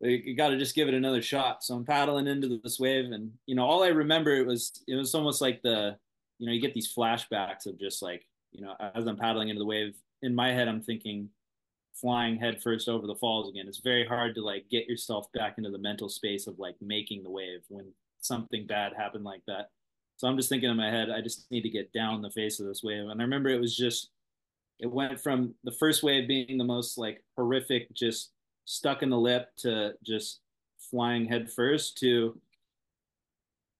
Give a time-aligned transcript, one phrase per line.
[0.00, 1.62] you got to just give it another shot.
[1.62, 4.94] So I'm paddling into this wave, and you know, all I remember it was it
[4.94, 5.96] was almost like the,
[6.38, 9.60] you know, you get these flashbacks of just like you know, as I'm paddling into
[9.60, 11.28] the wave, in my head I'm thinking,
[11.94, 13.68] flying headfirst over the falls again.
[13.68, 17.22] It's very hard to like get yourself back into the mental space of like making
[17.22, 19.70] the wave when something bad happened like that.
[20.16, 22.60] So I'm just thinking in my head, I just need to get down the face
[22.60, 23.08] of this wave.
[23.08, 24.10] And I remember it was just,
[24.78, 28.30] it went from the first wave being the most like horrific, just
[28.70, 30.38] stuck in the lip to just
[30.78, 32.38] flying headfirst to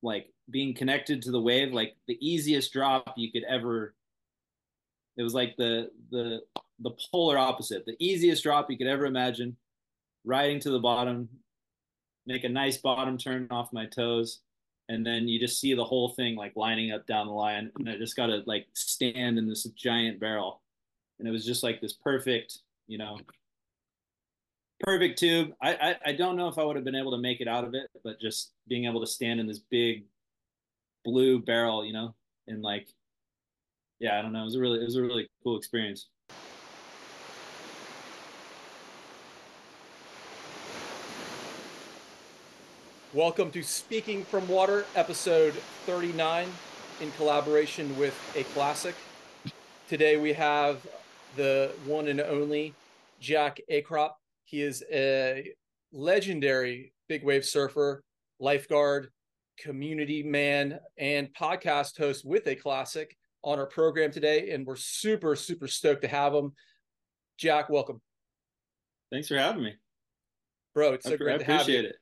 [0.02, 3.94] like being connected to the wave, like the easiest drop you could ever.
[5.16, 6.40] It was like the the
[6.80, 9.56] the polar opposite, the easiest drop you could ever imagine,
[10.24, 11.28] riding to the bottom,
[12.26, 14.40] make a nice bottom turn off my toes,
[14.88, 17.88] and then you just see the whole thing like lining up down the line, and
[17.88, 20.62] I just got to like stand in this giant barrel,
[21.20, 23.18] and it was just like this perfect, you know,
[24.80, 25.52] perfect tube.
[25.62, 27.64] I, I I don't know if I would have been able to make it out
[27.64, 30.04] of it, but just being able to stand in this big
[31.04, 32.14] blue barrel, you know,
[32.46, 32.88] and like,
[33.98, 36.08] yeah, I don't know, it was a really it was a really cool experience.
[43.12, 46.48] Welcome to Speaking from Water, episode 39,
[47.00, 48.94] in collaboration with A Classic.
[49.88, 50.86] Today we have
[51.36, 52.72] the one and only
[53.18, 54.19] Jack Akrop.
[54.50, 55.48] He is a
[55.92, 58.02] legendary big wave surfer,
[58.40, 59.10] lifeguard,
[59.60, 64.50] community man, and podcast host with A Classic on our program today.
[64.50, 66.50] And we're super, super stoked to have him.
[67.38, 68.00] Jack, welcome.
[69.12, 69.74] Thanks for having me.
[70.74, 71.74] Bro, it's so I, great I to have you.
[71.76, 71.96] appreciate it.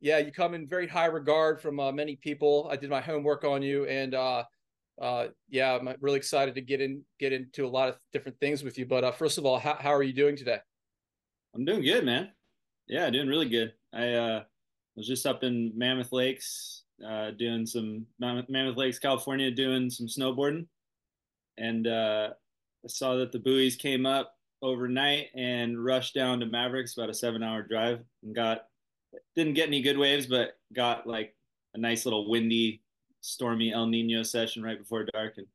[0.00, 2.66] yeah, you come in very high regard from uh, many people.
[2.72, 4.44] I did my homework on you, and uh,
[4.98, 8.64] uh, yeah, I'm really excited to get in get into a lot of different things
[8.64, 8.86] with you.
[8.86, 10.60] But uh, first of all, how, how are you doing today?
[11.54, 12.30] I'm doing good, man.
[12.86, 13.72] Yeah, doing really good.
[13.92, 14.42] I uh,
[14.96, 20.66] was just up in Mammoth Lakes, uh, doing some Mammoth, Lakes, California, doing some snowboarding,
[21.58, 22.30] and uh,
[22.84, 27.14] I saw that the buoys came up overnight and rushed down to Mavericks, about a
[27.14, 28.66] seven-hour drive, and got
[29.34, 31.34] didn't get any good waves, but got like
[31.74, 32.82] a nice little windy,
[33.20, 35.34] stormy El Nino session right before dark.
[35.36, 35.46] And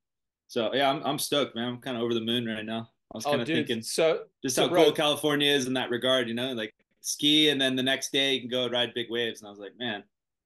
[0.47, 1.67] so, yeah, I'm, I'm stoked, man.
[1.67, 2.89] I'm kind of over the moon right now.
[3.13, 5.67] I was kind Oh, of dude, thinking so just so, how bro, cool California is
[5.67, 8.67] in that regard, you know, like ski and then the next day you can go
[8.67, 9.41] ride big waves.
[9.41, 10.03] And I was like, man,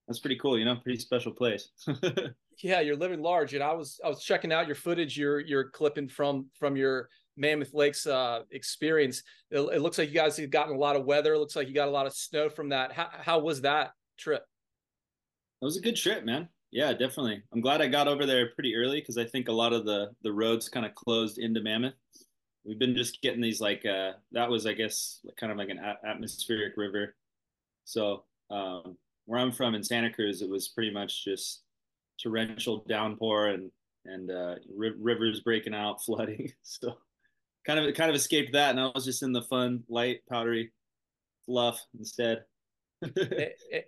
[0.08, 1.70] that's pretty cool, you know, pretty special place.
[2.64, 5.18] yeah, you're living large, and I was I was checking out your footage.
[5.18, 9.24] You're you're clipping from from your Mammoth Lakes uh, experience.
[9.50, 11.34] It, it looks like you guys have gotten a lot of weather.
[11.36, 12.92] It looks like you got a lot of snow from that.
[12.92, 14.44] How how was that trip?
[15.62, 16.50] It was a good trip, man.
[16.72, 17.42] Yeah, definitely.
[17.54, 20.10] I'm glad I got over there pretty early because I think a lot of the
[20.24, 21.94] the roads kind of closed into Mammoth.
[22.70, 25.80] We've been just getting these like uh that was I guess kind of like an
[26.06, 27.16] atmospheric river.
[27.86, 31.64] So um, where I'm from in Santa Cruz, it was pretty much just
[32.22, 33.72] torrential downpour and
[34.06, 36.52] and uh, ri- rivers breaking out, flooding.
[36.62, 36.98] So
[37.66, 40.72] kind of kind of escaped that, and I was just in the fun, light, powdery
[41.46, 42.44] fluff instead.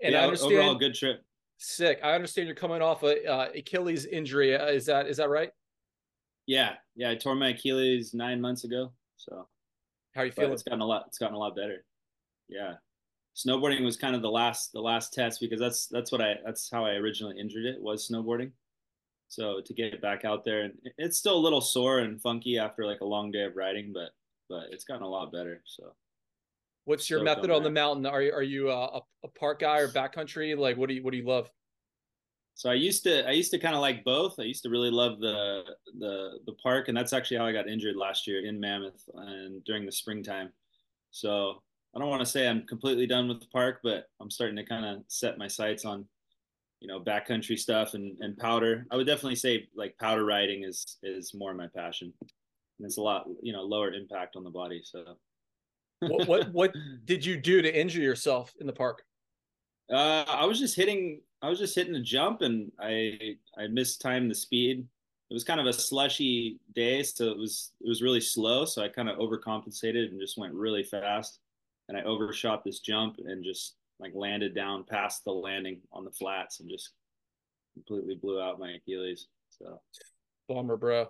[0.04, 0.54] And yeah, I understand.
[0.54, 1.22] overall good trip.
[1.58, 2.00] Sick.
[2.04, 4.56] I understand you're coming off a uh, Achilles injury.
[4.56, 5.52] Uh, Is that is that right?
[6.48, 7.12] Yeah, yeah.
[7.12, 9.48] I tore my Achilles nine months ago, so
[10.14, 10.54] How are you feeling?
[10.54, 11.06] it's gotten a lot.
[11.08, 11.86] It's gotten a lot better.
[12.50, 12.74] Yeah,
[13.36, 16.70] snowboarding was kind of the last the last test because that's that's what I that's
[16.70, 18.52] how I originally injured it was snowboarding.
[19.28, 22.58] So to get it back out there, and it's still a little sore and funky
[22.58, 24.10] after like a long day of riding, but
[24.50, 25.62] but it's gotten a lot better.
[25.66, 25.94] So
[26.86, 28.06] What's your stoked method on the mountain?
[28.06, 30.58] Are you are you a, a park guy or backcountry?
[30.58, 31.50] Like, what do you what do you love?
[32.62, 34.36] So I used to I used to kind of like both.
[34.40, 35.64] I used to really love the
[35.98, 39.64] the the park, and that's actually how I got injured last year in Mammoth and
[39.64, 40.54] during the springtime.
[41.10, 41.64] So
[41.96, 44.64] I don't want to say I'm completely done with the park, but I'm starting to
[44.64, 46.06] kind of set my sights on
[46.82, 48.86] you know backcountry stuff and and powder.
[48.92, 53.02] I would definitely say like powder riding is is more my passion, and it's a
[53.02, 54.84] lot you know lower impact on the body.
[54.84, 55.18] So
[56.02, 59.02] What what what did you do to injure yourself in the park?
[59.92, 61.22] Uh, I was just hitting.
[61.42, 64.88] I was just hitting a jump, and I I mistimed the speed.
[65.30, 68.66] It was kind of a slushy day, so it was it was really slow.
[68.66, 71.40] So I kind of overcompensated and just went really fast,
[71.90, 76.12] and I overshot this jump and just like landed down past the landing on the
[76.12, 76.92] flats and just
[77.74, 79.28] completely blew out my Achilles.
[79.50, 79.80] So
[80.50, 81.08] Bummer, bro.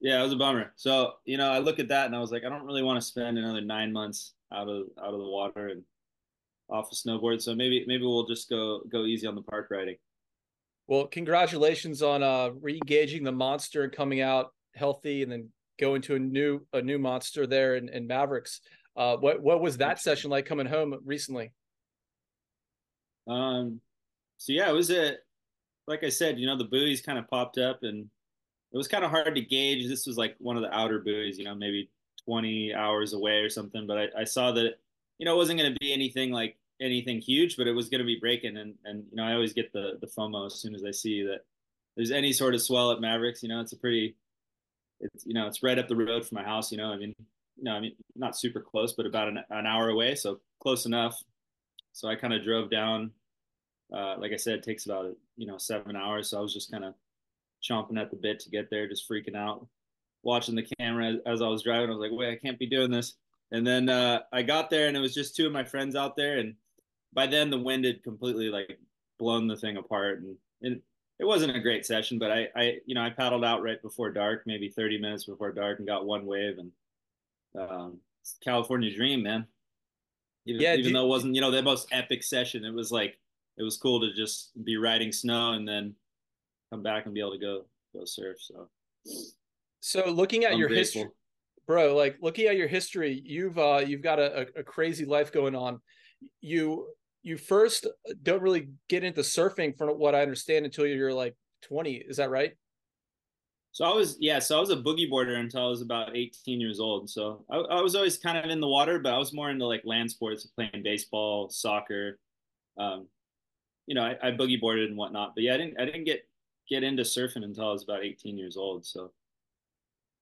[0.00, 0.72] yeah, it was a bummer.
[0.76, 3.00] So you know, I look at that and I was like, I don't really want
[3.00, 5.82] to spend another nine months out of out of the water and
[6.70, 7.42] off a snowboard.
[7.42, 9.96] So maybe maybe we'll just go go easy on the park riding.
[10.86, 16.16] Well, congratulations on uh re-engaging the monster and coming out healthy and then going to
[16.16, 18.60] a new a new monster there in, in Mavericks.
[18.96, 21.52] Uh what what was that session like coming home recently?
[23.26, 23.80] Um,
[24.38, 25.14] so yeah, it was a
[25.86, 28.08] like I said, you know, the buoys kind of popped up and
[28.72, 29.88] it was kind of hard to gauge.
[29.88, 31.90] This was like one of the outer buoys, you know, maybe
[32.24, 33.86] 20 hours away or something.
[33.86, 34.78] But I, I saw that,
[35.18, 38.00] you know, it wasn't going to be anything like anything huge, but it was going
[38.00, 38.56] to be breaking.
[38.56, 41.22] And, and, you know, I always get the, the FOMO as soon as I see
[41.24, 41.40] that
[41.96, 44.16] there's any sort of swell at Mavericks, you know, it's a pretty,
[45.00, 47.14] it's, you know, it's right up the road from my house, you know, I mean,
[47.56, 50.14] you know, I mean, not super close, but about an, an hour away.
[50.14, 51.22] So close enough.
[51.92, 53.10] So I kind of drove down,
[53.92, 56.30] uh, like I said, it takes about, you know, seven hours.
[56.30, 56.94] So I was just kind of
[57.62, 59.66] chomping at the bit to get there, just freaking out,
[60.22, 61.90] watching the camera as I was driving.
[61.90, 63.14] I was like, wait, I can't be doing this.
[63.50, 66.14] And then uh, I got there, and it was just two of my friends out
[66.14, 66.38] there.
[66.38, 66.54] And
[67.12, 68.78] by then, the wind had completely like
[69.18, 70.82] blown the thing apart, and it,
[71.18, 72.18] it wasn't a great session.
[72.18, 75.52] But I, I, you know, I paddled out right before dark, maybe 30 minutes before
[75.52, 76.58] dark, and got one wave.
[76.58, 76.72] And
[77.58, 77.98] um,
[78.42, 79.46] California dream, man.
[80.46, 83.18] Even, yeah, even though it wasn't, you know, the most epic session, it was like
[83.58, 85.94] it was cool to just be riding snow and then
[86.70, 87.64] come back and be able to go
[87.94, 88.38] go surf.
[88.40, 88.68] So,
[89.80, 91.02] so looking at I'm your grateful.
[91.02, 91.14] history,
[91.66, 95.54] bro, like looking at your history, you've uh you've got a, a crazy life going
[95.54, 95.80] on.
[96.40, 96.88] You
[97.22, 97.86] you first
[98.22, 101.94] don't really get into surfing, from what I understand, until you're like 20.
[101.94, 102.52] Is that right?
[103.72, 106.60] So I was, yeah, so I was a boogie boarder until I was about 18
[106.60, 107.08] years old.
[107.08, 109.64] So I, I, was always kind of in the water, but I was more into
[109.64, 112.18] like land sports, playing baseball, soccer.
[112.78, 113.06] Um,
[113.86, 115.34] you know, I, I boogie boarded and whatnot.
[115.36, 116.22] But yeah, I didn't, I didn't get
[116.68, 118.86] get into surfing until I was about 18 years old.
[118.86, 119.12] So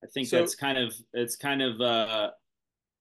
[0.03, 2.31] I think so, that's kind of it's kind of uh,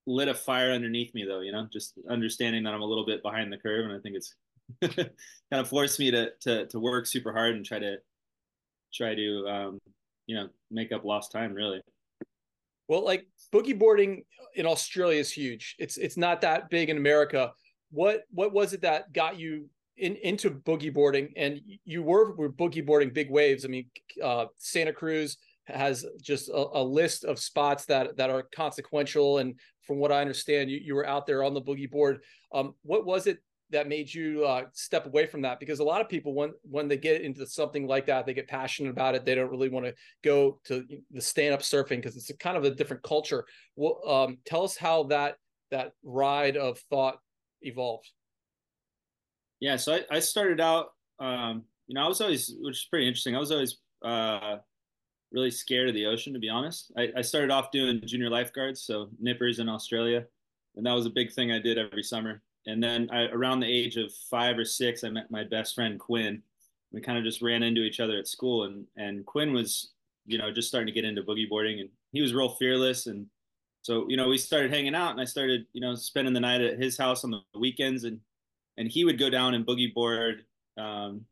[0.07, 1.41] lit a fire underneath me, though.
[1.41, 4.15] You know, just understanding that I'm a little bit behind the curve, and I think
[4.15, 4.33] it's
[4.81, 7.97] kind of forced me to to to work super hard and try to
[8.93, 9.79] try to um,
[10.25, 11.81] you know make up lost time, really.
[12.87, 14.23] Well, like boogie boarding
[14.55, 15.75] in Australia is huge.
[15.77, 17.51] It's it's not that big in America.
[17.91, 22.51] What what was it that got you in, into boogie boarding, and you were, were
[22.51, 23.65] boogie boarding big waves.
[23.65, 23.89] I mean,
[24.23, 25.37] uh, Santa Cruz
[25.67, 29.39] has just a, a, list of spots that that are consequential.
[29.39, 32.23] And from what I understand, you, you were out there on the boogie board.
[32.53, 35.59] Um, what was it that made you uh, step away from that?
[35.59, 38.47] Because a lot of people, when when they get into something like that, they get
[38.47, 39.25] passionate about it.
[39.25, 39.93] They don't really want to
[40.23, 43.45] go to the stand up surfing because it's a kind of a different culture.
[43.75, 45.35] Well, um, tell us how that
[45.71, 47.19] that ride of thought
[47.61, 48.09] evolved.
[49.59, 53.07] Yeah, so I, I started out, um, you know, I was always, which is pretty
[53.07, 53.35] interesting.
[53.35, 54.57] I was always uh,
[55.31, 56.91] really scared of the ocean, to be honest.
[56.97, 60.25] I, I started off doing junior lifeguards, so nippers in Australia,
[60.75, 62.41] and that was a big thing I did every summer.
[62.65, 65.99] And then I, around the age of five or six, I met my best friend
[65.99, 66.41] Quinn.
[66.91, 69.91] We kind of just ran into each other at school, and and Quinn was,
[70.25, 73.27] you know, just starting to get into boogie boarding, and he was real fearless, and
[73.81, 76.61] so you know we started hanging out, and I started, you know, spending the night
[76.61, 78.19] at his house on the weekends, and
[78.77, 80.45] and he would go down and boogie board
[80.77, 81.25] um,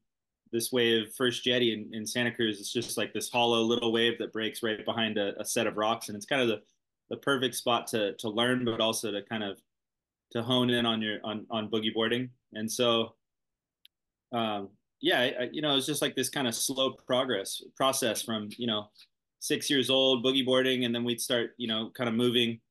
[0.56, 2.60] this wave first jetty in, in, Santa Cruz.
[2.60, 5.76] It's just like this hollow little wave that breaks right behind a, a, set of
[5.76, 6.62] rocks, and it's kind of the
[7.10, 9.60] the perfect spot to to learn, but also to kind of
[10.32, 12.30] to hone in on your on on boogie boarding.
[12.54, 13.16] And so,
[14.32, 14.70] um,
[15.02, 18.68] yeah, I, you know, it's just like this kind of slow progress process from you
[18.68, 18.88] know
[19.40, 22.62] six years old boogie boarding, and then we'd start you know kind of moving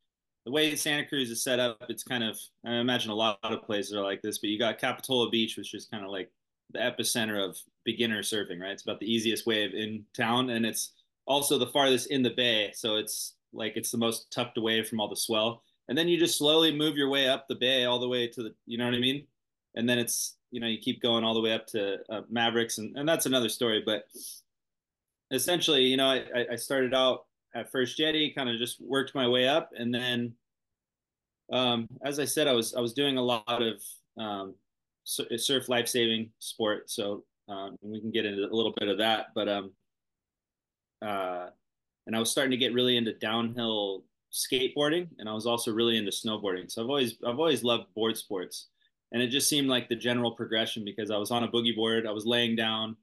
[0.44, 3.62] the way Santa Cruz is set up, it's kind of I imagine a lot of
[3.62, 6.30] places are like this, but you got Capitola Beach, which is kind of like
[6.72, 8.72] the epicenter of beginner surfing, right?
[8.72, 10.92] It's about the easiest wave in town, and it's
[11.26, 15.00] also the farthest in the bay, so it's like it's the most tucked away from
[15.00, 15.62] all the swell.
[15.88, 18.42] And then you just slowly move your way up the bay all the way to
[18.42, 19.26] the, you know what I mean?
[19.74, 22.78] And then it's you know you keep going all the way up to uh, Mavericks,
[22.78, 23.82] and and that's another story.
[23.84, 24.04] But
[25.32, 27.24] essentially, you know, I I started out
[27.54, 30.34] at First Jetty, kind of just worked my way up, and then,
[31.52, 33.82] um, as I said, I was I was doing a lot of
[34.16, 34.54] um,
[35.04, 39.28] surf life saving sport, so um, we can get into a little bit of that.
[39.34, 39.72] But um,
[41.02, 41.46] uh,
[42.06, 45.96] and I was starting to get really into downhill skateboarding, and I was also really
[45.96, 46.70] into snowboarding.
[46.70, 48.68] So I've always I've always loved board sports,
[49.12, 52.06] and it just seemed like the general progression because I was on a boogie board,
[52.06, 52.96] I was laying down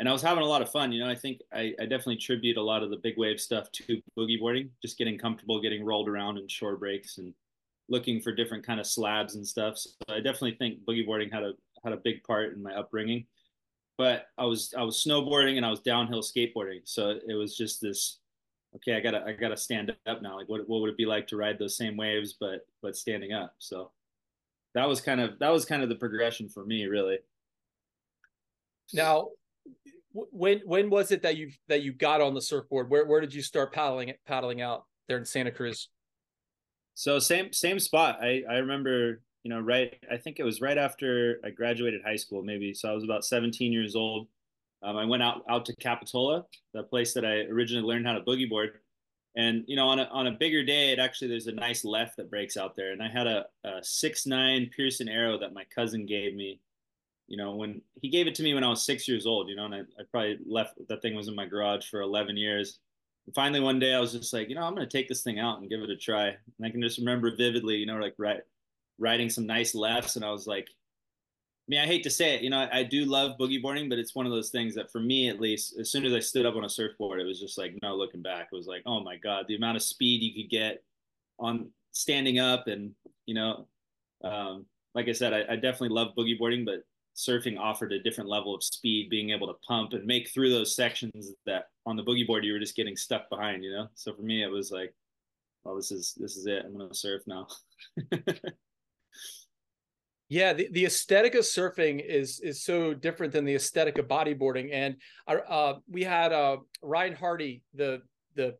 [0.00, 0.92] and I was having a lot of fun.
[0.92, 3.70] You know, I think I, I, definitely tribute a lot of the big wave stuff
[3.72, 7.34] to boogie boarding, just getting comfortable, getting rolled around in shore breaks and
[7.90, 9.76] looking for different kind of slabs and stuff.
[9.76, 11.52] So I definitely think boogie boarding had a
[11.84, 13.26] had a big part in my upbringing.
[14.00, 17.82] But I was I was snowboarding and I was downhill skateboarding, so it was just
[17.82, 18.20] this.
[18.76, 20.36] Okay, I gotta I gotta stand up now.
[20.36, 23.34] Like, what what would it be like to ride those same waves, but but standing
[23.34, 23.56] up?
[23.58, 23.90] So
[24.72, 27.18] that was kind of that was kind of the progression for me, really.
[28.94, 29.32] Now,
[30.14, 32.88] when when was it that you that you got on the surfboard?
[32.88, 35.90] Where where did you start paddling it, paddling out there in Santa Cruz?
[36.94, 38.20] So same same spot.
[38.22, 39.96] I I remember you know, right.
[40.10, 42.74] I think it was right after I graduated high school, maybe.
[42.74, 44.28] So I was about 17 years old.
[44.82, 48.20] Um, I went out out to Capitola, the place that I originally learned how to
[48.20, 48.80] boogie board.
[49.36, 52.16] And you know, on a on a bigger day, it actually there's a nice left
[52.16, 52.92] that breaks out there.
[52.92, 56.60] And I had a, a six nine Pearson arrow that my cousin gave me.
[57.28, 59.48] You know, when he gave it to me when I was six years old.
[59.48, 62.36] You know, and I, I probably left that thing was in my garage for 11
[62.36, 62.78] years.
[63.34, 65.60] Finally, one day I was just like, you know, I'm gonna take this thing out
[65.60, 66.28] and give it a try.
[66.28, 68.40] And I can just remember vividly, you know, like right
[69.00, 72.42] riding some nice lefts, and I was like, I mean, I hate to say it,
[72.42, 74.90] you know, I, I, do love boogie boarding, but it's one of those things that
[74.90, 77.38] for me, at least, as soon as I stood up on a surfboard, it was
[77.38, 78.48] just like no looking back.
[78.52, 80.82] It was like, oh my god, the amount of speed you could get
[81.38, 82.92] on standing up, and
[83.26, 83.68] you know,
[84.24, 86.84] um, like I said, I, I definitely love boogie boarding, but
[87.16, 90.74] surfing offered a different level of speed, being able to pump and make through those
[90.74, 93.88] sections that on the boogie board you were just getting stuck behind, you know.
[93.94, 94.94] So for me, it was like,
[95.64, 96.64] well, this is this is it.
[96.64, 97.46] I'm gonna surf now.
[100.30, 104.70] Yeah, the, the aesthetic of surfing is is so different than the aesthetic of bodyboarding.
[104.72, 104.94] And
[105.26, 108.02] our, uh, we had uh, Ryan Hardy, the
[108.36, 108.56] the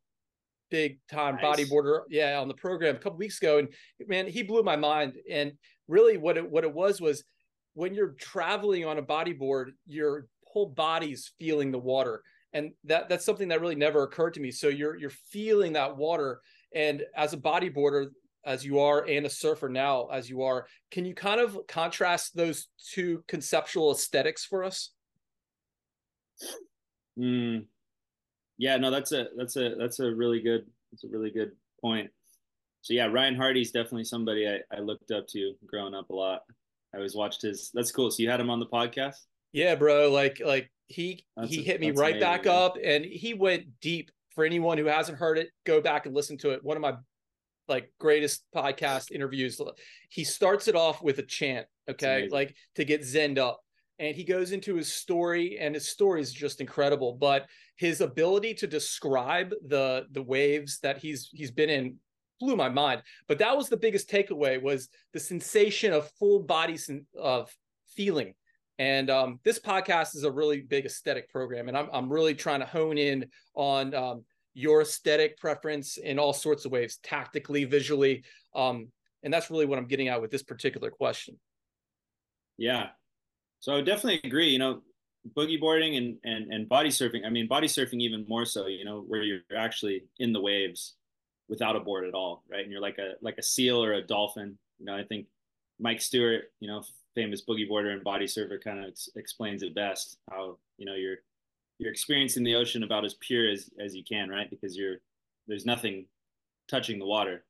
[0.69, 1.45] big time nice.
[1.45, 3.69] bodyboarder, yeah, on the program a couple weeks ago, and
[4.09, 5.15] man, he blew my mind.
[5.31, 5.53] And
[5.87, 7.23] really, what it what it was was
[7.75, 12.23] when you're traveling on a bodyboard, your whole body's feeling the water,
[12.53, 14.51] and that that's something that really never occurred to me.
[14.51, 16.41] So you're you're feeling that water,
[16.75, 18.09] and as a bodyboarder,
[18.45, 22.35] as you are and a surfer now as you are can you kind of contrast
[22.35, 24.93] those two conceptual aesthetics for us?
[27.19, 27.67] Mm.
[28.57, 32.11] yeah no that's a that's a that's a really good that's a really good point.
[32.83, 36.43] So yeah ryan hardy's definitely somebody i, I looked up to growing up a lot.
[36.95, 38.11] I always watched his that's cool.
[38.11, 39.17] So you had him on the podcast?
[39.53, 42.55] Yeah bro like like he that's he a, hit me right amazing, back man.
[42.55, 44.11] up and he went deep.
[44.37, 46.63] For anyone who hasn't heard it go back and listen to it.
[46.63, 46.95] One of my
[47.71, 49.61] like greatest podcast interviews.
[50.11, 53.61] He starts it off with a chant, okay, like to get zened up.
[53.99, 57.15] And he goes into his story, and his story is just incredible.
[57.15, 57.47] But
[57.77, 61.97] his ability to describe the the waves that he's he's been in
[62.41, 63.03] blew my mind.
[63.29, 66.79] But that was the biggest takeaway was the sensation of full body
[67.19, 67.55] of
[67.95, 68.35] feeling.
[68.79, 72.61] And um, this podcast is a really big aesthetic program, and I'm I'm really trying
[72.61, 78.25] to hone in on um, your aesthetic preference in all sorts of ways, tactically, visually.
[78.55, 78.89] Um,
[79.23, 81.39] and that's really what I'm getting at with this particular question.
[82.59, 82.89] Yeah.
[83.61, 84.49] So I definitely agree.
[84.49, 84.83] You know,
[85.37, 87.25] boogie boarding and, and, and body surfing.
[87.25, 90.95] I mean, body surfing even more so, you know, where you're actually in the waves
[91.49, 92.43] without a board at all.
[92.51, 92.63] Right.
[92.63, 94.59] And you're like a, like a seal or a dolphin.
[94.79, 95.27] You know, I think
[95.79, 96.83] Mike Stewart, you know,
[97.15, 100.95] famous boogie boarder and body surfer kind of ex- explains it best how, you know,
[100.95, 101.19] you're,
[101.81, 104.51] you're experiencing the ocean about as pure as as you can, right?
[104.51, 104.97] Because you're
[105.49, 106.07] there's nothing
[106.69, 107.45] touching the water.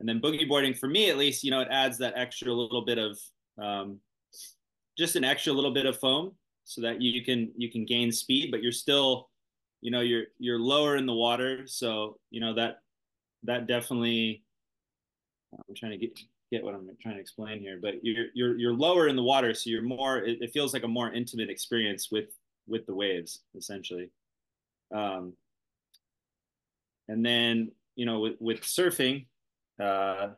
[0.00, 2.84] And then boogie boarding, for me at least, you know, it adds that extra little
[2.84, 3.18] bit of
[3.60, 4.00] um,
[4.96, 6.32] just an extra little bit of foam
[6.64, 9.30] so that you can you can gain speed, but you're still,
[9.80, 11.66] you know, you're you're lower in the water.
[11.66, 12.80] So, you know, that
[13.44, 14.42] that definitely
[15.52, 16.18] I'm trying to get
[16.50, 19.54] get what I'm trying to explain here, but you're you're you're lower in the water,
[19.54, 22.26] so you're more it, it feels like a more intimate experience with
[22.68, 24.10] with the waves essentially.
[24.94, 25.34] Um,
[27.08, 29.26] and then you know with, with surfing,
[29.82, 30.28] uh,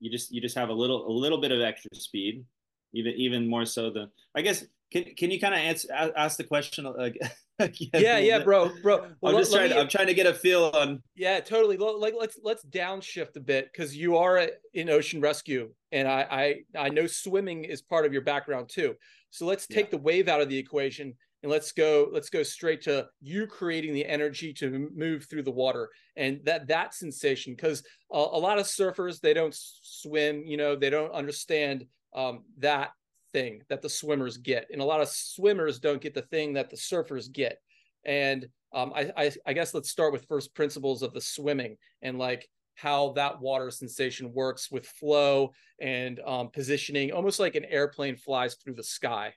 [0.00, 2.44] you just you just have a little a little bit of extra speed,
[2.92, 4.64] even even more so than I guess.
[4.94, 6.84] Can can you kind of answer ask the question?
[6.84, 7.18] Like,
[7.58, 9.08] yeah, yeah, bro, bro.
[9.20, 9.70] Well, I'm just trying.
[9.70, 11.02] Me, to, I'm trying to get a feel on.
[11.16, 11.76] Yeah, totally.
[11.76, 16.84] Like, let's let's downshift a bit because you are in ocean rescue, and I I
[16.86, 18.94] I know swimming is part of your background too.
[19.30, 19.90] So let's take yeah.
[19.90, 23.94] the wave out of the equation and let's go let's go straight to you creating
[23.94, 27.82] the energy to move through the water and that that sensation because
[28.12, 31.84] a, a, lot of surfers they don't swim you know they don't understand
[32.14, 32.92] um, that
[33.34, 36.70] thing that the swimmers get and a lot of swimmers don't get the thing that
[36.70, 37.58] the surfers get
[38.06, 42.18] and um, I, I, I guess let's start with first principles of the swimming and
[42.18, 48.16] like how that water sensation works with flow and um, positioning, almost like an airplane
[48.16, 49.32] flies through the sky.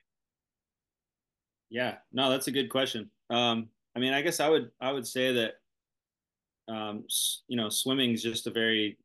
[1.70, 3.10] Yeah, no, that's a good question.
[3.30, 5.52] Um, I mean, I guess I would I would say that
[6.72, 7.04] um,
[7.46, 8.98] you know swimming is just a very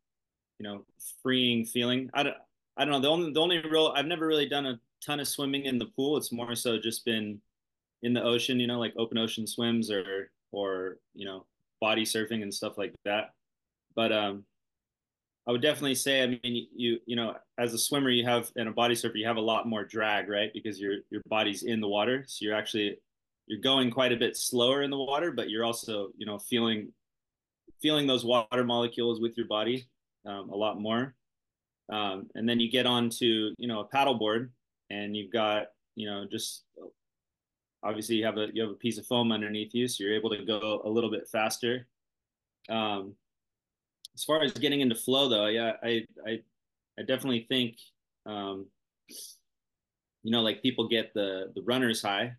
[0.59, 0.85] you know
[1.21, 2.09] freeing feeling.
[2.13, 2.37] I don't
[2.77, 5.27] I don't know the only the only real I've never really done a ton of
[5.27, 6.17] swimming in the pool.
[6.17, 7.39] It's more so just been
[8.01, 11.45] in the ocean, you know, like open ocean swims or or you know
[11.81, 13.33] body surfing and stuff like that.
[13.95, 14.45] But um,
[15.47, 18.69] I would definitely say, I mean, you you know, as a swimmer, you have and
[18.69, 20.51] a body surfer, you have a lot more drag, right?
[20.53, 22.97] Because your your body's in the water, so you're actually
[23.47, 26.93] you're going quite a bit slower in the water, but you're also you know feeling
[27.81, 29.85] feeling those water molecules with your body
[30.25, 31.13] um, a lot more.
[31.91, 34.49] Um, and then you get onto you know a paddleboard,
[34.89, 36.63] and you've got you know just
[37.83, 40.29] obviously you have a you have a piece of foam underneath you, so you're able
[40.29, 41.87] to go a little bit faster.
[42.69, 43.15] Um,
[44.15, 46.39] as far as getting into flow, though, yeah, I I
[46.97, 47.77] I definitely think
[48.25, 48.67] um,
[50.23, 52.33] you know like people get the the runner's high.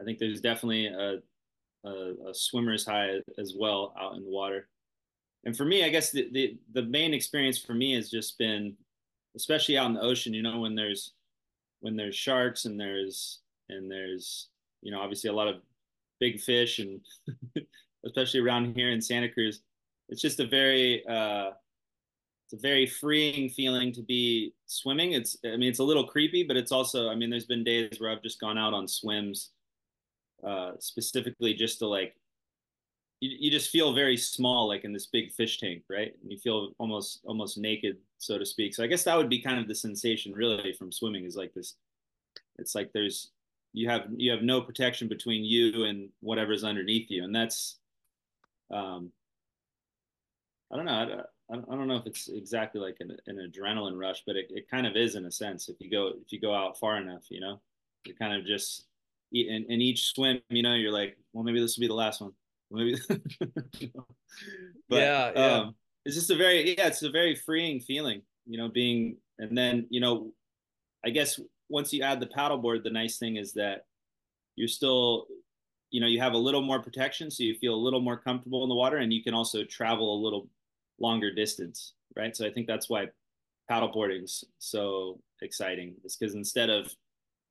[0.00, 1.18] I think there's definitely a
[1.84, 4.68] a, a swimmer's high as well out in the water.
[5.46, 8.76] And for me, I guess the, the the main experience for me has just been,
[9.36, 10.34] especially out in the ocean.
[10.34, 11.12] You know, when there's
[11.80, 13.38] when there's sharks and there's
[13.68, 14.48] and there's
[14.82, 15.62] you know obviously a lot of
[16.18, 17.00] big fish and
[18.04, 19.60] especially around here in Santa Cruz,
[20.08, 21.50] it's just a very uh,
[22.46, 25.12] it's a very freeing feeling to be swimming.
[25.12, 28.00] It's I mean it's a little creepy, but it's also I mean there's been days
[28.00, 29.50] where I've just gone out on swims
[30.44, 32.16] uh, specifically just to like
[33.20, 36.12] you, you just feel very small like in this big fish tank right?
[36.22, 38.74] And you feel almost almost naked so to speak.
[38.74, 41.54] So i guess that would be kind of the sensation really from swimming is like
[41.54, 41.74] this
[42.58, 43.30] it's like there's
[43.72, 47.24] you have you have no protection between you and whatever's underneath you.
[47.24, 47.78] And that's
[48.72, 49.12] um
[50.72, 54.24] i don't know i, I don't know if it's exactly like an, an adrenaline rush
[54.26, 55.68] but it, it kind of is in a sense.
[55.68, 57.60] If you go if you go out far enough you know
[58.04, 58.86] you're kind of just
[59.32, 62.20] in, in each swim, you know, you're like, well, maybe this will be the last
[62.20, 62.32] one.
[62.70, 62.96] Maybe.
[63.08, 63.20] but,
[64.90, 65.52] yeah, yeah.
[65.52, 69.56] Um, it's just a very, yeah, it's a very freeing feeling, you know, being, and
[69.56, 70.32] then, you know,
[71.04, 73.86] I guess once you add the paddleboard, the nice thing is that
[74.54, 75.26] you're still,
[75.90, 78.62] you know, you have a little more protection, so you feel a little more comfortable
[78.62, 80.48] in the water, and you can also travel a little
[80.98, 82.36] longer distance, right?
[82.36, 83.08] So I think that's why
[83.70, 85.94] paddleboarding's so exciting.
[86.04, 86.92] Is because instead of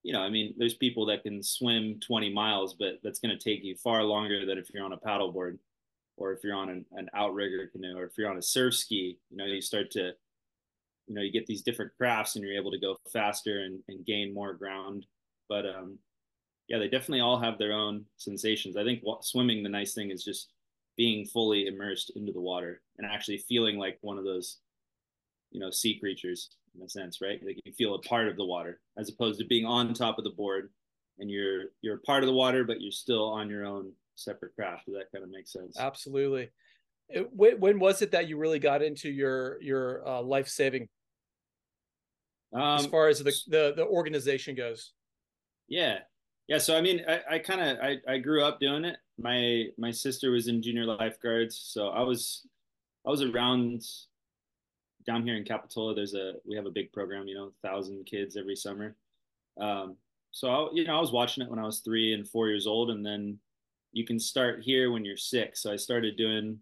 [0.06, 3.44] you know, I mean, there's people that can swim 20 miles, but that's going to
[3.44, 5.58] take you far longer than if you're on a paddleboard
[6.16, 9.18] or if you're on an, an outrigger canoe or if you're on a surf ski.
[9.32, 10.12] You know, you start to,
[11.08, 14.06] you know, you get these different crafts and you're able to go faster and, and
[14.06, 15.08] gain more ground.
[15.50, 15.98] But um,
[16.68, 18.78] yeah, they definitely all have their own sensations.
[18.78, 20.52] I think swimming, the nice thing is just
[20.96, 24.60] being fully immersed into the water and actually feeling like one of those,
[25.50, 27.40] you know, sea creatures in a sense, right?
[27.46, 30.24] Like you feel a part of the water as opposed to being on top of
[30.24, 30.70] the board
[31.20, 34.86] and you're you're part of the water, but you're still on your own separate craft.
[34.86, 35.78] Does that kind of make sense?
[35.80, 36.50] Absolutely.
[37.08, 40.88] It, when, when, was it that you really got into your your uh, life saving
[42.54, 44.92] um, as far as the, the the organization goes?
[45.68, 46.00] Yeah,
[46.48, 46.58] yeah.
[46.58, 48.98] So I mean, I, I kind of I, I grew up doing it.
[49.18, 52.46] My my sister was in junior lifeguards, so I was
[53.06, 53.84] I was around
[55.06, 58.36] down here in Capitola, there's a we have a big program, you know, thousand kids
[58.38, 58.96] every summer.
[59.60, 59.98] Um,
[60.32, 62.68] so I, you know, I was watching it when I was three and four years
[62.68, 63.40] old, and then
[63.92, 65.62] you can start here when you're six.
[65.62, 66.60] So I started doing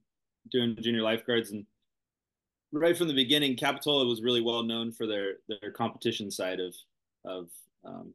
[0.52, 1.66] doing junior lifeguards, and
[2.72, 6.76] right from the beginning, Capitola was really well known for their their competition side of
[7.26, 7.50] of
[7.86, 8.14] um,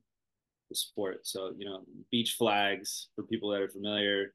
[0.69, 1.27] the sport.
[1.27, 4.35] So you know, beach flags for people that are familiar.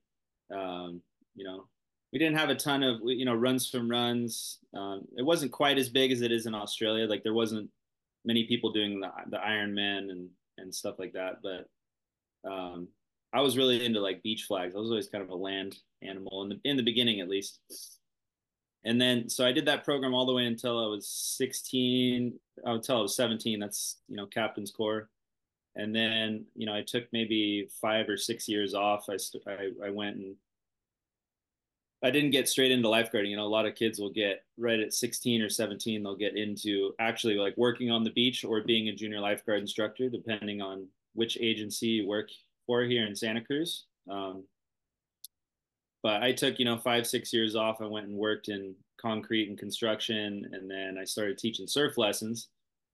[0.54, 1.02] Um,
[1.36, 1.68] you know,
[2.14, 4.60] we didn't have a ton of you know runs from runs.
[4.78, 7.08] Um, it wasn't quite as big as it is in Australia.
[7.08, 7.70] Like there wasn't
[8.24, 11.38] many people doing the the Ironman and and stuff like that.
[11.42, 12.88] But um,
[13.34, 14.76] I was really into like beach flags.
[14.76, 17.60] I was always kind of a land animal in the in the beginning at least.
[18.86, 22.38] And then so I did that program all the way until I was 16.
[22.64, 23.60] Until I was 17.
[23.60, 25.10] That's you know captain's corps.
[25.76, 29.06] And then you know I took maybe five or six years off.
[29.10, 30.36] I st- I, I went and
[32.04, 33.30] I didn't get straight into lifeguarding.
[33.30, 36.36] You know, a lot of kids will get right at 16 or 17, they'll get
[36.36, 40.88] into actually like working on the beach or being a junior lifeguard instructor, depending on
[41.14, 42.30] which agency you work
[42.68, 43.86] for here in Santa Cruz.
[44.10, 44.44] Um,
[46.02, 47.82] but I took, you know, five, six years off.
[47.82, 50.50] I went and worked in concrete and construction.
[50.52, 52.50] And then I started teaching surf lessons.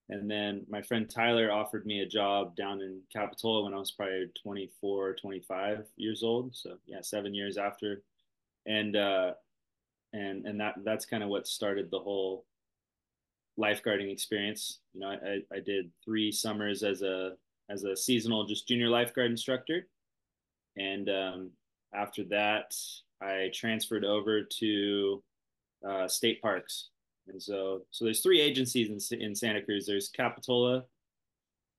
[0.10, 3.92] And then my friend Tyler offered me a job down in Capitola when I was
[3.92, 6.56] probably 24, 25 years old.
[6.56, 8.04] So, yeah, seven years after
[8.70, 9.32] and uh,
[10.14, 12.46] and and that that's kind of what started the whole
[13.60, 14.80] lifeguarding experience.
[14.94, 17.34] You know, I, I did three summers as a
[17.70, 19.88] as a seasonal just junior lifeguard instructor,
[20.78, 21.50] and um,
[21.94, 22.74] after that,
[23.22, 25.24] I transferred over to
[25.88, 26.90] uh, state parks.
[27.28, 29.86] And so, so there's three agencies in, in Santa Cruz.
[29.86, 30.84] There's Capitola,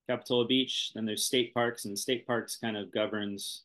[0.08, 3.64] Capitola Beach, then there's state parks, and state parks kind of governs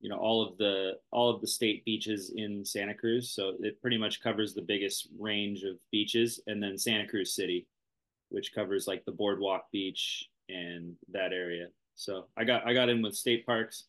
[0.00, 3.30] you know all of the all of the state beaches in Santa Cruz.
[3.30, 7.66] So it pretty much covers the biggest range of beaches, and then Santa Cruz City,
[8.28, 11.68] which covers like the Boardwalk Beach and that area.
[11.94, 13.86] So I got I got in with state parks,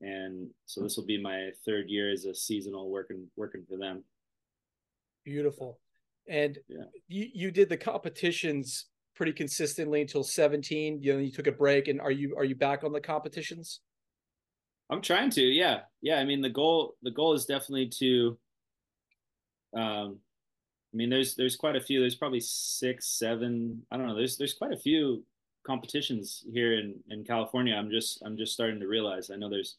[0.00, 4.02] and so this will be my third year as a seasonal working working for them.
[5.24, 5.78] Beautiful.
[6.28, 6.84] And yeah.
[7.06, 11.00] you you did the competitions pretty consistently until 17.
[11.00, 13.80] You know, you took a break, and are you are you back on the competitions?
[14.94, 16.16] I'm trying to, yeah, yeah.
[16.16, 18.38] I mean, the goal the goal is definitely to.
[19.76, 20.18] Um,
[20.92, 22.00] I mean, there's there's quite a few.
[22.00, 23.82] There's probably six, seven.
[23.90, 24.16] I don't know.
[24.16, 25.24] There's there's quite a few
[25.66, 27.74] competitions here in in California.
[27.74, 29.30] I'm just I'm just starting to realize.
[29.30, 29.76] I know there's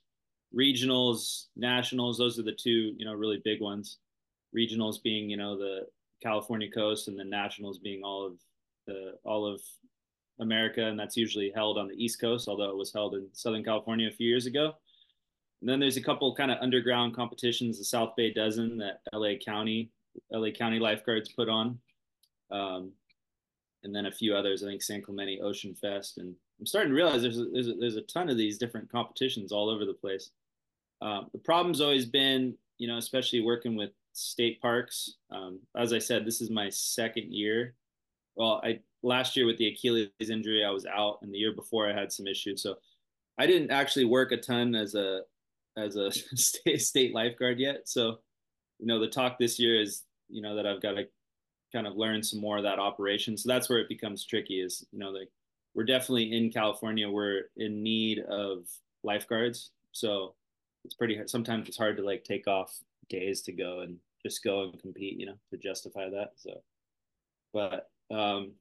[0.53, 2.17] regionals, nationals.
[2.17, 3.97] Those are the two you know really big ones.
[4.55, 5.87] Regionals being you know the
[6.21, 8.33] California coast, and the nationals being all of
[8.85, 9.61] the all of
[10.39, 13.63] America, and that's usually held on the East Coast, although it was held in Southern
[13.63, 14.73] California a few years ago.
[15.61, 19.35] And then there's a couple kind of underground competitions, the South Bay Dozen that LA
[19.43, 19.91] County
[20.31, 21.79] LA County lifeguards put on,
[22.51, 22.91] um,
[23.83, 24.63] and then a few others.
[24.63, 27.73] I think San Clemente Ocean Fest, and I'm starting to realize there's a, there's a,
[27.73, 30.31] there's a ton of these different competitions all over the place.
[31.01, 35.15] Um, the problem's always been, you know, especially working with state parks.
[35.31, 37.75] Um, as I said, this is my second year.
[38.35, 41.89] Well, I last year with the Achilles injury, I was out, and the year before
[41.89, 42.75] I had some issues, so
[43.37, 45.21] I didn't actually work a ton as a
[45.77, 46.11] as a
[46.77, 47.87] state lifeguard yet.
[47.87, 48.19] So,
[48.79, 51.05] you know, the talk this year is, you know, that I've got to
[51.73, 53.37] kind of learn some more of that operation.
[53.37, 54.61] So that's where it becomes tricky.
[54.61, 55.29] Is you know, like
[55.73, 57.09] we're definitely in California.
[57.09, 58.67] We're in need of
[59.03, 59.71] lifeguards.
[59.91, 60.33] So
[60.83, 61.19] it's pretty.
[61.27, 62.75] Sometimes it's hard to like take off
[63.09, 65.19] days to go and just go and compete.
[65.19, 66.31] You know, to justify that.
[66.37, 66.61] So,
[67.53, 68.51] but um,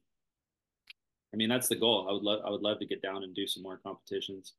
[1.33, 2.07] I mean, that's the goal.
[2.09, 2.41] I would love.
[2.45, 4.55] I would love to get down and do some more competitions.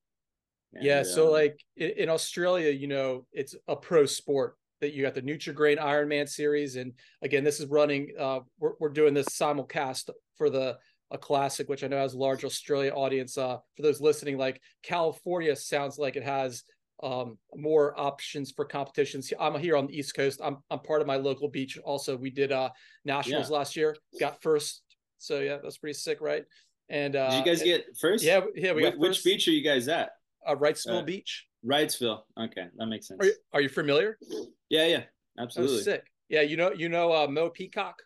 [0.73, 1.03] And, yeah.
[1.03, 5.21] So like in, in Australia, you know, it's a pro sport that you got the
[5.21, 8.13] Nutrigrain Ironman series, and again, this is running.
[8.19, 10.77] Uh, we're we're doing this simulcast for the
[11.11, 13.37] a classic, which I know has a large Australia audience.
[13.37, 16.63] Uh, for those listening, like California sounds like it has
[17.03, 19.31] um, more options for competitions.
[19.39, 20.41] I'm here on the East Coast.
[20.43, 21.77] I'm I'm part of my local beach.
[21.83, 22.69] Also, we did uh
[23.05, 23.57] nationals yeah.
[23.57, 23.95] last year.
[24.19, 24.81] Got first.
[25.17, 26.43] So yeah, that's pretty sick, right?
[26.89, 28.23] And uh, did you guys get first?
[28.23, 28.73] Yeah, yeah.
[28.73, 30.11] We got Which beach are you guys at?
[30.45, 31.47] Uh, Wrightsville uh, Beach.
[31.65, 32.21] Wrightsville.
[32.39, 33.19] Okay, that makes sense.
[33.21, 34.17] Are you, are you familiar?
[34.69, 35.03] Yeah, yeah,
[35.39, 35.77] absolutely.
[35.77, 36.05] Oh, sick.
[36.29, 38.01] Yeah, you know, you know, uh, Mo Peacock.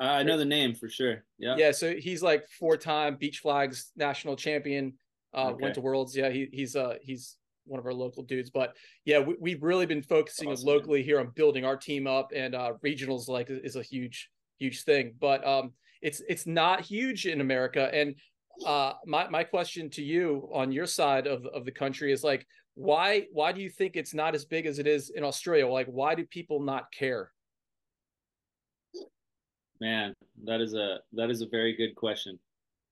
[0.00, 1.24] Uh, I know the name for sure.
[1.38, 1.56] Yeah.
[1.56, 1.70] Yeah.
[1.70, 4.94] So he's like four-time beach flags national champion.
[5.34, 5.62] Uh, okay.
[5.62, 6.16] Went to worlds.
[6.16, 6.30] Yeah.
[6.30, 8.50] He, he's uh he's one of our local dudes.
[8.50, 11.06] But yeah, we, have really been focusing awesome, locally man.
[11.06, 15.14] here on building our team up, and uh, regionals like is a huge huge thing.
[15.20, 18.14] But um, it's it's not huge in America, and
[18.64, 22.46] uh, my my question to you on your side of of the country is like,
[22.74, 25.66] why why do you think it's not as big as it is in Australia?
[25.66, 27.30] Like, why do people not care?
[29.80, 32.38] Man, that is a that is a very good question.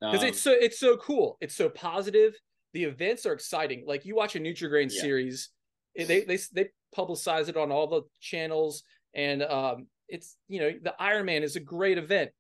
[0.01, 1.37] Because um, it's so it's so cool.
[1.41, 2.35] It's so positive.
[2.73, 3.85] The events are exciting.
[3.87, 5.01] Like you watch a Nutrigrain yeah.
[5.01, 5.51] series,
[5.97, 8.83] they they they publicize it on all the channels,
[9.15, 12.31] and um, it's you know the Ironman is a great event.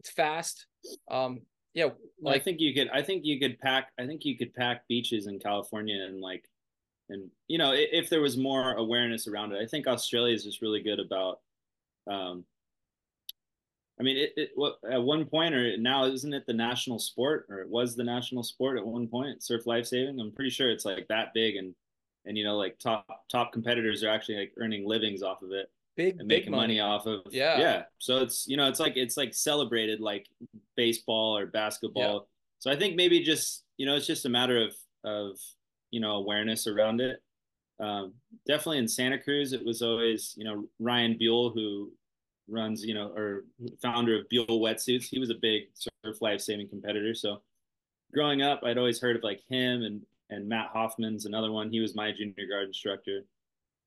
[0.00, 0.66] It's fast.
[1.10, 1.40] Um,
[1.74, 4.36] yeah like, well, i think you could i think you could pack i think you
[4.36, 6.44] could pack beaches in california and like
[7.08, 9.62] and you know if, if there was more awareness around it.
[9.62, 11.40] I think australia is just really good about
[12.10, 12.44] um
[13.98, 17.46] i mean it, it what, at one point or now isn't it the national sport?
[17.50, 20.84] Or it was the national sport at one point surf lifesaving i'm pretty sure it's
[20.84, 21.74] like that big and
[22.24, 25.70] and you know like top top competitors are actually like earning livings off of it
[25.96, 26.78] big and making money.
[26.78, 26.80] money.
[26.80, 27.58] off of yeah.
[27.58, 27.82] yeah.
[27.98, 30.26] So it's you know it's like it's like celebrated like
[30.76, 32.12] baseball or basketball.
[32.12, 32.18] Yeah.
[32.58, 34.74] so i think maybe just you know it's just a matter of
[35.04, 35.38] of
[35.90, 37.22] you know awareness around it.
[37.78, 38.12] Um,
[38.46, 41.90] definitely in santa cruz it was always you know ryan buell who
[42.46, 43.44] runs you know or
[43.80, 45.08] founder of buell wetsuits.
[45.08, 47.14] He was a big surf life saving competitor.
[47.14, 47.40] So
[48.12, 51.70] growing up i'd always heard of like him and and matt hoffman's another one.
[51.70, 53.24] He was my junior guard instructor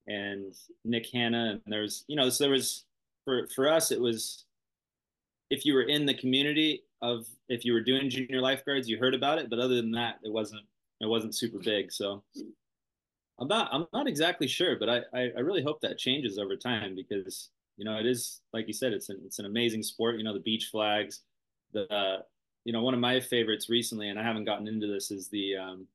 [0.08, 2.86] and Nick Hanna, and there was, you know, so there was
[3.26, 4.46] for for us, it was
[5.50, 9.14] if you were in the community of if you were doing junior lifeguards, you heard
[9.14, 10.64] about it, but other than that, it wasn't
[11.02, 11.92] it wasn't super big.
[11.92, 12.24] So
[13.40, 16.56] I'm not I'm not exactly sure, but I I, I really hope that changes over
[16.56, 20.18] time because you know it is like you said, it's an it's an amazing sport.
[20.18, 21.22] You know, the beach flags,
[21.74, 22.22] the uh,
[22.66, 25.58] you know one of my favorites recently, and I haven't gotten into this is the
[25.58, 25.88] um,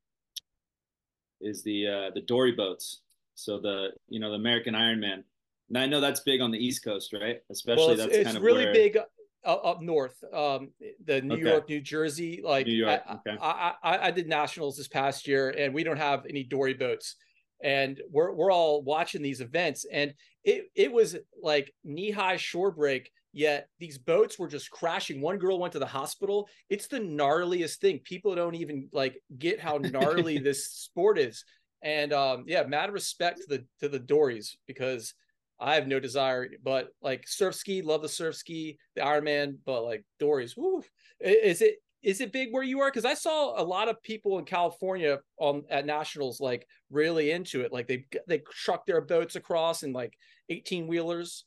[1.41, 3.01] is the uh, the dory boats
[3.39, 5.23] so the you know the American Ironman.
[5.69, 7.39] And I know that's big on the East Coast, right?
[7.51, 8.75] Especially well, that's it's kind of really where...
[8.75, 8.97] big
[9.45, 10.17] up, up north.
[10.33, 10.71] Um,
[11.05, 11.43] the New okay.
[11.43, 12.41] York, New Jersey.
[12.43, 13.03] Like New York.
[13.11, 13.37] Okay.
[13.41, 17.17] I, I, I did nationals this past year, and we don't have any dory boats.
[17.63, 22.71] And we're we're all watching these events, and it it was like knee high shore
[22.71, 23.11] break.
[23.33, 25.21] Yet these boats were just crashing.
[25.21, 26.49] One girl went to the hospital.
[26.71, 28.01] It's the gnarliest thing.
[28.01, 31.45] People don't even like get how gnarly this sport is.
[31.83, 35.15] And um, yeah, mad respect to the to the Dories because
[35.61, 39.83] I have no desire, but like surf ski, love the surf ski, the Ironman, but
[39.83, 40.83] like dories, woo.
[41.21, 42.91] Is it is it big where you are?
[42.91, 47.63] Because I saw a lot of people in California on at nationals like really into
[47.63, 47.73] it.
[47.73, 50.15] Like they they truck their boats across and like
[50.49, 51.45] eighteen wheelers.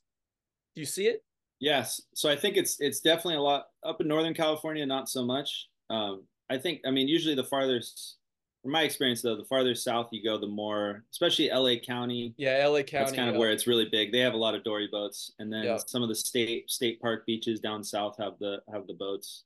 [0.74, 1.24] Do you see it?
[1.58, 2.00] Yes.
[2.14, 5.68] So I think it's it's definitely a lot up in Northern California, not so much.
[5.88, 8.18] Um, I think I mean usually the farthest
[8.62, 12.32] from my experience though, the farther south you go, the more, especially LA County.
[12.36, 13.04] Yeah, LA County.
[13.04, 13.40] That's kind of yeah.
[13.40, 14.12] where it's really big.
[14.12, 15.78] They have a lot of dory boats, and then yeah.
[15.84, 19.44] some of the state state park beaches down south have the have the boats.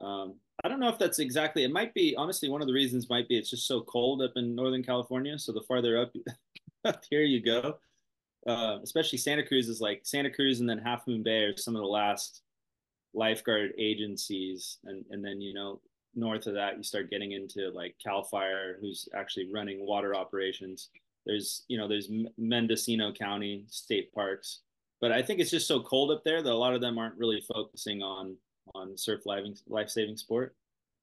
[0.00, 1.64] Um, I don't know if that's exactly.
[1.64, 4.32] It might be honestly one of the reasons might be it's just so cold up
[4.36, 5.38] in Northern California.
[5.38, 6.12] So the farther up,
[6.86, 7.76] up here you go,
[8.46, 11.76] uh, especially Santa Cruz is like Santa Cruz and then Half Moon Bay are some
[11.76, 12.40] of the last
[13.12, 15.80] lifeguard agencies, and and then you know
[16.14, 20.88] north of that you start getting into like Cal Fire, who's actually running water operations.
[21.26, 24.60] There's you know there's Mendocino County state parks,
[25.00, 27.18] but I think it's just so cold up there that a lot of them aren't
[27.18, 28.36] really focusing on
[28.74, 30.54] on surf living life saving sport.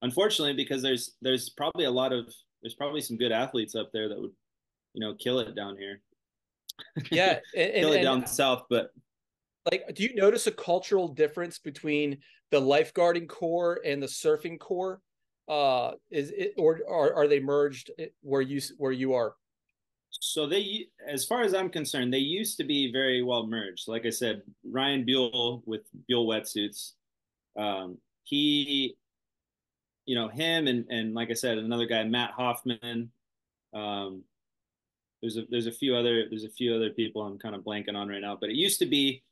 [0.02, 4.10] Unfortunately, because there's there's probably a lot of there's probably some good athletes up there
[4.10, 4.34] that would
[4.93, 6.02] you know kill it down here.
[7.12, 8.91] Yeah, and, kill it down south, but
[9.71, 12.17] like do you notice a cultural difference between
[12.51, 15.01] the lifeguarding corps and the surfing corps?
[15.47, 19.36] Uh is it or are, are they merged where you where you are?
[20.10, 23.88] So they as far as i'm concerned they used to be very well merged.
[23.88, 26.93] Like i said ryan buell with buell wetsuits
[27.58, 28.95] um he
[30.06, 33.12] you know him and and like i said another guy matt hoffman
[33.73, 34.23] um
[35.21, 37.95] there's a there's a few other there's a few other people i'm kind of blanking
[37.95, 39.23] on right now but it used to be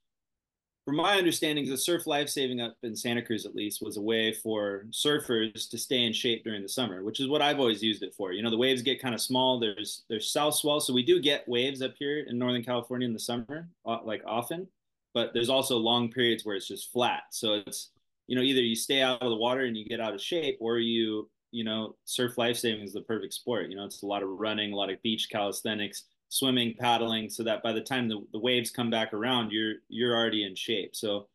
[0.86, 4.32] from my understanding, the surf lifesaving up in Santa Cruz, at least, was a way
[4.32, 8.04] for surfers to stay in shape during the summer, which is what I've always used
[8.04, 8.34] it for.
[8.34, 9.60] You know, the waves get kind of small.
[9.60, 13.14] There's there's south swell, so we do get waves up here in Northern California in
[13.14, 14.68] the summer, like often.
[15.16, 17.24] But there's also long periods where it's just flat.
[17.32, 17.90] So it's
[18.28, 20.58] you know either you stay out of the water and you get out of shape,
[20.62, 23.72] or you you know surf lifesaving is the perfect sport.
[23.72, 27.44] You know, it's a lot of running, a lot of beach calisthenics swimming, paddling, so
[27.44, 30.96] that by the time the, the waves come back around, you're you're already in shape.
[30.96, 31.28] So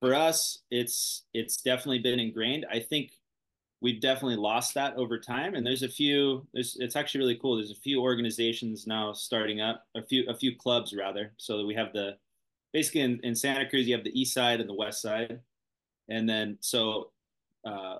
[0.00, 2.66] for us, it's it's definitely been ingrained.
[2.70, 3.12] I think
[3.80, 6.46] we've definitely lost that over time, and there's a few.
[6.52, 7.56] There's it's actually really cool.
[7.56, 11.32] There's a few organizations now starting up, a few a few clubs rather.
[11.36, 12.16] So that we have the
[12.72, 15.40] basically in, in Santa Cruz, you have the east side and the west side,
[16.08, 17.10] and then so.
[17.64, 17.96] Uh,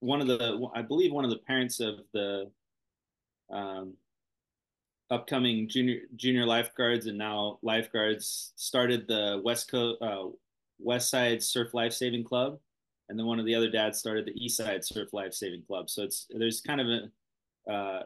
[0.00, 2.50] one of the, I believe, one of the parents of the
[3.50, 3.94] um,
[5.14, 10.24] upcoming junior junior lifeguards and now lifeguards started the West Coast uh,
[10.78, 12.58] West Side Surf Life Saving Club,
[13.08, 15.88] and then one of the other dads started the East Side Surf Life Saving Club.
[15.88, 18.02] So it's there's kind of a uh,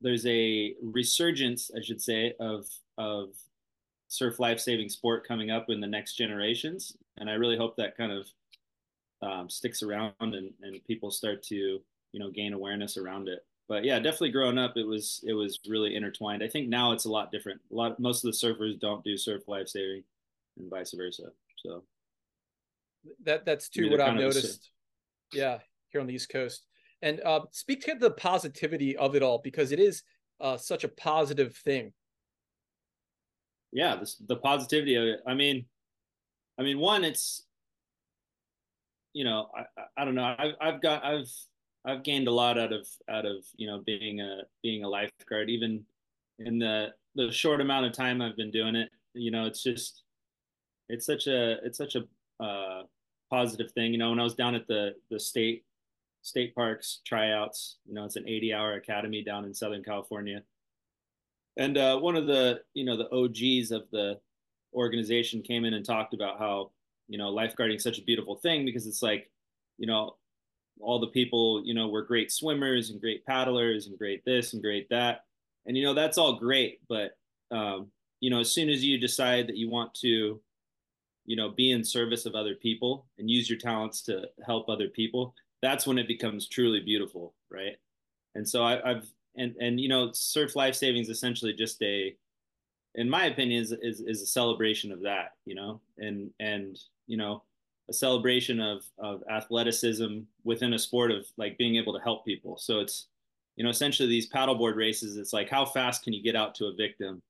[0.00, 2.66] there's a resurgence, I should say, of
[2.98, 3.28] of
[4.08, 7.96] surf life saving sport coming up in the next generations, and I really hope that
[7.96, 8.26] kind of
[9.22, 13.84] um, sticks around and, and people start to you know gain awareness around it but
[13.84, 16.42] yeah, definitely growing up, it was it was really intertwined.
[16.42, 17.60] I think now it's a lot different.
[17.70, 20.04] A lot most of the surfers don't do surf life saving,
[20.58, 21.30] and vice versa.
[21.64, 21.84] So
[23.24, 24.70] that that's too I mean, what I've noticed.
[25.32, 25.58] Yeah,
[25.90, 26.66] here on the East Coast.
[27.00, 30.02] And uh, speak to the positivity of it all because it is
[30.40, 31.92] uh, such a positive thing.
[33.72, 35.20] Yeah, this, the positivity of it.
[35.26, 35.64] I mean,
[36.58, 37.42] I mean, one, it's
[39.14, 40.34] you know, I, I don't know.
[40.38, 41.30] I've I've got I've
[41.84, 45.50] I've gained a lot out of out of you know being a being a lifeguard
[45.50, 45.84] even
[46.38, 48.90] in the the short amount of time I've been doing it.
[49.14, 50.02] You know it's just
[50.88, 52.04] it's such a it's such a
[52.42, 52.82] uh,
[53.30, 53.92] positive thing.
[53.92, 55.64] You know when I was down at the the state
[56.24, 60.42] state parks tryouts you know it's an 80 hour academy down in Southern California.
[61.56, 64.20] And uh, one of the you know the OGs of the
[64.74, 66.70] organization came in and talked about how
[67.08, 69.30] you know lifeguarding is such a beautiful thing because it's like
[69.78, 70.16] you know
[70.80, 74.62] all the people, you know, were great swimmers and great paddlers and great this and
[74.62, 75.24] great that.
[75.66, 76.80] And, you know, that's all great.
[76.88, 77.16] But,
[77.50, 77.88] um,
[78.20, 80.40] you know, as soon as you decide that you want to,
[81.24, 84.88] you know, be in service of other people and use your talents to help other
[84.88, 87.34] people, that's when it becomes truly beautiful.
[87.50, 87.76] Right.
[88.34, 89.06] And so I, have
[89.36, 92.16] and, and, you know, surf life savings essentially just a,
[92.94, 97.16] in my opinion, is, is, is a celebration of that, you know, and, and, you
[97.16, 97.42] know,
[97.90, 102.56] a celebration of of athleticism within a sport of like being able to help people.
[102.58, 103.08] So it's
[103.56, 105.16] you know essentially these paddleboard races.
[105.16, 107.22] It's like how fast can you get out to a victim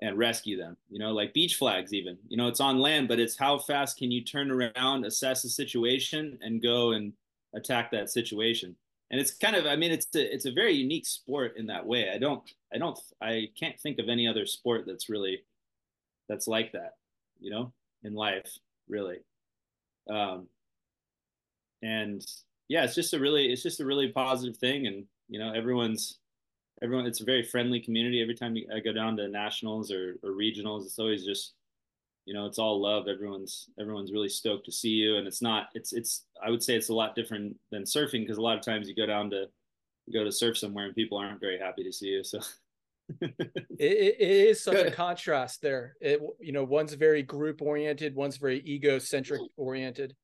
[0.00, 0.76] and rescue them?
[0.90, 2.18] You know, like beach flags even.
[2.28, 5.48] You know, it's on land, but it's how fast can you turn around, assess the
[5.50, 7.12] situation, and go and
[7.54, 8.76] attack that situation.
[9.10, 11.86] and it's kind of I mean it's a, it's a very unique sport in that
[11.86, 12.10] way.
[12.10, 15.42] I don't I don't I can't think of any other sport that's really
[16.28, 16.94] that's like that,
[17.40, 18.58] you know, in life
[18.88, 19.18] really.
[20.08, 20.48] Um,
[21.82, 22.24] and
[22.68, 26.18] yeah, it's just a really it's just a really positive thing, and you know everyone's
[26.82, 28.20] everyone it's a very friendly community.
[28.22, 31.54] Every time I go down to nationals or, or regionals, it's always just
[32.26, 33.08] you know it's all love.
[33.08, 35.16] Everyone's everyone's really stoked to see you.
[35.16, 38.38] And it's not it's it's i would say it's a lot different than surfing because
[38.38, 39.46] a lot of times you go down to
[40.12, 42.24] go to surf somewhere and people aren't very happy to see you.
[42.24, 42.40] So
[43.20, 43.36] it,
[43.78, 45.94] it is such a contrast there.
[46.00, 50.14] It you know one's very group oriented one's very egocentric oriented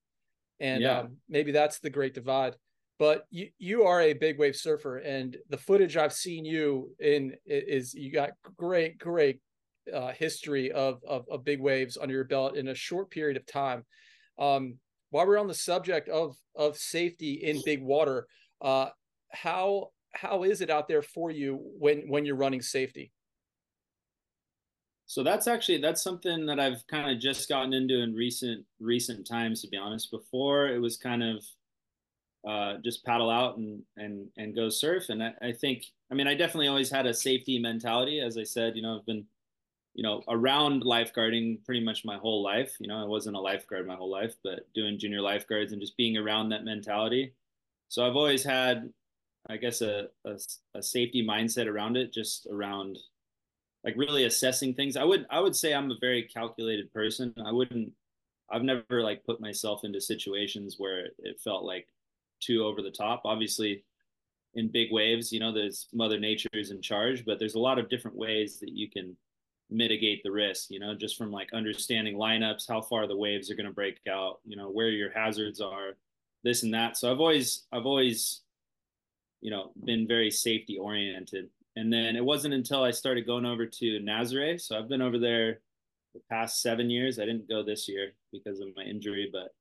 [0.60, 1.00] and yeah.
[1.00, 2.56] um, maybe that's the great divide.
[2.98, 7.34] But you you are a big wave surfer and the footage i've seen you in
[7.44, 9.40] is you got great great
[9.92, 13.46] uh, history of, of, of big waves under your belt in a short period of
[13.46, 13.84] time.
[14.38, 14.76] Um,
[15.10, 18.26] while we're on the subject of of safety in big water,
[18.60, 18.88] uh,
[19.30, 23.12] how how is it out there for you when when you're running safety?
[25.06, 29.26] So that's actually that's something that I've kind of just gotten into in recent recent
[29.26, 29.62] times.
[29.62, 31.44] To be honest, before it was kind of
[32.48, 35.08] uh, just paddle out and and and go surf.
[35.08, 38.20] And I, I think I mean I definitely always had a safety mentality.
[38.20, 39.26] As I said, you know, I've been
[39.94, 42.76] you know, around lifeguarding pretty much my whole life.
[42.80, 45.96] You know, I wasn't a lifeguard my whole life, but doing junior lifeguards and just
[45.96, 47.32] being around that mentality.
[47.88, 48.92] So I've always had,
[49.48, 50.38] I guess, a, a,
[50.74, 52.98] a safety mindset around it, just around
[53.84, 54.96] like really assessing things.
[54.96, 57.34] I would I would say I'm a very calculated person.
[57.44, 57.92] I wouldn't
[58.50, 61.86] I've never like put myself into situations where it felt like
[62.40, 63.22] too over the top.
[63.24, 63.84] Obviously,
[64.54, 67.78] in big waves, you know, there's Mother Nature is in charge, but there's a lot
[67.78, 69.16] of different ways that you can
[69.70, 73.54] mitigate the risk, you know, just from like understanding lineups, how far the waves are
[73.54, 75.96] going to break out, you know, where your hazards are,
[76.44, 76.96] this and that.
[76.96, 78.42] So I've always, I've always,
[79.44, 81.50] you know, been very safety oriented.
[81.76, 84.58] And then it wasn't until I started going over to Nazare.
[84.58, 85.60] So I've been over there
[86.14, 87.18] the past seven years.
[87.18, 89.54] I didn't go this year because of my injury, but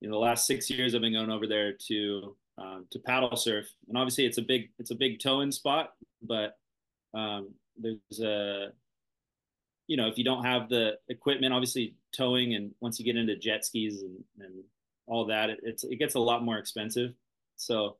[0.00, 3.66] in the last six years, I've been going over there to um, to paddle surf.
[3.88, 6.56] And obviously, it's a big it's a big tow-in spot, but
[7.12, 8.68] um, there's a
[9.88, 13.36] you know, if you don't have the equipment, obviously towing and once you get into
[13.36, 14.54] jet skis and, and
[15.06, 17.12] all that, it, it's, it gets a lot more expensive.
[17.56, 17.96] So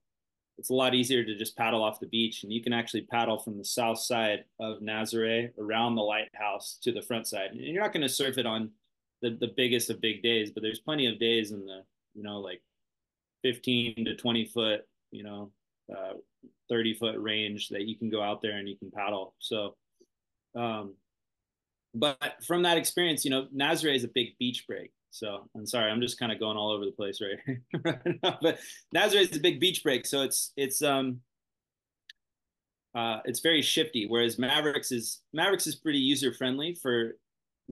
[0.59, 3.39] it's a lot easier to just paddle off the beach and you can actually paddle
[3.39, 7.51] from the south side of Nazare around the lighthouse to the front side.
[7.51, 8.71] And you're not going to surf it on
[9.21, 11.83] the, the biggest of big days, but there's plenty of days in the,
[12.15, 12.63] you know, like
[13.43, 15.51] 15 to 20 foot, you know,
[15.95, 16.15] uh,
[16.71, 19.35] 30 foot range that you can go out there and you can paddle.
[19.39, 19.77] So,
[20.55, 20.95] um,
[21.95, 24.91] but from that experience, you know, Nazare is a big beach break.
[25.11, 28.39] So I'm sorry, I'm just kind of going all over the place right, right now.
[28.41, 28.59] But
[28.95, 31.21] Nazare is a big beach break, so it's it's um
[32.95, 34.07] uh, it's very shifty.
[34.07, 37.17] Whereas Mavericks is Mavericks is pretty user friendly for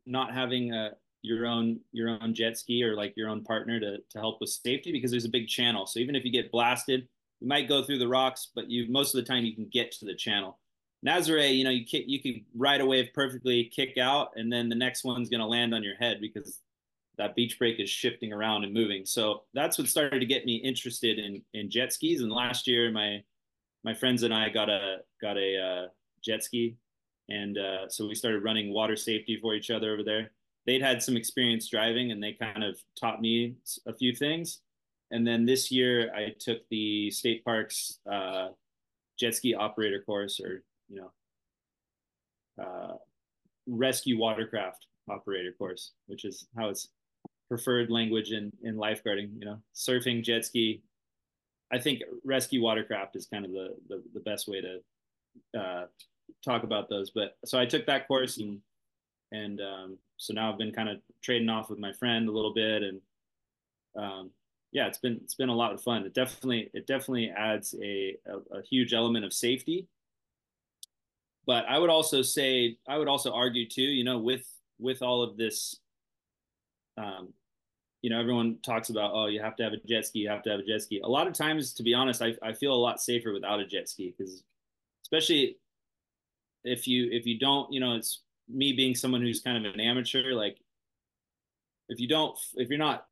[0.06, 0.92] not having a
[1.22, 4.50] your own your own jet ski or like your own partner to to help with
[4.50, 5.86] safety because there's a big channel.
[5.86, 7.08] So even if you get blasted,
[7.40, 9.92] you might go through the rocks, but you most of the time you can get
[9.92, 10.58] to the channel.
[11.06, 14.70] Nazare, you know, you kick, you can ride a wave perfectly, kick out, and then
[14.70, 16.60] the next one's to land on your head because
[17.18, 19.06] that beach break is shifting around and moving.
[19.06, 22.20] So that's what started to get me interested in in jet skis.
[22.20, 23.22] And last year, my
[23.84, 25.88] my friends and I got a got a uh,
[26.24, 26.76] jet ski,
[27.28, 30.30] and uh, so we started running water safety for each other over there.
[30.66, 34.60] They'd had some experience driving, and they kind of taught me a few things.
[35.10, 38.48] And then this year, I took the state parks uh,
[39.18, 41.02] jet ski operator course, or you
[42.56, 42.94] know, uh,
[43.66, 46.88] rescue watercraft operator course, which is how it's
[47.48, 50.82] preferred language in, in lifeguarding, you know, surfing, jet ski.
[51.72, 55.86] I think rescue watercraft is kind of the, the, the best way to uh,
[56.44, 57.10] talk about those.
[57.10, 58.60] But so I took that course and,
[59.32, 62.54] and um, so now I've been kind of trading off with my friend a little
[62.54, 63.00] bit and
[63.96, 64.30] um,
[64.72, 66.04] yeah, it's been it's been a lot of fun.
[66.04, 69.88] It definitely it definitely adds a, a, a huge element of safety
[71.46, 74.46] but I would also say I would also argue too, you know, with
[74.78, 75.76] with all of this,
[76.96, 77.28] um,
[78.02, 80.42] you know, everyone talks about oh, you have to have a jet ski, you have
[80.42, 81.00] to have a jet ski.
[81.02, 83.66] A lot of times, to be honest, I I feel a lot safer without a
[83.66, 84.42] jet ski because,
[85.04, 85.56] especially
[86.64, 89.80] if you if you don't, you know, it's me being someone who's kind of an
[89.80, 90.58] amateur, like
[91.88, 93.06] if you don't if you're not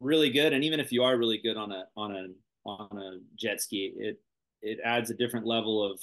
[0.00, 2.26] really good and even if you are really good on a on a
[2.68, 4.20] on a jet ski it
[4.62, 6.00] it adds a different level of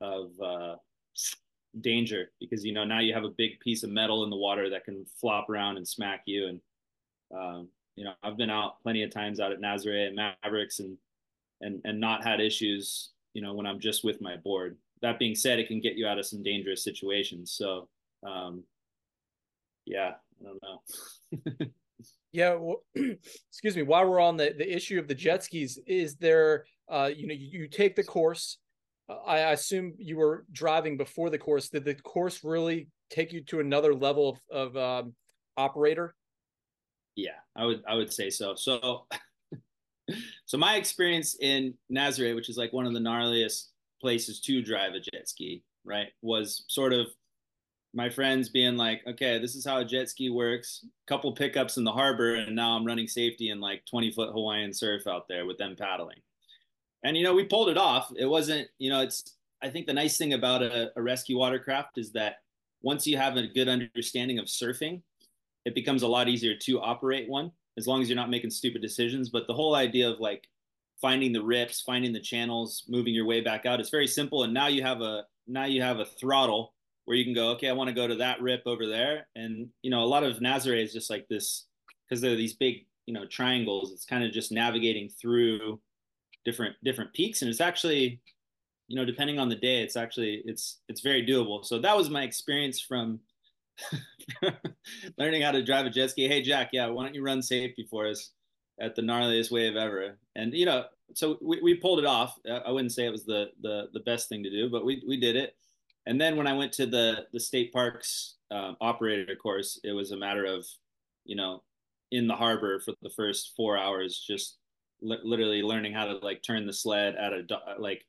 [0.00, 0.76] of uh,
[1.80, 4.68] danger because you know now you have a big piece of metal in the water
[4.68, 6.60] that can flop around and smack you and
[7.36, 10.96] um, you know I've been out plenty of times out at Nazare and Mavericks and
[11.62, 15.34] and and not had issues you know when i'm just with my board that being
[15.34, 17.88] said it can get you out of some dangerous situations so
[18.26, 18.62] um
[19.86, 21.66] yeah i don't know
[22.32, 22.82] yeah well,
[23.48, 27.10] excuse me while we're on the the issue of the jet skis is there uh
[27.14, 28.58] you know you, you take the course
[29.26, 31.68] I assume you were driving before the course.
[31.68, 35.14] Did the course really take you to another level of, of um,
[35.58, 36.14] operator?
[37.16, 38.54] Yeah, I would I would say so.
[38.54, 39.06] So
[40.46, 43.68] so my experience in Nazare, which is like one of the gnarliest
[44.00, 47.06] places to drive a jet ski, right, was sort of
[47.94, 50.86] my friends being like, okay, this is how a jet ski works.
[51.06, 54.72] Couple pickups in the harbor, and now I'm running safety in like 20 foot Hawaiian
[54.72, 56.18] surf out there with them paddling.
[57.04, 58.10] And you know, we pulled it off.
[58.16, 59.36] It wasn't, you know, it's.
[59.64, 62.36] I think the nice thing about a, a rescue watercraft is that
[62.82, 65.02] once you have a good understanding of surfing,
[65.64, 68.82] it becomes a lot easier to operate one as long as you're not making stupid
[68.82, 69.28] decisions.
[69.28, 70.48] But the whole idea of like
[71.00, 74.44] finding the rips, finding the channels, moving your way back out, it's very simple.
[74.44, 77.68] And now you have a now you have a throttle where you can go, okay,
[77.68, 79.26] I want to go to that rip over there.
[79.34, 81.66] And you know, a lot of Nazare is just like this
[82.08, 83.92] because they're these big, you know, triangles.
[83.92, 85.80] It's kind of just navigating through
[86.44, 87.42] different different peaks.
[87.42, 88.20] And it's actually,
[88.88, 91.64] you know, depending on the day, it's actually it's it's very doable.
[91.64, 93.20] So that was my experience from
[95.18, 96.28] learning how to drive a jet ski.
[96.28, 98.30] Hey, Jack, yeah, why don't you run safety for us
[98.80, 100.18] at the gnarliest wave ever?
[100.36, 102.38] And you know, so we, we pulled it off.
[102.48, 105.18] I wouldn't say it was the the the best thing to do, but we we
[105.18, 105.56] did it.
[106.06, 110.10] And then when I went to the the state parks um, operator course, it was
[110.10, 110.66] a matter of,
[111.24, 111.62] you know,
[112.10, 114.58] in the harbor for the first four hours, just
[115.00, 118.04] li- literally learning how to like turn the sled at a do- like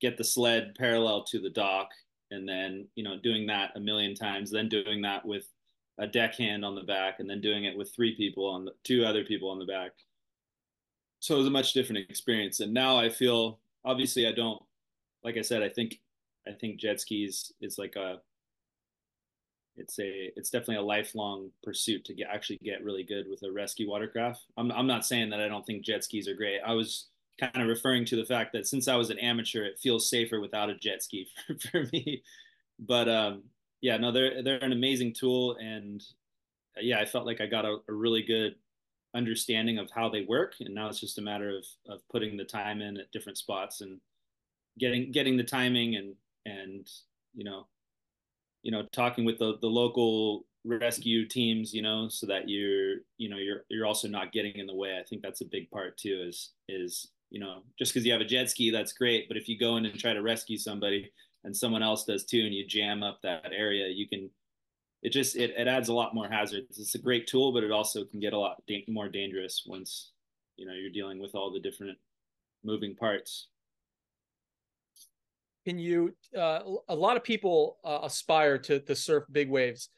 [0.00, 1.90] get the sled parallel to the dock
[2.30, 5.46] and then you know doing that a million times then doing that with
[5.98, 9.04] a deckhand on the back and then doing it with three people on the two
[9.04, 9.92] other people on the back.
[11.18, 12.60] So it was a much different experience.
[12.60, 14.62] And now i feel obviously i don't
[15.24, 15.98] like i said i think
[16.46, 18.18] i think jet skis is like a
[19.76, 23.50] it's a it's definitely a lifelong pursuit to get actually get really good with a
[23.50, 24.44] rescue watercraft.
[24.56, 26.60] I'm, I'm not saying that i don't think jet skis are great.
[26.64, 27.09] I was
[27.40, 30.40] kind of referring to the fact that since I was an amateur, it feels safer
[30.40, 32.22] without a jet ski for, for me.
[32.78, 33.42] But um,
[33.80, 36.02] yeah, no, they're they're an amazing tool, and
[36.76, 38.54] uh, yeah, I felt like I got a, a, really good
[39.14, 42.44] understanding of how they work, and now it's just a matter of of putting the
[42.44, 44.00] time in at different spots and
[44.78, 46.14] getting getting the timing and
[46.46, 46.88] and
[47.34, 47.66] you know
[48.62, 53.30] you know talking with the the local rescue teams you know so that you're you
[53.30, 54.98] know you're you're also not getting in the way.
[54.98, 58.20] I think that's a big part too is is you know, just because you have
[58.20, 59.28] a jet ski, that's great.
[59.28, 61.12] But if you go in and try to rescue somebody
[61.44, 64.28] and someone else does too, and you jam up that area, you can,
[65.02, 66.78] it just, it, it adds a lot more hazards.
[66.78, 70.12] It's a great tool, but it also can get a lot da- more dangerous once,
[70.56, 71.96] you know, you're dealing with all the different
[72.64, 73.48] moving parts.
[75.64, 79.90] Can you, uh, a lot of people uh, aspire to, to surf big waves,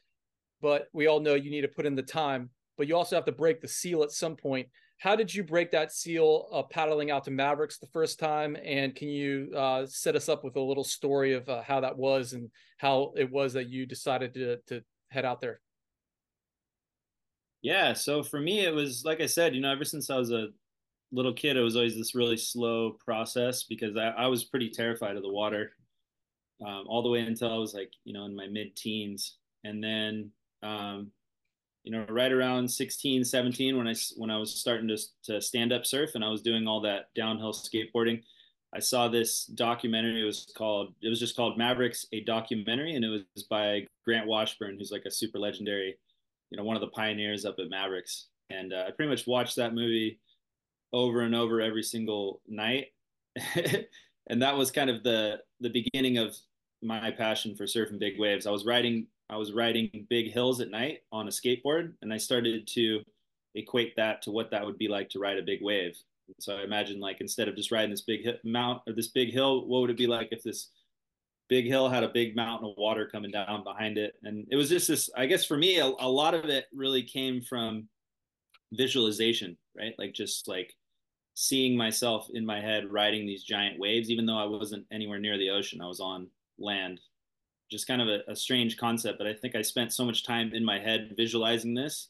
[0.61, 3.25] but we all know you need to put in the time, but you also have
[3.25, 4.67] to break the seal at some point
[5.03, 8.55] how did you break that seal uh, paddling out to Mavericks the first time?
[8.63, 11.97] And can you uh, set us up with a little story of uh, how that
[11.97, 15.59] was and how it was that you decided to, to head out there?
[17.61, 17.91] Yeah.
[17.91, 20.47] So for me, it was, like I said, you know, ever since I was a
[21.11, 25.17] little kid, it was always this really slow process because I, I was pretty terrified
[25.17, 25.73] of the water
[26.65, 29.35] um, all the way until I was like, you know, in my mid teens.
[29.65, 30.31] And then,
[30.61, 31.11] um,
[31.83, 35.73] you know, right around 16, 17, when I, when I was starting to, to stand
[35.73, 38.23] up surf and I was doing all that downhill skateboarding,
[38.73, 40.21] I saw this documentary.
[40.21, 42.95] It was called, it was just called Mavericks, a documentary.
[42.95, 45.97] And it was by Grant Washburn, who's like a super legendary,
[46.49, 48.27] you know, one of the pioneers up at Mavericks.
[48.49, 50.19] And uh, I pretty much watched that movie
[50.93, 52.87] over and over every single night.
[54.27, 56.35] and that was kind of the, the beginning of
[56.81, 58.47] my passion for surfing big waves.
[58.47, 62.17] I was riding I was riding big hills at night on a skateboard, and I
[62.17, 63.01] started to
[63.55, 65.97] equate that to what that would be like to ride a big wave.
[66.39, 69.65] So I imagine like instead of just riding this big mount or this big hill,
[69.67, 70.69] what would it be like if this
[71.49, 74.15] big hill had a big mountain of water coming down behind it?
[74.23, 75.09] And it was just this.
[75.15, 77.87] I guess for me, a, a lot of it really came from
[78.71, 79.93] visualization, right?
[79.97, 80.73] Like just like
[81.35, 85.37] seeing myself in my head riding these giant waves, even though I wasn't anywhere near
[85.37, 85.81] the ocean.
[85.81, 86.99] I was on land
[87.73, 89.17] just kind of a, a strange concept.
[89.17, 92.09] But I think I spent so much time in my head visualizing this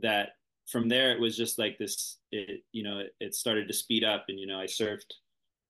[0.00, 0.30] that
[0.66, 2.18] from there it was just like this.
[2.30, 5.12] It you know it, it started to speed up, and you know I surfed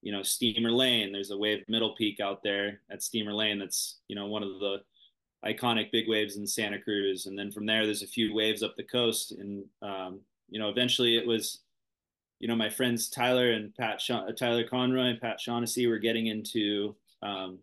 [0.03, 1.12] you know Steamer Lane.
[1.12, 3.59] There's a wave middle peak out there at Steamer Lane.
[3.59, 4.83] That's you know one of the
[5.45, 8.76] iconic big waves in Santa Cruz, and then from there there's a few waves up
[8.76, 11.61] the coast, and um, you know eventually it was
[12.43, 16.26] you know, my friends Tyler and Pat Sha- Tyler Conroy and Pat Shaughnessy were getting
[16.26, 16.95] into.
[17.22, 17.61] Um,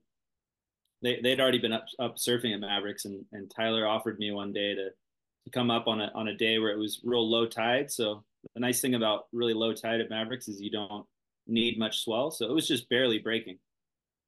[1.02, 4.54] they they'd already been up up surfing at Mavericks, and and Tyler offered me one
[4.54, 7.45] day to to come up on a on a day where it was real low
[7.45, 7.91] tide.
[7.91, 8.24] So
[8.54, 11.06] the nice thing about really low tide at Mavericks is you don't
[11.47, 13.60] need much swell, so it was just barely breaking.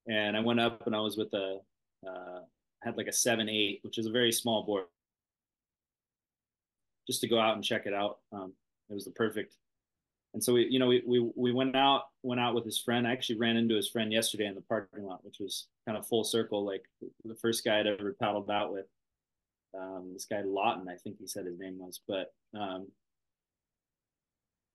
[0.07, 1.59] And I went up and I was with a
[2.07, 2.39] uh,
[2.81, 4.85] had like a seven eight, which is a very small board,
[7.07, 8.19] just to go out and check it out.
[8.31, 8.53] Um,
[8.89, 9.55] it was the perfect.
[10.33, 13.05] And so we, you know, we, we we went out went out with his friend.
[13.05, 16.07] I actually ran into his friend yesterday in the parking lot, which was kind of
[16.07, 16.83] full circle, like
[17.25, 18.85] the first guy I'd ever paddled out with.
[19.77, 22.87] Um, this guy Lawton, I think he said his name was, but um,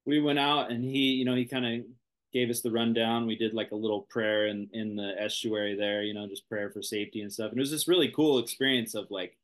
[0.06, 1.86] we went out and he, you know, he kind of
[2.32, 3.26] gave us the rundown.
[3.26, 6.70] We did like a little prayer in in the estuary there, you know, just prayer
[6.70, 7.50] for safety and stuff.
[7.50, 9.38] And it was this really cool experience of like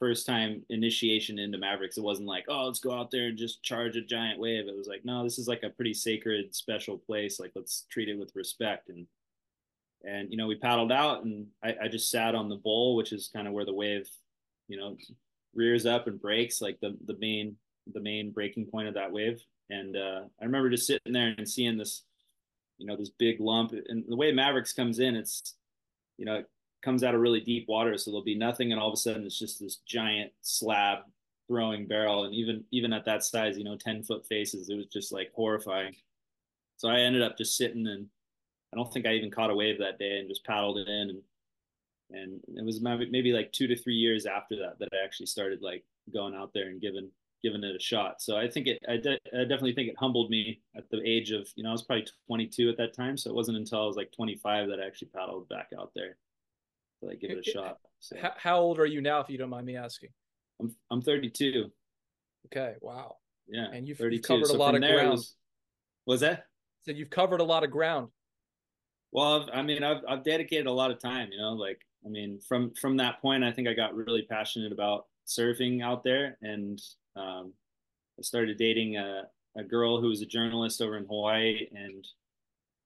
[0.00, 1.98] first time initiation into Mavericks.
[1.98, 4.66] It wasn't like, oh, let's go out there and just charge a giant wave.
[4.66, 7.38] It was like, no, this is like a pretty sacred, special place.
[7.38, 8.88] Like let's treat it with respect.
[8.88, 9.06] And
[10.02, 13.12] and you know, we paddled out and I, I just sat on the bowl, which
[13.12, 14.08] is kind of where the wave,
[14.66, 14.96] you know,
[15.54, 17.56] rears up and breaks, like the the main
[17.92, 19.40] the main breaking point of that wave.
[19.68, 22.02] And uh, I remember just sitting there and seeing this,
[22.78, 23.72] you know, this big lump.
[23.88, 25.54] And the way Mavericks comes in, it's,
[26.18, 26.42] you know,
[26.82, 29.24] comes out of really deep water, so there'll be nothing, and all of a sudden
[29.24, 31.00] it's just this giant slab
[31.48, 32.24] throwing barrel.
[32.24, 35.32] And even even at that size, you know, ten foot faces, it was just like
[35.34, 35.94] horrifying.
[36.76, 38.06] So I ended up just sitting and
[38.72, 41.10] I don't think I even caught a wave that day and just paddled it in
[41.10, 41.22] and
[42.12, 45.62] and it was maybe like two to three years after that that I actually started
[45.62, 47.10] like going out there and giving
[47.42, 48.20] given it a shot.
[48.20, 51.30] So I think it, I, de- I, definitely think it humbled me at the age
[51.30, 53.16] of, you know, I was probably 22 at that time.
[53.16, 56.18] So it wasn't until I was like 25 that I actually paddled back out there
[57.02, 57.78] like give it a shot.
[58.00, 58.16] So.
[58.36, 60.10] How old are you now, if you don't mind me asking?
[60.60, 61.70] I'm, I'm 32.
[62.46, 62.74] Okay.
[62.80, 63.16] Wow.
[63.48, 63.66] Yeah.
[63.72, 65.10] And you've, you've covered so a lot of ground.
[65.10, 65.34] Was,
[66.06, 66.44] was that?
[66.82, 68.08] So you've covered a lot of ground.
[69.12, 72.08] Well, I've, I mean, I've, I've dedicated a lot of time, you know, like, I
[72.08, 76.38] mean, from, from that point, I think I got really passionate about surfing out there
[76.42, 76.80] and
[77.16, 77.52] um,
[78.18, 79.24] I started dating a,
[79.56, 82.06] a girl who was a journalist over in Hawaii, and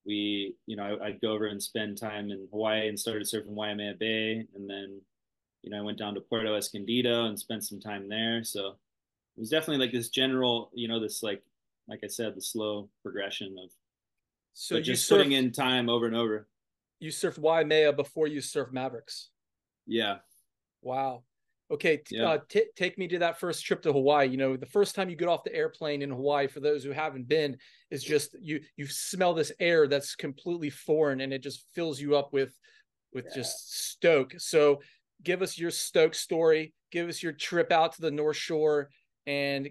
[0.07, 3.55] we, you know, I, would go over and spend time in Hawaii and started surfing
[3.55, 5.01] Waimea Bay, and then,
[5.63, 8.45] you know, I went down to Puerto Escondido and spent some time there.
[8.45, 8.77] So
[9.37, 11.43] it was definitely like this general, you know, this like,
[11.89, 13.71] like I said, the slow progression of,
[14.53, 16.49] so just surfed, putting in time over and over.
[17.01, 19.31] You surfed Waimea before you surfed Mavericks.
[19.87, 20.19] Yeah.
[20.83, 21.25] Wow.
[21.75, 22.31] Okay, t- yeah.
[22.31, 24.29] uh, t- take me to that first trip to Hawaii.
[24.29, 26.93] You know, the first time you get off the airplane in Hawaii, for those who
[26.93, 27.57] haven't been,
[27.91, 32.17] is just you you smell this air that's completely foreign, and it just fills you
[32.17, 32.57] up with
[33.13, 33.35] with yeah.
[33.35, 34.35] just stoke.
[34.39, 34.83] So,
[35.25, 36.75] give us your stoke story.
[36.93, 38.89] Give us your trip out to the North Shore,
[39.27, 39.69] and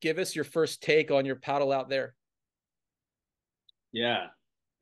[0.00, 2.14] give us your first take on your paddle out there.
[3.92, 4.26] Yeah.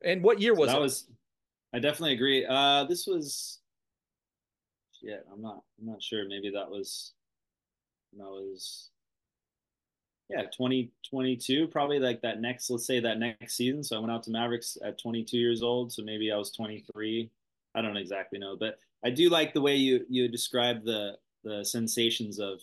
[0.03, 0.81] And what year was so that it?
[0.81, 1.07] Was
[1.71, 2.47] I definitely agree.
[2.49, 3.58] Uh, this was
[5.01, 5.25] yet.
[5.31, 5.63] I'm not.
[5.79, 6.27] I'm not sure.
[6.27, 7.13] Maybe that was.
[8.17, 8.89] That was.
[10.29, 12.69] Yeah, 2022, probably like that next.
[12.69, 13.83] Let's say that next season.
[13.83, 15.91] So I went out to Mavericks at 22 years old.
[15.91, 17.31] So maybe I was 23.
[17.73, 21.63] I don't exactly know, but I do like the way you you describe the the
[21.63, 22.59] sensations of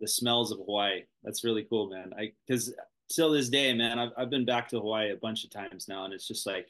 [0.00, 1.02] the smells of Hawaii.
[1.22, 2.12] That's really cool, man.
[2.18, 2.72] I because
[3.08, 6.04] till this day, man, I've I've been back to Hawaii a bunch of times now,
[6.04, 6.68] and it's just like,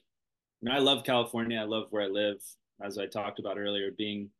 [0.62, 1.60] know, I love California.
[1.60, 2.42] I love where I live.
[2.82, 4.30] As I talked about earlier, being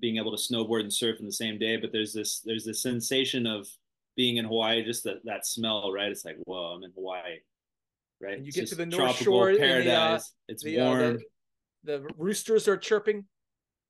[0.00, 1.76] being able to snowboard and surf in the same day.
[1.76, 3.66] But there's this there's this sensation of
[4.16, 6.10] being in Hawaii, just that that smell, right?
[6.10, 7.38] It's like, whoa, I'm in Hawaii,
[8.20, 8.36] right?
[8.38, 9.84] And you it's get to the North Shore, paradise.
[9.86, 10.18] The, uh,
[10.48, 11.00] it's the, warm.
[11.00, 11.02] Uh,
[11.84, 13.24] the, the roosters are chirping.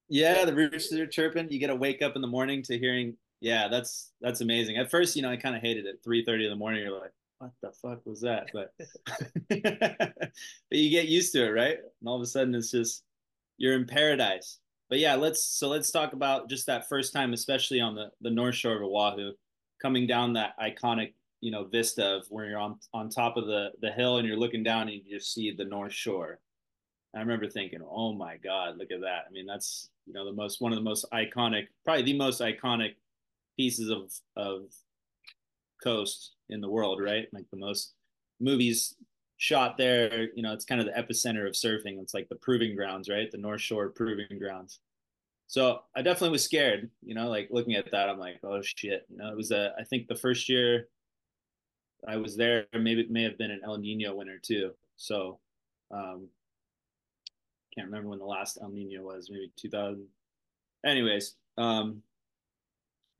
[0.08, 1.50] Yeah, the roosters are chirping.
[1.50, 3.16] You get to wake up in the morning to hearing.
[3.40, 4.76] Yeah, that's that's amazing.
[4.76, 6.00] At first, you know, I kind of hated it.
[6.04, 8.48] Three thirty in the morning, you're like, what the fuck was that?
[8.52, 8.72] But
[9.48, 10.32] but
[10.70, 11.78] you get used to it, right?
[11.78, 13.02] And all of a sudden, it's just
[13.56, 14.58] you're in paradise
[14.88, 18.30] but yeah, let's so let's talk about just that first time, especially on the the
[18.30, 19.32] North Shore of Oahu,
[19.80, 23.70] coming down that iconic you know vista of where you're on on top of the
[23.80, 26.40] the hill and you're looking down and you just see the North Shore.
[27.14, 29.24] I remember thinking, oh my God, look at that.
[29.26, 32.40] I mean, that's you know the most one of the most iconic, probably the most
[32.40, 32.94] iconic
[33.56, 34.62] pieces of of
[35.82, 37.28] coast in the world, right?
[37.32, 37.92] Like the most
[38.40, 38.94] movies
[39.38, 42.00] shot there, you know, it's kind of the epicenter of surfing.
[42.00, 43.30] It's like the proving grounds, right?
[43.30, 44.80] The North Shore proving grounds.
[45.46, 49.06] So I definitely was scared, you know, like looking at that, I'm like, oh shit.
[49.08, 50.88] You know, it was a, I think the first year
[52.06, 54.72] I was there, maybe it may have been an El Nino winter too.
[54.96, 55.38] So,
[55.90, 56.28] um,
[57.74, 60.04] can't remember when the last El Nino was, maybe 2000.
[60.84, 62.02] Anyways, um,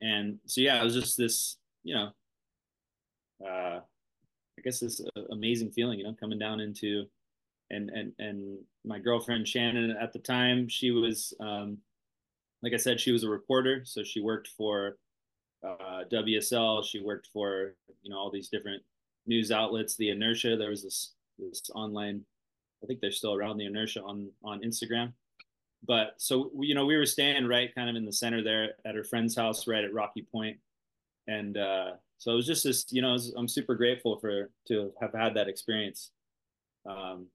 [0.01, 2.09] and so yeah, it was just this, you know,
[3.47, 3.79] uh,
[4.59, 5.01] I guess this
[5.31, 7.05] amazing feeling, you know, coming down into,
[7.69, 11.77] and and and my girlfriend Shannon at the time, she was, um,
[12.61, 14.97] like I said, she was a reporter, so she worked for
[15.63, 16.83] uh, WSL.
[16.83, 18.83] She worked for you know all these different
[19.27, 19.95] news outlets.
[19.95, 22.25] The Inertia, there was this this online,
[22.83, 23.57] I think they're still around.
[23.57, 25.13] The Inertia on on Instagram.
[25.87, 28.95] But so you know we were staying right kind of in the center there at
[28.95, 30.57] her friend's house, right at Rocky Point,
[31.27, 32.85] and uh, so it was just this.
[32.91, 36.11] You know, was, I'm super grateful for to have had that experience,
[36.87, 37.27] um,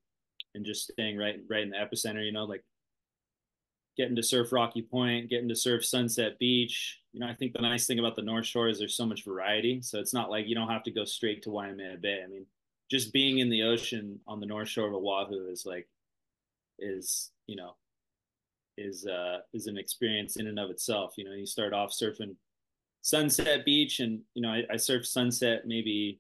[0.55, 2.25] and just staying right right in the epicenter.
[2.25, 2.63] You know, like
[3.97, 7.01] getting to surf Rocky Point, getting to surf Sunset Beach.
[7.13, 9.25] You know, I think the nice thing about the North Shore is there's so much
[9.25, 9.81] variety.
[9.83, 12.21] So it's not like you don't have to go straight to Waimea Bay.
[12.25, 12.47] I mean,
[12.91, 15.89] just being in the ocean on the North Shore of Oahu is like,
[16.79, 17.77] is, you know,
[18.77, 21.15] is, uh, is an experience in and of itself.
[21.17, 22.35] You know, you start off surfing
[23.05, 26.19] Sunset Beach and, you know, I, I surfed Sunset maybe,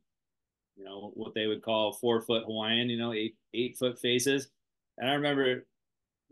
[0.77, 4.49] you know, what they would call four foot Hawaiian, you know, eight, eight foot faces.
[4.99, 5.65] And I remember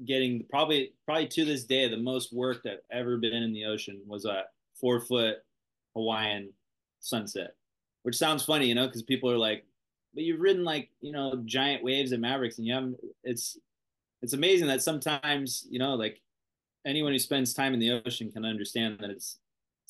[0.05, 3.65] getting probably probably to this day the most work that I've ever been in the
[3.65, 4.45] ocean was a
[4.79, 5.39] four foot
[5.97, 6.53] Hawaiian
[7.01, 7.55] sunset,
[8.03, 9.65] which sounds funny, you know, because people are like,
[10.13, 12.93] but you've ridden like you know giant waves at Mavericks, and you have
[13.25, 13.57] it's
[14.21, 16.21] it's amazing that sometimes you know like
[16.85, 19.39] anyone who spends time in the ocean can understand that it's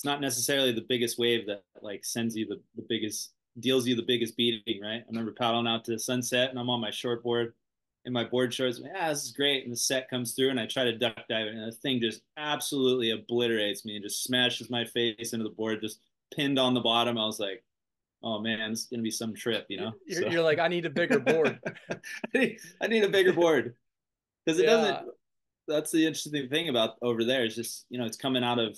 [0.02, 3.94] it's not necessarily the biggest wave that like sends you the, the biggest deals you
[3.94, 5.00] the biggest beating, right?
[5.00, 7.52] I remember paddling out to sunset and I'm on my shortboard
[8.04, 8.80] in my board shorts.
[8.82, 9.62] Yeah, this is great.
[9.62, 12.22] And the set comes through, and I try to duck dive, and the thing just
[12.36, 16.00] absolutely obliterates me and just smashes my face into the board, just
[16.34, 17.16] pinned on the bottom.
[17.16, 17.62] I was like,
[18.24, 19.92] oh man, it's gonna be some trip, you know.
[20.04, 20.28] You're, so.
[20.30, 21.60] you're like, I need a bigger board.
[21.90, 21.98] I,
[22.34, 23.76] need, I need a bigger board
[24.44, 24.70] because it yeah.
[24.70, 25.08] doesn't.
[25.68, 28.76] That's the interesting thing about over there is just you know it's coming out of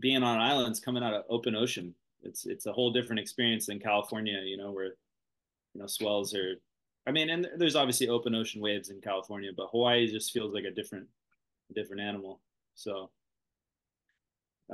[0.00, 1.94] being on islands, coming out of open ocean.
[2.22, 4.94] It's it's a whole different experience than California, you know, where
[5.74, 6.54] you know swells are
[7.06, 10.64] I mean, and there's obviously open ocean waves in California, but Hawaii just feels like
[10.64, 11.06] a different,
[11.74, 12.40] different animal.
[12.74, 13.10] So,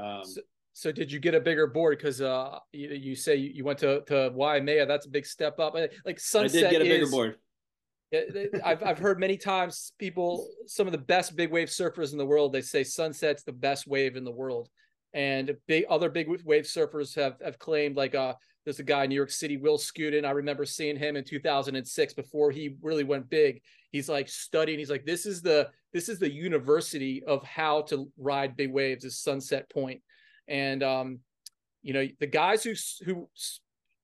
[0.00, 0.40] um, so,
[0.72, 1.98] so did you get a bigger board?
[1.98, 4.86] Because uh, you, you say you went to to Waimea.
[4.86, 5.74] That's a big step up.
[6.04, 6.66] Like sunset.
[6.66, 7.36] I did get a is, bigger board.
[8.64, 12.26] I've I've heard many times people, some of the best big wave surfers in the
[12.26, 14.68] world, they say sunset's the best wave in the world,
[15.12, 18.34] and big other big wave surfers have have claimed like uh
[18.64, 20.24] there's a guy in New York City, Will Skudin.
[20.24, 23.62] I remember seeing him in 2006 before he really went big.
[23.90, 24.78] He's like studying.
[24.78, 29.04] He's like, this is the this is the university of how to ride big waves.
[29.04, 30.02] Is Sunset Point,
[30.46, 31.20] and um,
[31.82, 33.28] you know the guys who who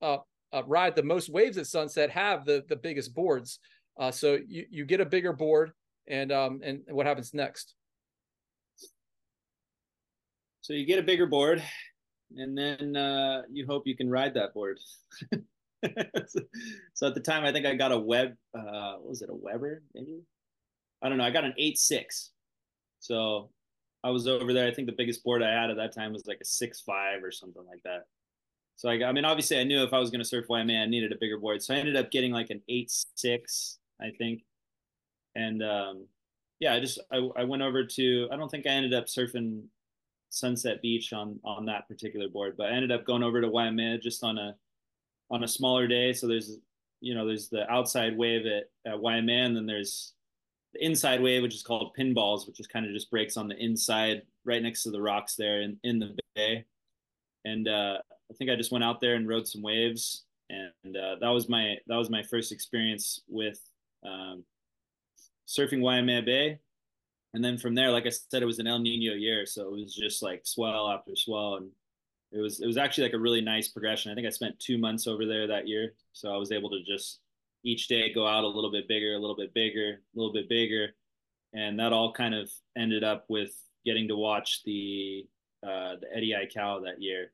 [0.00, 0.18] uh,
[0.52, 3.58] uh, ride the most waves at Sunset have the the biggest boards.
[3.98, 5.72] Uh, so you you get a bigger board,
[6.08, 7.74] and um, and what happens next?
[10.66, 11.62] So you get a bigger board,
[12.36, 14.80] and then uh, you hope you can ride that board.
[16.92, 18.34] so, at the time, I think I got a web.
[18.52, 19.30] Uh, what was it?
[19.30, 20.22] A Weber, maybe?
[21.00, 21.24] I don't know.
[21.24, 22.32] I got an eight six.
[22.98, 23.50] So
[24.02, 24.66] I was over there.
[24.66, 27.22] I think the biggest board I had at that time was like a six five
[27.22, 28.06] or something like that.
[28.74, 30.86] So I, I mean, obviously, I knew if I was going to surf Waimea, I
[30.86, 31.62] needed a bigger board.
[31.62, 34.42] So I ended up getting like an eight six, I think.
[35.36, 36.08] And um,
[36.58, 38.28] yeah, I just I, I went over to.
[38.32, 39.66] I don't think I ended up surfing
[40.36, 42.56] Sunset Beach on on that particular board.
[42.56, 44.54] But I ended up going over to Waimea just on a
[45.30, 46.12] on a smaller day.
[46.12, 46.58] So there's
[47.00, 50.12] you know there's the outside wave at, at Waimea, and then there's
[50.74, 53.56] the inside wave, which is called pinballs, which is kind of just breaks on the
[53.56, 56.64] inside right next to the rocks there in, in the bay.
[57.44, 57.98] And uh,
[58.30, 61.48] I think I just went out there and rode some waves, and uh, that was
[61.48, 63.60] my that was my first experience with
[64.04, 64.44] um,
[65.48, 66.58] surfing Waimea Bay
[67.34, 69.72] and then from there, like I said, it was an El Nino year, so it
[69.72, 71.70] was just like swell after swell, and
[72.32, 74.10] it was it was actually like a really nice progression.
[74.10, 76.82] I think I spent two months over there that year, so I was able to
[76.82, 77.20] just
[77.64, 80.48] each day go out a little bit bigger, a little bit bigger, a little bit
[80.48, 80.90] bigger,
[81.52, 83.52] and that all kind of ended up with
[83.84, 85.26] getting to watch the
[85.62, 87.32] uh, the Eddie Aikau that year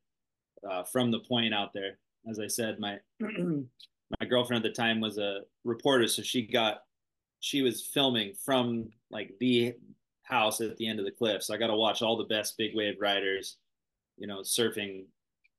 [0.68, 1.98] uh, from the point out there.
[2.28, 6.82] As I said, my my girlfriend at the time was a reporter, so she got
[7.42, 9.74] she was filming from like the
[10.22, 11.42] house at the end of the cliff.
[11.42, 13.56] So I got to watch all the best big wave riders,
[14.16, 15.06] you know, surfing,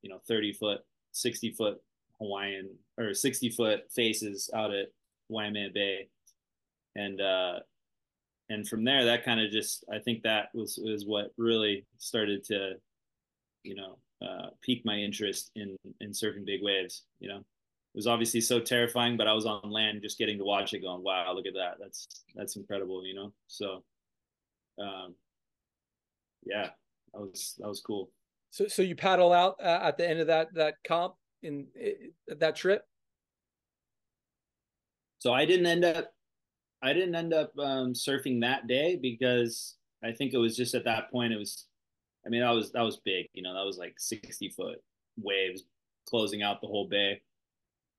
[0.00, 0.80] you know, 30 foot,
[1.12, 1.82] 60 foot
[2.18, 4.86] Hawaiian or 60 foot faces out at
[5.28, 6.08] Waimea Bay.
[6.96, 7.58] And, uh,
[8.48, 12.44] and from there, that kind of just, I think that was, was what really started
[12.44, 12.76] to,
[13.62, 17.44] you know, uh, pique my interest in, in surfing big waves, you know,
[17.94, 20.80] it was obviously so terrifying, but I was on land just getting to watch it
[20.80, 21.76] going, wow, look at that.
[21.78, 23.32] That's, that's incredible, you know?
[23.46, 23.84] So,
[24.80, 25.14] um,
[26.44, 26.70] yeah,
[27.12, 28.10] that was, that was cool.
[28.50, 32.38] So, so you paddle out uh, at the end of that, that comp in, in
[32.38, 32.82] that trip?
[35.18, 36.12] So I didn't end up
[36.82, 40.84] I didn't end up um, surfing that day because I think it was just at
[40.84, 41.64] that point it was
[42.26, 44.82] I mean that was that was big, you know, that was like 60 foot
[45.16, 45.62] waves
[46.06, 47.22] closing out the whole bay.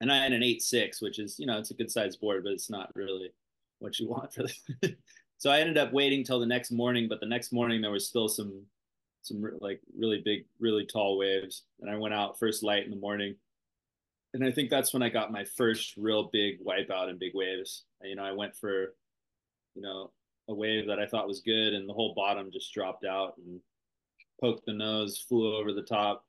[0.02, 2.44] And I had an eight six, which is, you know, it's a good sized board,
[2.44, 3.32] but it's not really
[3.80, 4.96] what you want for the
[5.38, 8.08] so I ended up waiting till the next morning, but the next morning there was
[8.08, 8.64] still some
[9.22, 11.64] some like really big, really tall waves.
[11.82, 13.36] And I went out first light in the morning.
[14.34, 17.86] And I think that's when I got my first real big wipeout in big waves.
[18.04, 18.94] You know, I went for,
[19.74, 20.12] you know,
[20.48, 23.60] a wave that I thought was good and the whole bottom just dropped out and
[24.40, 26.26] poked the nose, flew over the top,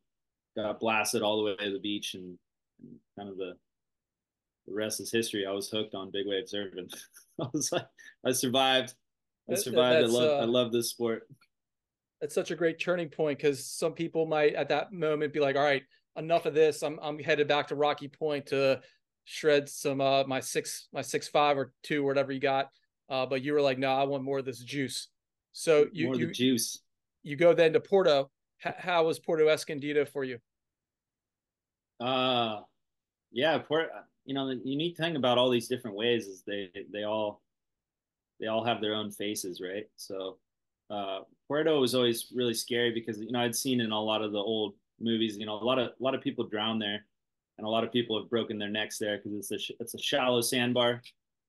[0.56, 2.38] got blasted all the way to the beach and,
[2.82, 3.56] and kind of the
[4.66, 5.46] the rest is history.
[5.46, 6.92] I was hooked on big wave surfing.
[7.40, 7.86] I was like,
[8.24, 8.94] I survived.
[9.50, 10.02] I survived.
[10.02, 10.30] I love.
[10.30, 11.28] Uh, I love this sport.
[12.20, 15.56] That's such a great turning point because some people might at that moment be like,
[15.56, 15.82] "All right,
[16.16, 16.82] enough of this.
[16.82, 18.80] I'm I'm headed back to Rocky Point to
[19.24, 22.70] shred some uh my six my six five or two or whatever you got."
[23.08, 25.08] Uh, but you were like, "No, I want more of this juice."
[25.52, 26.82] So you more you juice.
[27.22, 28.30] You go then to Porto.
[28.64, 30.38] H- how was Porto Escondido for you?
[32.00, 32.60] Uh
[33.32, 33.90] yeah, Port
[34.24, 37.42] you know the unique thing about all these different ways is they they all
[38.40, 39.88] they all have their own faces, right?
[39.96, 40.36] So
[40.90, 44.32] uh, Puerto was always really scary because you know I'd seen in a lot of
[44.32, 47.04] the old movies, you know, a lot of a lot of people drown there,
[47.58, 49.98] and a lot of people have broken their necks there because it's a it's a
[49.98, 51.00] shallow sandbar.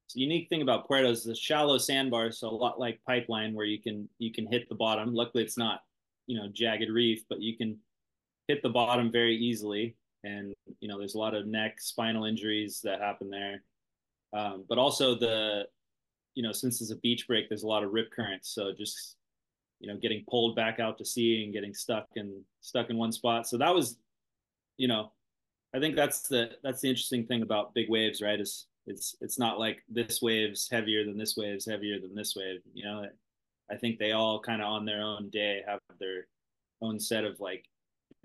[0.07, 3.53] So the unique thing about Puerto is the shallow sandbar, so a lot like Pipeline,
[3.53, 5.13] where you can you can hit the bottom.
[5.13, 5.81] Luckily, it's not
[6.27, 7.77] you know jagged reef, but you can
[8.47, 9.95] hit the bottom very easily
[10.27, 13.63] and you know there's a lot of neck spinal injuries that happen there.
[14.33, 15.65] Um, but also the
[16.35, 18.53] you know since it's a beach break there's a lot of rip currents.
[18.53, 19.15] So just
[19.79, 23.11] you know getting pulled back out to sea and getting stuck and stuck in one
[23.11, 23.47] spot.
[23.47, 23.97] So that was
[24.77, 25.11] you know
[25.73, 28.39] i think that's the that's the interesting thing about big waves right?
[28.39, 32.61] Is it's it's not like this wave's heavier than this wave's heavier than this wave.
[32.73, 33.05] You know
[33.69, 36.27] i think they all kind of on their own day have their
[36.81, 37.65] own set of like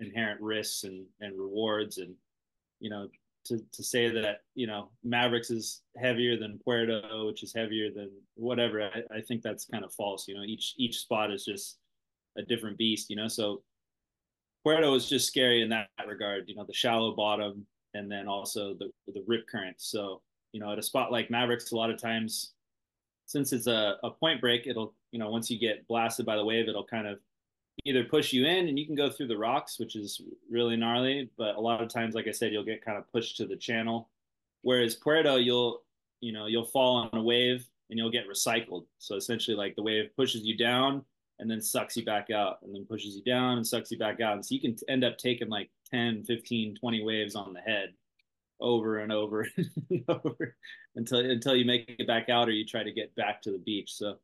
[0.03, 2.13] inherent risks and, and rewards and
[2.79, 3.07] you know
[3.45, 8.09] to, to say that you know Mavericks is heavier than Puerto, which is heavier than
[8.35, 10.27] whatever, I, I think that's kind of false.
[10.27, 11.77] You know, each each spot is just
[12.37, 13.09] a different beast.
[13.09, 13.61] You know, so
[14.63, 16.45] Puerto is just scary in that regard.
[16.47, 19.75] You know, the shallow bottom and then also the the rip current.
[19.79, 22.53] So you know, at a spot like Mavericks, a lot of times
[23.25, 26.45] since it's a, a point break, it'll you know once you get blasted by the
[26.45, 27.19] wave, it'll kind of
[27.85, 31.29] either push you in and you can go through the rocks, which is really gnarly.
[31.37, 33.55] But a lot of times, like I said, you'll get kind of pushed to the
[33.55, 34.09] channel.
[34.61, 35.83] Whereas Puerto, you'll
[36.21, 38.85] you know you'll fall on a wave and you'll get recycled.
[38.99, 41.03] So essentially, like the wave pushes you down
[41.39, 44.21] and then sucks you back out and then pushes you down and sucks you back
[44.21, 44.33] out.
[44.33, 47.93] And so you can end up taking like 10, 15, 20 waves on the head
[48.59, 49.47] over and over
[49.89, 50.55] and over
[50.95, 53.57] until until you make it back out or you try to get back to the
[53.57, 53.93] beach.
[53.93, 54.17] So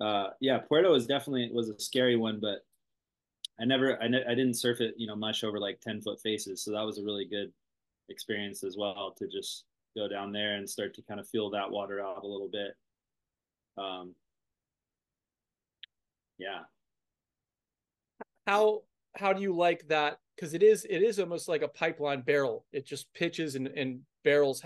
[0.00, 2.64] uh, yeah, Puerto was definitely was a scary one, but
[3.60, 6.20] I never, I, ne- I didn't surf it, you know, much over like 10 foot
[6.20, 6.62] faces.
[6.62, 7.52] So that was a really good
[8.08, 9.64] experience as well to just
[9.96, 12.76] go down there and start to kind of feel that water out a little bit.
[13.78, 14.14] Um,
[16.38, 16.60] yeah.
[18.46, 18.82] How,
[19.16, 20.18] how do you like that?
[20.38, 22.66] Cause it is, it is almost like a pipeline barrel.
[22.72, 24.62] It just pitches and, and barrels.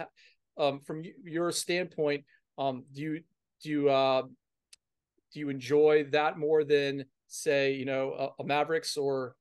[0.58, 2.24] Um, from your standpoint,
[2.58, 3.22] um, do you,
[3.62, 4.22] do you, uh,
[5.32, 9.36] do you enjoy that more than say, you know, a, a Mavericks or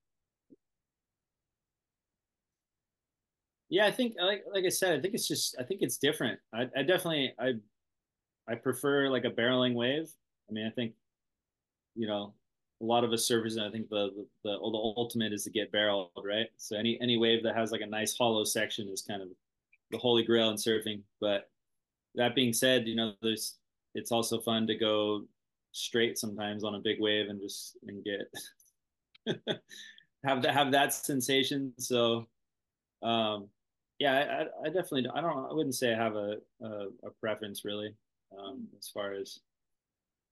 [3.69, 6.39] yeah i think like like i said i think it's just i think it's different.
[6.53, 7.53] I, I definitely i
[8.47, 10.09] i prefer like a barreling wave.
[10.49, 10.93] I mean i think
[11.95, 12.33] you know
[12.81, 15.71] a lot of us surfers i think the, the the the ultimate is to get
[15.71, 16.47] barreled right?
[16.57, 19.29] So any any wave that has like a nice hollow section is kind of
[19.91, 21.01] the holy grail in surfing.
[21.19, 21.49] But
[22.15, 23.57] that being said you know there's
[23.93, 25.25] it's also fun to go
[25.80, 29.38] straight sometimes on a big wave and just and get
[30.23, 31.73] have that have that sensation.
[31.80, 32.27] So
[33.01, 33.47] um
[33.99, 37.65] yeah, I, I definitely I don't I wouldn't say I have a a, a preference
[37.65, 37.93] really
[38.38, 39.39] um, as far as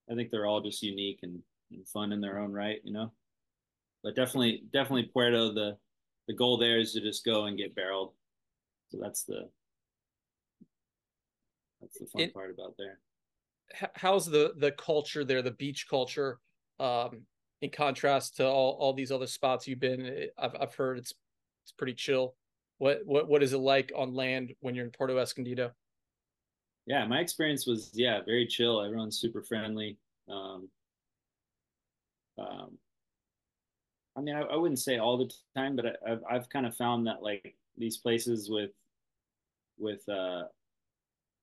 [0.09, 1.41] I think they're all just unique and,
[1.71, 3.11] and fun in their own right, you know.
[4.03, 5.77] But definitely definitely Puerto the
[6.27, 8.13] the goal there is to just go and get barreled.
[8.89, 9.49] So that's the
[11.81, 12.99] that's the fun it, part about there
[13.95, 16.39] how's the the culture there, the beach culture,
[16.79, 17.21] um,
[17.61, 20.27] in contrast to all, all these other spots you've been?
[20.37, 21.13] I've I've heard it's
[21.63, 22.35] it's pretty chill.
[22.77, 25.71] What what what is it like on land when you're in Puerto Escondido?
[26.85, 28.81] Yeah, my experience was yeah very chill.
[28.81, 29.97] Everyone's super friendly.
[30.29, 30.69] Um,
[32.37, 32.77] um,
[34.15, 36.75] I mean, I, I wouldn't say all the time, but I, have I've kind of
[36.75, 38.71] found that like these places with
[39.77, 40.43] with uh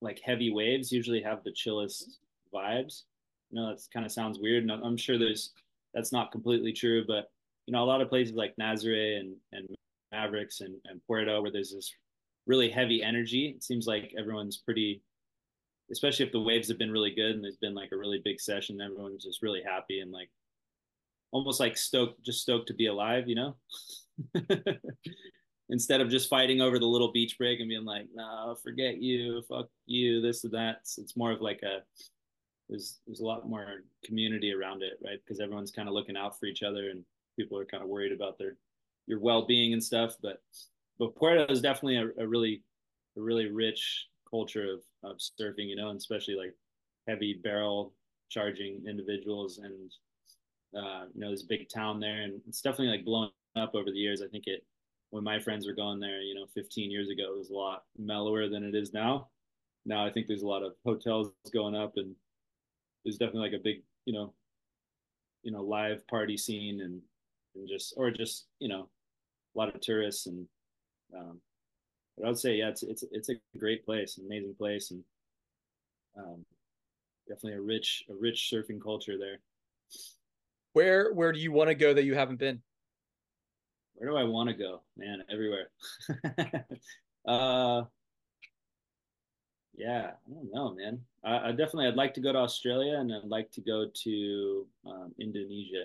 [0.05, 2.18] like heavy waves usually have the chillest
[2.55, 3.02] vibes.
[3.50, 5.52] You know, that kind of sounds weird, and I'm sure there's
[5.94, 7.30] that's not completely true, but
[7.66, 9.66] you know, a lot of places like Nazare and and
[10.12, 11.92] Mavericks and, and Puerto where there's this
[12.46, 13.55] really heavy energy.
[13.57, 15.02] It seems like everyone's pretty,
[15.90, 18.40] especially if the waves have been really good and there's been like a really big
[18.40, 18.80] session.
[18.80, 20.30] Everyone's just really happy and like
[21.32, 23.57] almost like stoked, just stoked to be alive, you know.
[25.70, 29.42] Instead of just fighting over the little beach break and being like, "No, forget you,
[29.48, 31.82] fuck you, this and that." It's, it's more of like a
[32.68, 35.18] there's there's a lot more community around it, right?
[35.24, 37.04] Because everyone's kind of looking out for each other and
[37.36, 38.56] people are kind of worried about their
[39.06, 40.16] your well-being and stuff.
[40.22, 40.42] But
[40.98, 42.62] but Puerto is definitely a, a really
[43.16, 46.54] a really rich culture of, of surfing, you know, and especially like
[47.06, 47.92] heavy barrel
[48.30, 49.92] charging individuals and
[50.76, 53.98] uh, you know, a big town there and it's definitely like blown up over the
[53.98, 54.22] years.
[54.22, 54.64] I think it
[55.14, 57.84] when my friends were going there, you know, 15 years ago, it was a lot
[57.96, 59.28] mellower than it is now.
[59.86, 62.16] Now I think there's a lot of hotels going up and
[63.04, 64.34] there's definitely like a big, you know,
[65.44, 67.00] you know, live party scene and
[67.54, 68.88] and just or just, you know,
[69.54, 70.48] a lot of tourists and
[71.16, 71.38] um,
[72.16, 75.04] but I would say, yeah, it's it's it's a great place, an amazing place, and
[76.18, 76.44] um,
[77.28, 79.38] definitely a rich a rich surfing culture there.
[80.72, 82.62] Where where do you want to go that you haven't been?
[83.95, 85.22] Where do I want to go, man?
[85.30, 85.70] Everywhere.
[87.28, 87.84] uh,
[89.76, 91.01] yeah, I don't know, man.
[91.24, 94.66] I, I, definitely I'd like to go to Australia and I'd like to go to
[94.86, 95.84] um, Indonesia.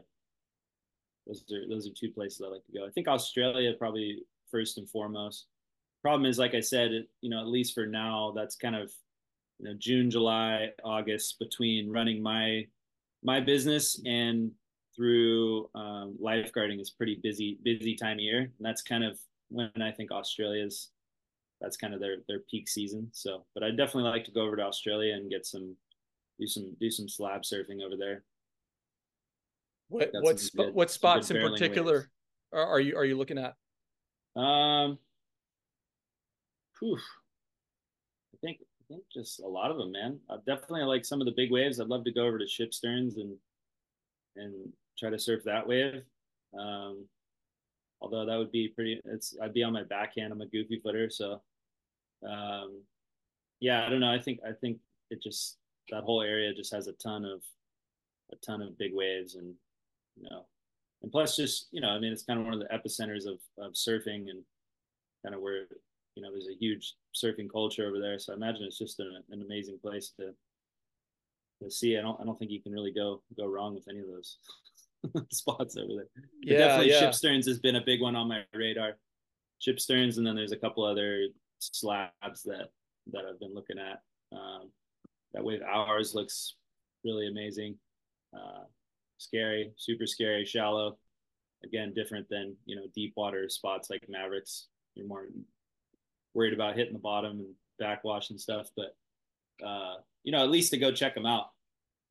[1.26, 2.86] Those are those are two places I like to go.
[2.86, 5.46] I think Australia probably first and foremost.
[6.02, 8.92] Problem is, like I said, you know, at least for now, that's kind of
[9.60, 12.66] you know June, July, August between running my
[13.24, 14.52] my business and
[15.00, 19.18] through um, lifeguarding is pretty busy busy time of year, and that's kind of
[19.50, 20.90] when I think Australia's
[21.62, 23.10] that's kind of their their peak season.
[23.14, 25.74] So, but I'd definitely like to go over to Australia and get some
[26.38, 28.24] do some do some slab surfing over there.
[29.88, 32.10] What what sp- what spots in particular
[32.52, 33.56] are, are you are you looking at?
[34.40, 35.00] Um,
[36.80, 36.98] whew.
[38.34, 40.20] I think I think just a lot of them, man.
[40.30, 41.80] I definitely like some of the big waves.
[41.80, 43.38] I'd love to go over to Shipsterns and
[44.36, 46.04] and try to surf that wave.
[46.58, 47.06] Um,
[48.02, 49.02] although that would be pretty.
[49.06, 50.32] It's I'd be on my backhand.
[50.32, 51.42] I'm a goofy footer, so
[52.28, 52.82] um,
[53.60, 53.86] yeah.
[53.86, 54.14] I don't know.
[54.14, 54.80] I think I think
[55.10, 55.58] it just
[55.92, 57.42] that whole area just has a ton of
[58.32, 59.54] a ton of big waves and
[60.16, 60.46] you know
[61.02, 63.40] and plus just you know i mean it's kind of one of the epicenters of,
[63.58, 64.44] of surfing and
[65.24, 65.66] kind of where
[66.16, 69.24] you know there's a huge surfing culture over there so i imagine it's just an,
[69.32, 70.34] an amazing place to
[71.62, 74.00] to see i don't i don't think you can really go go wrong with any
[74.00, 74.38] of those
[75.32, 76.08] spots over there
[76.42, 77.12] yeah, definitely yeah.
[77.12, 78.98] ship has been a big one on my radar
[79.66, 81.28] Shipsterns and then there's a couple other
[81.60, 82.70] slabs that
[83.12, 84.70] that i've been looking at um,
[85.34, 86.56] that wave Ours looks
[87.04, 87.78] really amazing
[88.34, 88.64] uh,
[89.20, 90.98] scary, super scary, shallow.
[91.64, 94.68] Again, different than you know deep water spots like Mavericks.
[94.96, 95.28] You're more
[96.34, 98.96] worried about hitting the bottom and backwash and stuff, but
[99.66, 101.48] uh, you know at least to go check them out.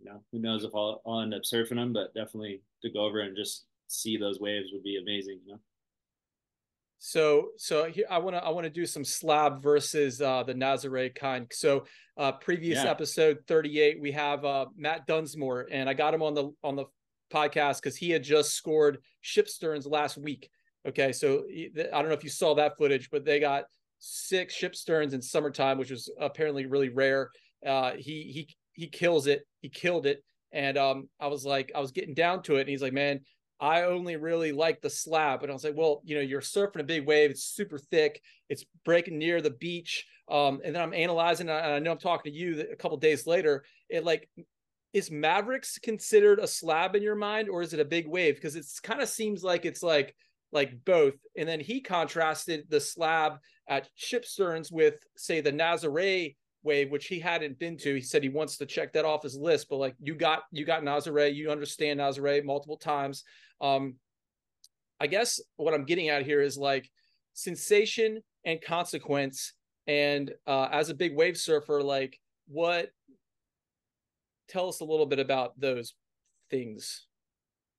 [0.01, 3.05] You know, who knows if I'll, I'll end up surfing them, but definitely to go
[3.05, 5.41] over and just see those waves would be amazing.
[5.47, 5.61] You know.
[6.99, 10.55] So so here I want to I want to do some slab versus uh, the
[10.55, 11.47] Nazare kind.
[11.53, 11.85] So
[12.17, 12.91] uh, previous yeah.
[12.91, 16.87] episode 38 we have uh, Matt Dunsmore and I got him on the on the
[17.33, 20.51] podcast because he had just scored Shipsterns last week.
[20.87, 23.65] Okay, so I don't know if you saw that footage, but they got
[23.99, 27.31] six Shipsterns in summertime, which was apparently really rare.
[27.67, 29.43] Uh, he he he kills it.
[29.61, 30.23] He killed it.
[30.53, 33.21] And um, I was like, I was getting down to it, and he's like, man,
[33.61, 35.43] I only really like the slab.
[35.43, 37.31] And I was like, well, you know, you're surfing a big wave.
[37.31, 38.23] It's super thick.
[38.49, 40.07] It's breaking near the beach.
[40.31, 43.27] Um, and then I'm analyzing, and I know I'm talking to you a couple days
[43.27, 43.65] later.
[43.89, 44.29] It like
[44.93, 48.37] is Mavericks considered a slab in your mind, or is it a big wave?
[48.37, 50.15] Because it kind of seems like it's like
[50.53, 51.15] like both.
[51.37, 53.39] And then he contrasted the slab
[53.69, 57.95] at Shipsterns with, say, the Nazare wave, which he hadn't been to.
[57.95, 59.69] He said he wants to check that off his list.
[59.69, 63.25] But like you got you got Nazare, you understand Nazare multiple times.
[63.61, 63.95] Um,
[65.01, 66.89] I guess what I'm getting at here is like
[67.35, 69.53] sensation and consequence.
[69.87, 72.91] And uh, as a big wave surfer, like what
[74.49, 75.95] tell us a little bit about those
[76.51, 77.07] things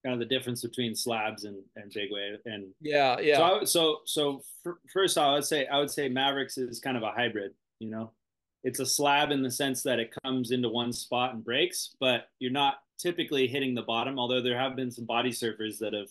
[0.06, 3.64] kind of the difference between slabs and, and big wave and yeah yeah so I,
[3.66, 4.42] so, so
[4.94, 8.12] first I would say I would say Mavericks is kind of a hybrid you know
[8.64, 12.30] it's a slab in the sense that it comes into one spot and breaks but
[12.40, 16.10] you're not typically hitting the bottom although there have been some body surfers that have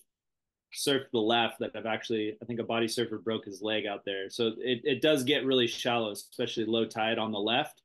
[0.75, 4.05] surfed the left that have actually I think a body surfer broke his leg out
[4.05, 7.83] there so it, it does get really shallow especially low tide on the left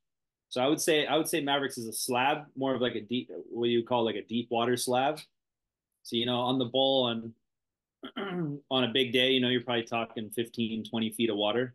[0.54, 3.02] So I would say I would say Mavericks is a slab, more of like a
[3.02, 5.20] deep what you call like a deep water slab.
[6.04, 7.34] So you know on the bowl on
[8.70, 11.74] on a big day, you know you're probably talking 15, 20 feet of water,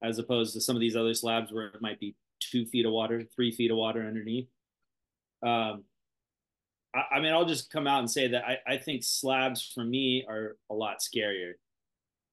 [0.00, 2.92] as opposed to some of these other slabs where it might be two feet of
[2.92, 4.48] water, three feet of water underneath.
[5.42, 5.84] Um,
[6.94, 9.84] I, I mean, I'll just come out and say that I, I think slabs for
[9.84, 11.54] me are a lot scarier.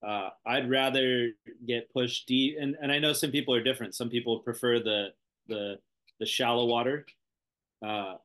[0.05, 1.31] Uh, I'd rather
[1.65, 3.95] get pushed deep, and, and I know some people are different.
[3.95, 5.07] Some people prefer the
[5.47, 5.79] the
[6.19, 7.05] the shallow water.
[7.83, 8.15] Uh,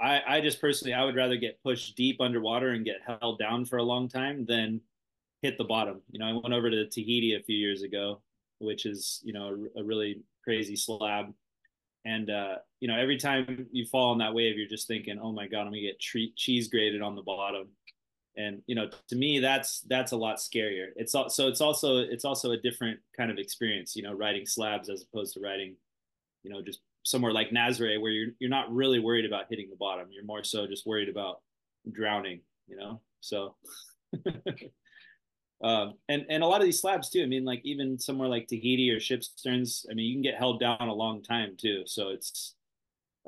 [0.00, 3.66] I I just personally I would rather get pushed deep underwater and get held down
[3.66, 4.80] for a long time than
[5.42, 6.00] hit the bottom.
[6.10, 8.22] You know, I went over to Tahiti a few years ago,
[8.58, 11.32] which is you know a, a really crazy slab
[12.04, 15.32] and uh, you know, every time you fall on that wave, you're just thinking, "Oh
[15.32, 17.68] my god, I'm gonna get tre- cheese grated on the bottom."
[18.36, 20.88] And you know, to me, that's that's a lot scarier.
[20.96, 23.94] It's all, so it's also it's also a different kind of experience.
[23.94, 25.76] You know, riding slabs as opposed to riding,
[26.42, 29.76] you know, just somewhere like Nazare where you're you're not really worried about hitting the
[29.76, 30.08] bottom.
[30.10, 31.40] You're more so just worried about
[31.90, 32.40] drowning.
[32.66, 33.54] You know, so.
[35.62, 37.22] Um, and and a lot of these slabs too.
[37.22, 39.86] I mean, like even somewhere like Tahiti or Shipsterns.
[39.90, 41.82] I mean, you can get held down a long time too.
[41.86, 42.54] So it's,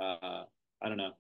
[0.01, 0.45] uh,
[0.83, 1.13] I don't know,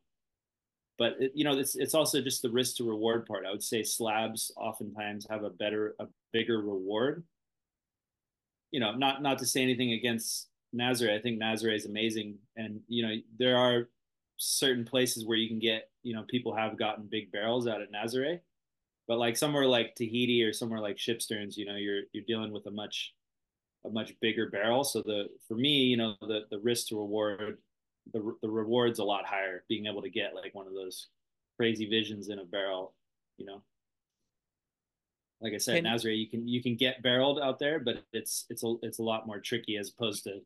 [0.98, 3.46] but it, you know, it's it's also just the risk to reward part.
[3.46, 7.22] I would say slabs oftentimes have a better, a bigger reward.
[8.72, 11.16] You know, not not to say anything against Nazare.
[11.16, 13.88] I think Nazare is amazing, and you know, there are
[14.36, 17.88] certain places where you can get, you know, people have gotten big barrels out of
[17.90, 18.40] Nazare
[19.06, 22.66] but like somewhere like Tahiti or somewhere like Shipsterns, you know, you're you're dealing with
[22.66, 23.14] a much
[23.84, 24.84] a much bigger barrel.
[24.84, 27.58] So the for me, you know, the the risk to reward
[28.12, 29.64] the the reward's a lot higher.
[29.68, 31.08] Being able to get like one of those
[31.56, 32.94] crazy visions in a barrel,
[33.36, 33.62] you know.
[35.40, 38.46] Like I said, and, Nazare, you can you can get barreled out there, but it's
[38.48, 40.40] it's a it's a lot more tricky as opposed to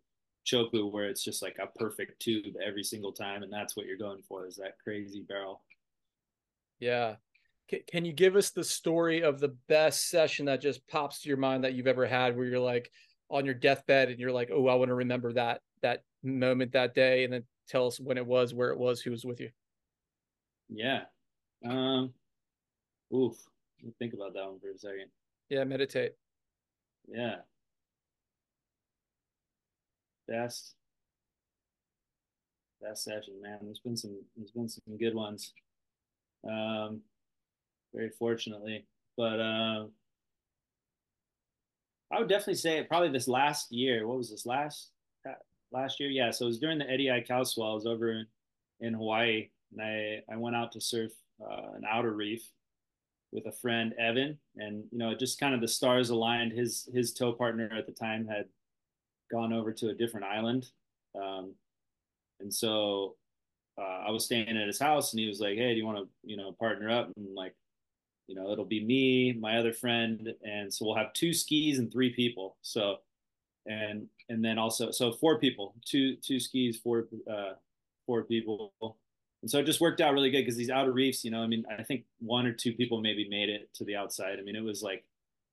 [0.46, 3.96] Chopu, where it's just like a perfect tube every single time, and that's what you're
[3.96, 5.62] going for is that crazy barrel.
[6.80, 7.16] Yeah,
[7.87, 11.39] can you give us the story of the best session that just pops to your
[11.39, 12.91] mind that you've ever had where you're like
[13.31, 16.95] on your deathbed and you're like oh i want to remember that that moment that
[16.95, 19.51] day and then tell us when it was where it was who was with you?
[20.69, 21.03] Yeah.
[21.64, 22.12] Um
[23.14, 23.37] oof.
[23.99, 25.11] Think about that one for a second.
[25.49, 26.12] Yeah meditate.
[27.07, 27.37] Yeah.
[30.27, 30.75] Best.
[32.81, 33.59] Best session man.
[33.62, 35.53] There's been some there's been some good ones.
[36.49, 37.01] Um
[37.95, 38.86] very fortunately.
[39.16, 39.86] But uh,
[42.12, 44.07] I would definitely say probably this last year.
[44.07, 44.91] What was this last
[45.72, 46.09] last year?
[46.09, 47.72] Yeah, so it was during the Eddie Aikau swell.
[47.72, 48.26] I was over in,
[48.80, 51.12] in Hawaii, and I I went out to surf
[51.43, 52.49] uh, an outer reef
[53.32, 56.53] with a friend Evan, and you know just kind of the stars aligned.
[56.53, 58.47] His his tow partner at the time had
[59.30, 60.66] gone over to a different island,
[61.14, 61.55] um,
[62.41, 63.16] and so
[63.78, 65.99] uh, I was staying at his house, and he was like, "Hey, do you want
[65.99, 67.55] to you know partner up?" And like
[68.29, 71.91] you know, it'll be me, my other friend, and so we'll have two skis and
[71.91, 72.57] three people.
[72.61, 72.99] So,
[73.66, 77.55] and and then also so four people, two two skis, four uh,
[78.07, 78.72] four people,
[79.43, 81.47] and so it just worked out really good because these outer reefs, you know, I
[81.47, 84.39] mean, I think one or two people maybe made it to the outside.
[84.39, 85.05] I mean, it was like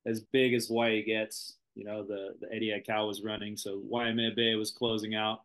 [0.04, 1.54] as big as Hawaii gets.
[1.74, 5.44] You know, the the Eddie Aikau was running, so Waimea Bay was closing out,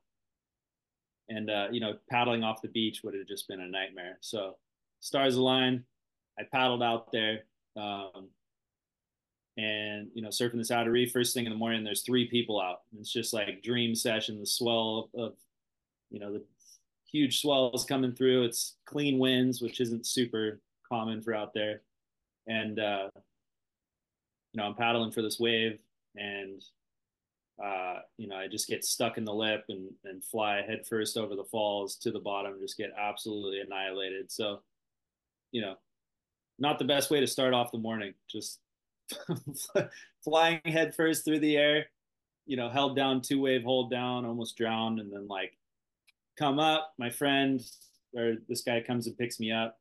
[1.30, 4.18] and uh, you know, paddling off the beach would have just been a nightmare.
[4.20, 4.58] So,
[5.00, 5.86] stars align
[6.40, 7.42] I paddled out there,
[7.76, 8.30] um,
[9.58, 11.84] and you know, surfing this outer reef first thing in the morning.
[11.84, 12.82] There's three people out.
[13.00, 14.40] It's just like dream session.
[14.40, 15.34] The swell of, of
[16.10, 16.44] you know, the
[17.12, 18.44] huge swells coming through.
[18.44, 21.82] It's clean winds, which isn't super common for out there.
[22.48, 23.10] And uh,
[24.54, 25.80] you know, I'm paddling for this wave,
[26.16, 26.62] and
[27.64, 31.36] uh, you know, I just get stuck in the lip and and fly headfirst over
[31.36, 34.32] the falls to the bottom, just get absolutely annihilated.
[34.32, 34.62] So,
[35.52, 35.76] you know,
[36.62, 38.14] not the best way to start off the morning.
[38.30, 38.60] Just
[40.24, 41.88] flying headfirst through the air,
[42.46, 45.58] you know, held down two wave hold down, almost drowned, and then like
[46.38, 46.94] come up.
[47.00, 47.60] My friend
[48.16, 49.80] or this guy comes and picks me up.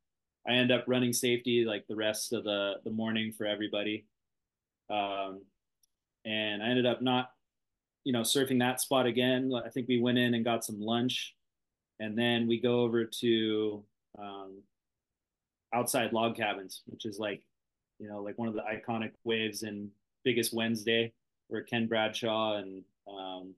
[0.49, 4.07] I end up running safety like the rest of the the morning for everybody.
[4.89, 5.43] Um,
[6.25, 7.31] and I ended up not,
[8.05, 9.53] you know, surfing that spot again.
[9.55, 11.35] I think we went in and got some lunch,
[12.01, 13.85] and then we go over to
[14.19, 14.63] um,
[15.75, 17.43] outside log cabins, which is like,
[17.99, 19.91] you know, like one of the iconic waves in
[20.25, 21.13] Biggest Wednesday,
[21.49, 23.55] where Ken Bradshaw and um,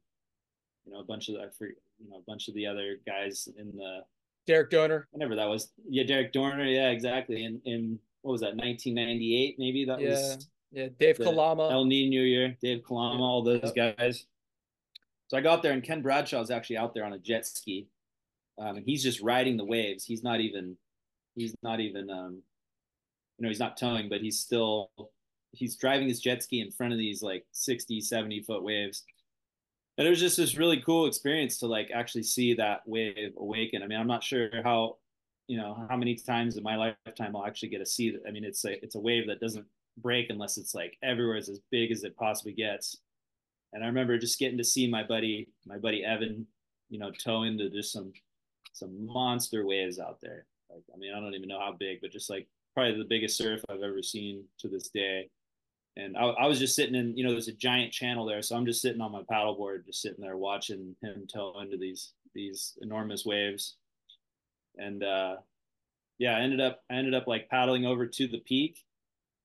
[0.84, 3.48] you know a bunch of I forget, you know a bunch of the other guys
[3.56, 4.00] in the
[4.46, 5.06] Derek Doerner.
[5.10, 7.44] Whatever that was, yeah, Derek Doerner, yeah, exactly.
[7.44, 9.56] In in what was that, 1998?
[9.58, 10.10] Maybe that yeah.
[10.10, 13.96] was yeah, Dave Kalama, El Nino year, Dave Kalama, all those yep.
[13.96, 14.26] guys.
[15.28, 17.88] So I got there, and Ken Bradshaw is actually out there on a jet ski,
[18.58, 20.04] um, and he's just riding the waves.
[20.04, 20.76] He's not even,
[21.34, 22.42] he's not even, um,
[23.38, 24.90] you know, he's not towing, but he's still,
[25.52, 29.04] he's driving his jet ski in front of these like 60, 70 foot waves.
[29.98, 33.82] And it was just this really cool experience to like actually see that wave awaken.
[33.82, 34.96] I mean, I'm not sure how,
[35.48, 38.22] you know, how many times in my lifetime I'll actually get to see that.
[38.26, 39.66] I mean, it's a, it's a wave that doesn't
[39.98, 42.96] break unless it's like everywhere is as big as it possibly gets.
[43.72, 46.46] And I remember just getting to see my buddy, my buddy Evan,
[46.90, 48.12] you know, tow into just some
[48.74, 50.46] some monster waves out there.
[50.72, 53.36] Like, I mean, I don't even know how big, but just like probably the biggest
[53.36, 55.28] surf I've ever seen to this day.
[55.96, 58.56] And I, I was just sitting in, you know, there's a giant channel there, so
[58.56, 62.78] I'm just sitting on my paddleboard, just sitting there watching him tow into these these
[62.80, 63.76] enormous waves.
[64.78, 65.36] And uh,
[66.18, 68.78] yeah, I ended up I ended up like paddling over to the peak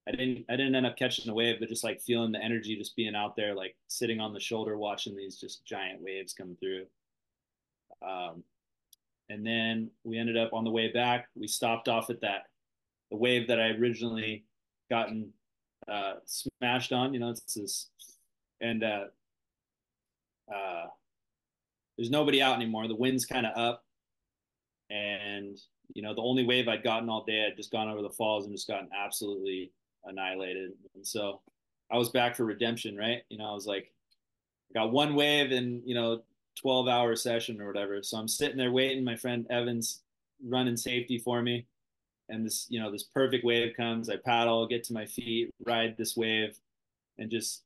[0.08, 2.76] I didn't I didn't end up catching the wave, but just like feeling the energy,
[2.76, 6.56] just being out there, like sitting on the shoulder, watching these just giant waves come
[6.58, 6.86] through.
[8.00, 8.42] Um,
[9.28, 11.28] and then we ended up on the way back.
[11.34, 12.44] We stopped off at that
[13.10, 14.44] the wave that I originally
[14.90, 15.32] gotten
[15.90, 17.14] uh, smashed on.
[17.14, 17.88] You know, it's this,
[18.60, 19.04] and uh,
[20.54, 20.86] uh,
[21.96, 22.88] there's nobody out anymore.
[22.88, 23.84] The wind's kind of up,
[24.90, 25.58] and
[25.94, 28.44] you know, the only wave I'd gotten all day, I'd just gone over the falls
[28.44, 29.72] and just gotten absolutely
[30.04, 30.72] annihilated.
[30.94, 31.40] And so
[31.90, 33.22] I was back for redemption, right?
[33.30, 33.90] You know, I was like,
[34.70, 36.22] I got one wave and, you know,
[36.60, 38.02] 12 hour session or whatever.
[38.02, 39.04] So I'm sitting there waiting.
[39.04, 40.02] My friend Evans
[40.44, 41.66] running safety for me.
[42.28, 44.10] And this, you know, this perfect wave comes.
[44.10, 46.58] I paddle, get to my feet, ride this wave,
[47.16, 47.62] and just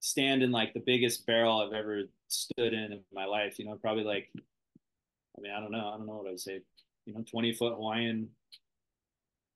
[0.00, 3.58] stand in like the biggest barrel I've ever stood in in my life.
[3.58, 5.88] You know, probably like, I mean, I don't know.
[5.88, 6.60] I don't know what I would say.
[7.06, 8.28] You know, 20 foot Hawaiian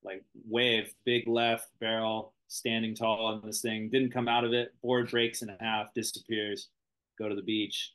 [0.02, 3.90] like wave, big left barrel, standing tall on this thing.
[3.90, 4.74] Didn't come out of it.
[4.82, 6.68] Board breaks in half, disappears.
[7.18, 7.92] Go to the beach.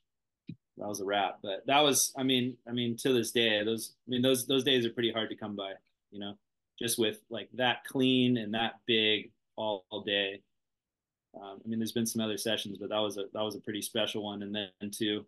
[0.78, 1.39] That was a wrap.
[1.41, 4.63] But that was, I mean, I mean, to this day, those, I mean, those those
[4.63, 5.74] days are pretty hard to come by.
[6.11, 6.38] You know,
[6.80, 10.41] just with like that clean and that big all, all day.
[11.36, 13.61] Um, I mean, there's been some other sessions, but that was a that was a
[13.61, 14.43] pretty special one.
[14.43, 15.26] And then to,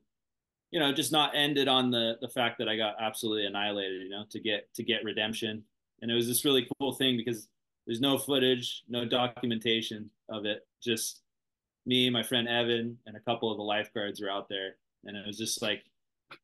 [0.72, 4.02] you know, just not ended on the the fact that I got absolutely annihilated.
[4.02, 5.64] You know, to get to get redemption
[6.02, 7.48] and it was this really cool thing because
[7.86, 10.66] there's no footage, no documentation of it.
[10.82, 11.22] Just
[11.86, 14.76] me, my friend Evan, and a couple of the lifeguards were out there,
[15.06, 15.84] and it was just like,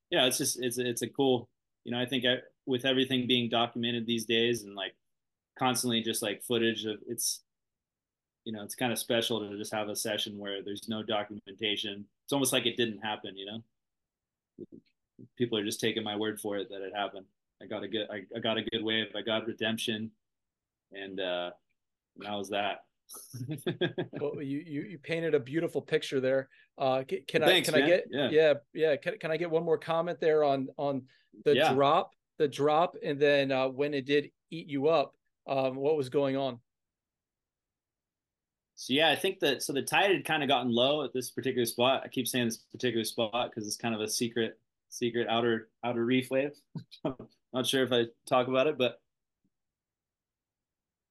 [0.10, 1.50] yeah, it's just it's it's a cool,
[1.84, 2.00] you know.
[2.00, 4.94] I think I, with everything being documented these days and like
[5.58, 7.42] constantly just like footage of it's,
[8.46, 12.06] you know, it's kind of special to just have a session where there's no documentation.
[12.24, 13.64] It's almost like it didn't happen, you know.
[15.38, 17.26] People are just taking my word for it that it happened.
[17.62, 19.08] I got a good I, I got a good wave.
[19.16, 20.12] I got redemption,
[20.92, 21.52] and uh,
[22.18, 22.84] and that was that.
[24.20, 26.50] well, you, you you painted a beautiful picture there.
[26.78, 27.90] Uh, can, can Thanks, I can man.
[27.90, 28.96] I get yeah yeah, yeah.
[28.96, 31.04] Can, can I get one more comment there on on
[31.46, 31.74] the yeah.
[31.74, 35.14] drop the drop and then uh, when it did eat you up,
[35.48, 36.60] um, what was going on?
[38.76, 41.30] So yeah, I think that so the tide had kind of gotten low at this
[41.30, 42.02] particular spot.
[42.04, 44.58] I keep saying this particular spot because it's kind of a secret
[44.90, 46.54] secret outer outer reef wave.
[47.54, 49.00] Not sure if I talk about it, but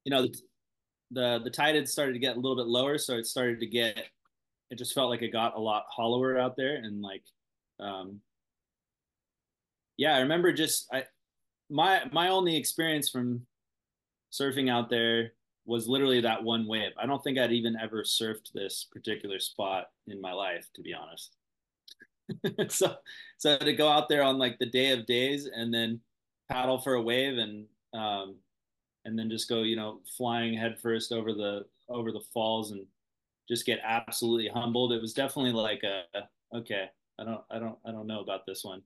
[0.04, 0.26] you know,
[1.10, 3.66] the, the tide had started to get a little bit lower, so it started to
[3.66, 3.98] get.
[4.70, 7.24] It just felt like it got a lot hollower out there, and like,
[7.80, 8.20] um,
[9.96, 11.04] yeah, I remember just I
[11.68, 13.46] my my only experience from
[14.32, 15.32] surfing out there
[15.66, 16.92] was literally that one wave.
[17.00, 20.94] I don't think I'd even ever surfed this particular spot in my life, to be
[20.94, 21.36] honest.
[22.68, 22.94] so
[23.38, 26.00] so to go out there on like the day of days and then
[26.48, 28.36] paddle for a wave and um,
[29.04, 32.86] and then just go you know flying headfirst over the over the falls and
[33.48, 34.92] just get absolutely humbled.
[34.92, 36.04] It was definitely like a
[36.54, 38.82] okay, I don't I don't I don't know about this one.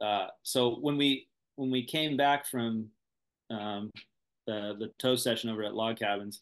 [0.00, 2.88] Uh, so when we when we came back from
[3.50, 3.90] um,
[4.46, 6.40] the the tow session over at Log Cabins,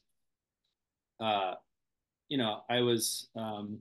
[1.20, 1.54] uh,
[2.28, 3.78] you know, I was um,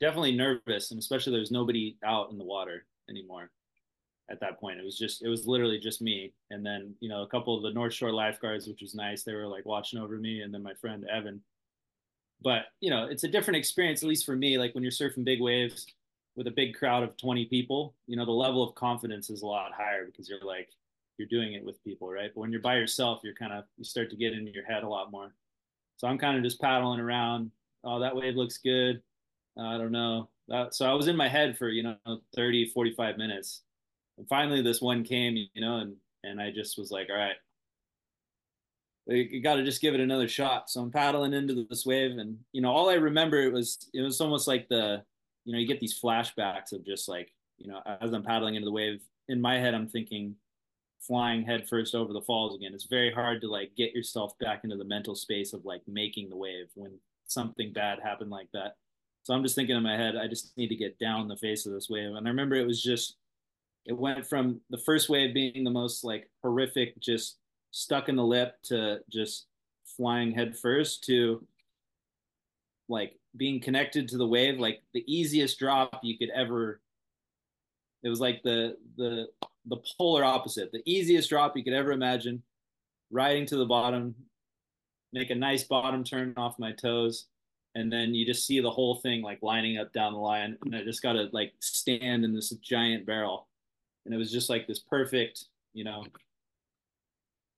[0.00, 3.50] definitely nervous, and especially there was nobody out in the water anymore
[4.30, 4.78] at that point.
[4.78, 7.62] It was just it was literally just me, and then you know a couple of
[7.62, 9.22] the North Shore lifeguards, which was nice.
[9.22, 11.40] They were like watching over me, and then my friend Evan.
[12.42, 14.58] But you know, it's a different experience, at least for me.
[14.58, 15.86] Like when you're surfing big waves
[16.36, 19.46] with a big crowd of 20 people, you know, the level of confidence is a
[19.46, 20.68] lot higher because you're like
[21.18, 22.30] you're doing it with people, right?
[22.34, 24.82] But when you're by yourself, you're kind of you start to get into your head
[24.82, 25.34] a lot more.
[25.96, 27.50] So I'm kind of just paddling around.
[27.84, 29.00] Oh, that wave looks good.
[29.56, 30.28] Uh, I don't know.
[30.52, 33.62] Uh, so I was in my head for you know 30, 45 minutes
[34.18, 37.36] and finally this one came, you know, and and I just was like, all right,
[39.06, 40.68] you got to just give it another shot.
[40.68, 44.02] So I'm paddling into this wave, and you know, all I remember it was it
[44.02, 45.02] was almost like the
[45.44, 48.66] you know, you get these flashbacks of just like, you know, as I'm paddling into
[48.66, 50.34] the wave, in my head, I'm thinking
[51.00, 52.74] flying headfirst over the falls again.
[52.74, 56.28] It's very hard to like get yourself back into the mental space of like making
[56.28, 58.76] the wave when something bad happened like that.
[59.22, 61.64] So I'm just thinking in my head, I just need to get down the face
[61.64, 62.14] of this wave.
[62.14, 63.16] And I remember it was just,
[63.86, 67.38] it went from the first wave being the most like horrific, just
[67.70, 69.46] stuck in the lip to just
[69.96, 71.46] flying headfirst to
[72.88, 76.80] like being connected to the wave, like the easiest drop you could ever.
[78.02, 79.28] It was like the the
[79.66, 82.42] the polar opposite, the easiest drop you could ever imagine,
[83.10, 84.14] riding to the bottom,
[85.12, 87.26] make a nice bottom turn off my toes,
[87.74, 90.74] and then you just see the whole thing like lining up down the line, and
[90.74, 93.48] I just got to like stand in this giant barrel,
[94.06, 96.04] and it was just like this perfect, you know,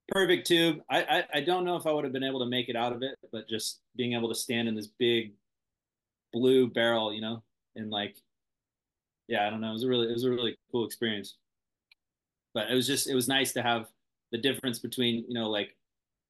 [0.08, 0.80] perfect tube.
[0.90, 2.92] I, I, I don't know if I would have been able to make it out
[2.92, 5.34] of it, but just being able to stand in this big
[6.32, 7.42] blue barrel, you know,
[7.76, 8.16] and like,
[9.28, 9.70] yeah, I don't know.
[9.70, 11.36] It was a really it was a really cool experience.
[12.54, 13.88] But it was just it was nice to have
[14.32, 15.76] the difference between you know like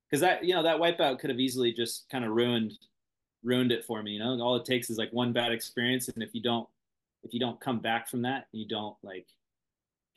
[0.08, 2.72] because that you know that wipeout could have easily just kind of ruined
[3.44, 4.12] ruined it for me.
[4.12, 6.68] You know, all it takes is like one bad experience, and if you don't
[7.22, 9.26] if you don't come back from that, you don't like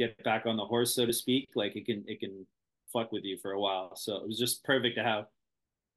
[0.08, 1.50] get back on the horse, so to speak.
[1.56, 2.46] Like it can it can
[2.92, 3.96] fuck with you for a while.
[3.96, 5.26] So it was just perfect to have,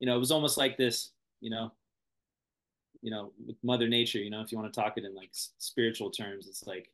[0.00, 1.10] you know, it was almost like this,
[1.40, 1.72] you know,
[3.02, 5.30] you know, with Mother Nature, you know, if you want to talk it in like
[5.32, 6.90] spiritual terms, it's like,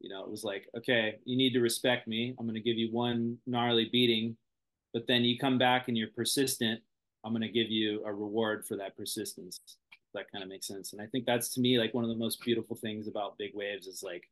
[0.00, 2.34] you know, it was like, okay, you need to respect me.
[2.38, 4.36] I'm to give you one gnarly beating,
[4.92, 6.80] but then you come back and you're persistent.
[7.22, 9.60] I'm to give you a reward for that persistence.
[10.14, 10.92] That kind of makes sense.
[10.92, 13.54] And I think that's to me like one of the most beautiful things about big
[13.54, 14.24] waves is like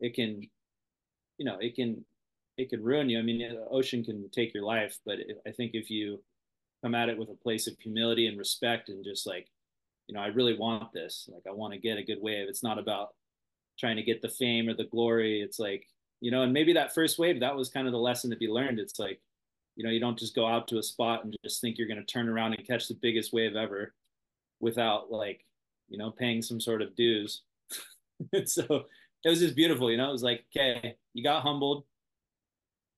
[0.00, 0.48] it can,
[1.40, 2.04] you know, it can
[2.58, 3.18] it could ruin you.
[3.18, 6.22] I mean, the ocean can take your life, but I think if you
[6.84, 9.48] come at it with a place of humility and respect and just like,
[10.06, 11.30] you know, I really want this.
[11.32, 12.46] Like, I want to get a good wave.
[12.48, 13.14] It's not about
[13.78, 15.40] trying to get the fame or the glory.
[15.40, 15.86] It's like,
[16.20, 18.48] you know, and maybe that first wave, that was kind of the lesson to be
[18.48, 18.78] learned.
[18.78, 19.22] It's like,
[19.76, 22.04] you know, you don't just go out to a spot and just think you're going
[22.04, 23.94] to turn around and catch the biggest wave ever
[24.60, 25.46] without like,
[25.88, 27.40] you know, paying some sort of dues.
[28.44, 28.84] so
[29.24, 31.84] it was just beautiful, you know, it was like, okay, you got humbled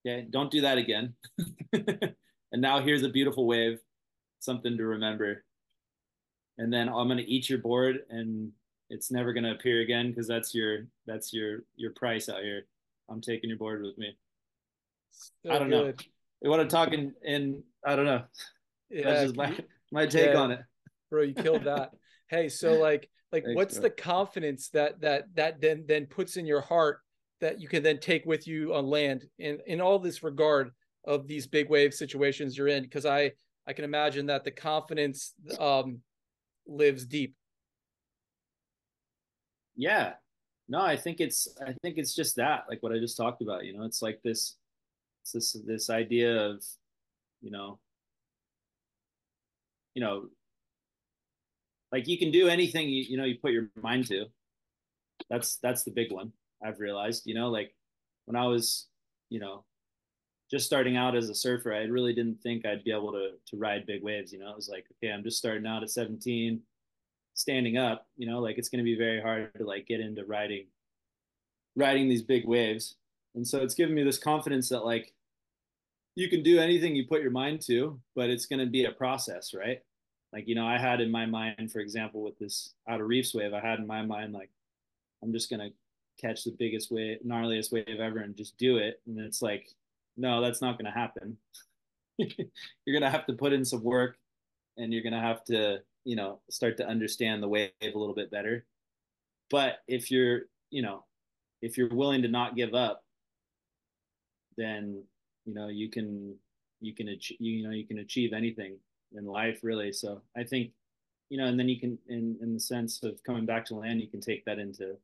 [0.05, 1.13] Okay, don't do that again.
[1.73, 2.15] and
[2.61, 3.79] now here's a beautiful wave,
[4.39, 5.45] something to remember.
[6.57, 8.51] And then I'm gonna eat your board, and
[8.89, 12.65] it's never gonna appear again because that's your that's your your price out here.
[13.09, 14.17] I'm taking your board with me.
[15.11, 15.97] So I don't good.
[15.97, 16.03] know.
[16.41, 18.23] You want to talk in, in I don't know.
[18.89, 19.57] Yeah, that's just my,
[19.91, 20.59] my take yeah, on it.
[21.09, 21.91] Bro, you killed that.
[22.29, 26.45] hey, so like like Thanks, what's the confidence that that that then then puts in
[26.45, 26.99] your heart
[27.41, 30.71] that you can then take with you on land in in all this regard
[31.03, 32.83] of these big wave situations you're in?
[32.83, 33.31] Because i
[33.67, 35.99] i can imagine that the confidence um
[36.67, 37.35] lives deep.
[39.75, 40.13] Yeah.
[40.69, 43.65] No i think it's i think it's just that like what i just talked about
[43.65, 44.55] you know it's like this
[45.23, 46.63] it's this this idea of
[47.41, 47.79] you know
[49.93, 50.29] you know
[51.93, 54.25] like you can do anything you, you know you put your mind to
[55.29, 56.33] that's that's the big one
[56.63, 57.75] I've realized, you know, like
[58.25, 58.87] when I was,
[59.29, 59.65] you know,
[60.49, 63.57] just starting out as a surfer, I really didn't think I'd be able to to
[63.57, 64.31] ride big waves.
[64.31, 66.61] You know, it was like, okay, I'm just starting out at 17,
[67.33, 68.07] standing up.
[68.17, 70.67] You know, like it's going to be very hard to like get into riding,
[71.75, 72.95] riding these big waves.
[73.35, 75.13] And so it's given me this confidence that like
[76.15, 78.91] you can do anything you put your mind to, but it's going to be a
[78.91, 79.81] process, right?
[80.33, 83.53] Like you know, I had in my mind, for example, with this outer reefs wave,
[83.53, 84.49] I had in my mind like
[85.23, 85.71] I'm just going to
[86.19, 89.01] catch the biggest wave, gnarliest wave ever and just do it.
[89.07, 89.69] And it's like,
[90.17, 91.37] no, that's not going to happen.
[92.17, 94.17] you're going to have to put in some work
[94.77, 98.13] and you're going to have to, you know, start to understand the wave a little
[98.13, 98.65] bit better.
[99.49, 101.05] But if you're, you know,
[101.61, 103.03] if you're willing to not give up,
[104.57, 105.03] then,
[105.45, 106.35] you know, you can,
[106.81, 108.77] you can, you know, you can achieve anything
[109.17, 109.91] in life really.
[109.91, 110.71] So I think,
[111.29, 114.01] you know, and then you can, in, in the sense of coming back to land,
[114.01, 114.97] you can take that into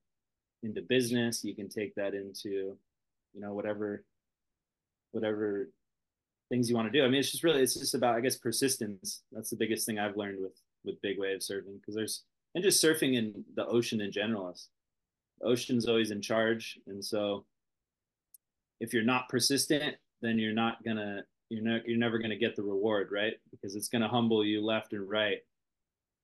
[0.64, 1.44] into business.
[1.44, 2.78] You can take that into
[3.34, 4.04] you know whatever
[5.12, 5.70] whatever
[6.50, 7.06] things you want to do.
[7.06, 9.22] I mean it's just really it's just about i guess persistence.
[9.32, 12.24] That's the biggest thing i've learned with with big wave surfing because there's
[12.56, 14.56] and just surfing in the ocean in general
[15.40, 16.80] the ocean's always in charge.
[16.88, 17.46] And so
[18.80, 22.64] if you're not persistent then you're not gonna you're not you're never gonna get the
[22.64, 25.40] reward right because it's gonna humble you left and right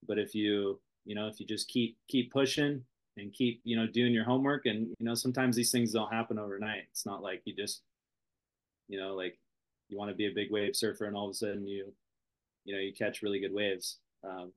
[0.07, 2.84] but if you you know if you just keep keep pushing
[3.18, 6.38] and keep you know doing your homework and you know sometimes these things don't happen
[6.38, 7.81] overnight it's not like you just
[8.88, 9.38] you know like
[9.89, 11.91] you want to be a big wave surfer and all of a sudden you
[12.65, 14.52] you know you catch really good waves um,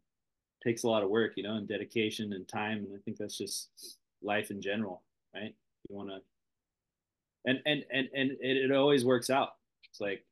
[0.63, 2.79] takes a lot of work, you know, and dedication and time.
[2.79, 3.69] And I think that's just
[4.23, 5.03] life in general,
[5.35, 5.55] right?
[5.89, 6.21] You want to,
[7.45, 9.51] and, and, and, and it, it always works out.
[9.91, 10.25] It's like,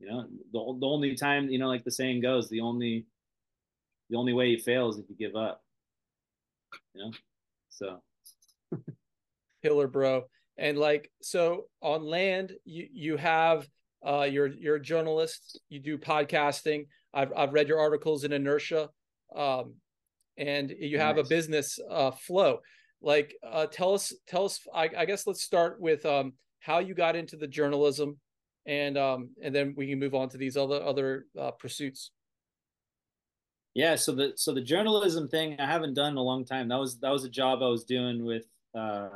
[0.00, 3.06] you know, the, the only time, you know, like the saying goes, the only,
[4.08, 5.62] the only way you fail is if you give up,
[6.94, 7.12] you know?
[7.68, 8.02] So.
[9.62, 10.24] Killer, bro.
[10.56, 13.68] And like, so on land, you, you have,
[14.04, 16.86] uh, you're, you're a journalist, you do podcasting.
[17.12, 18.88] I've, I've read your articles in inertia.
[19.36, 19.74] Um,
[20.38, 21.26] and you have nice.
[21.26, 22.60] a business, uh, flow.
[23.02, 26.94] Like, uh, tell us, tell us, I, I guess let's start with, um, how you
[26.94, 28.18] got into the journalism
[28.66, 32.10] and um, and then we can move on to these other other uh, pursuits.
[33.74, 36.68] Yeah, so the so the journalism thing I haven't done in a long time.
[36.68, 38.46] That was that was a job I was doing with
[38.76, 39.08] uh,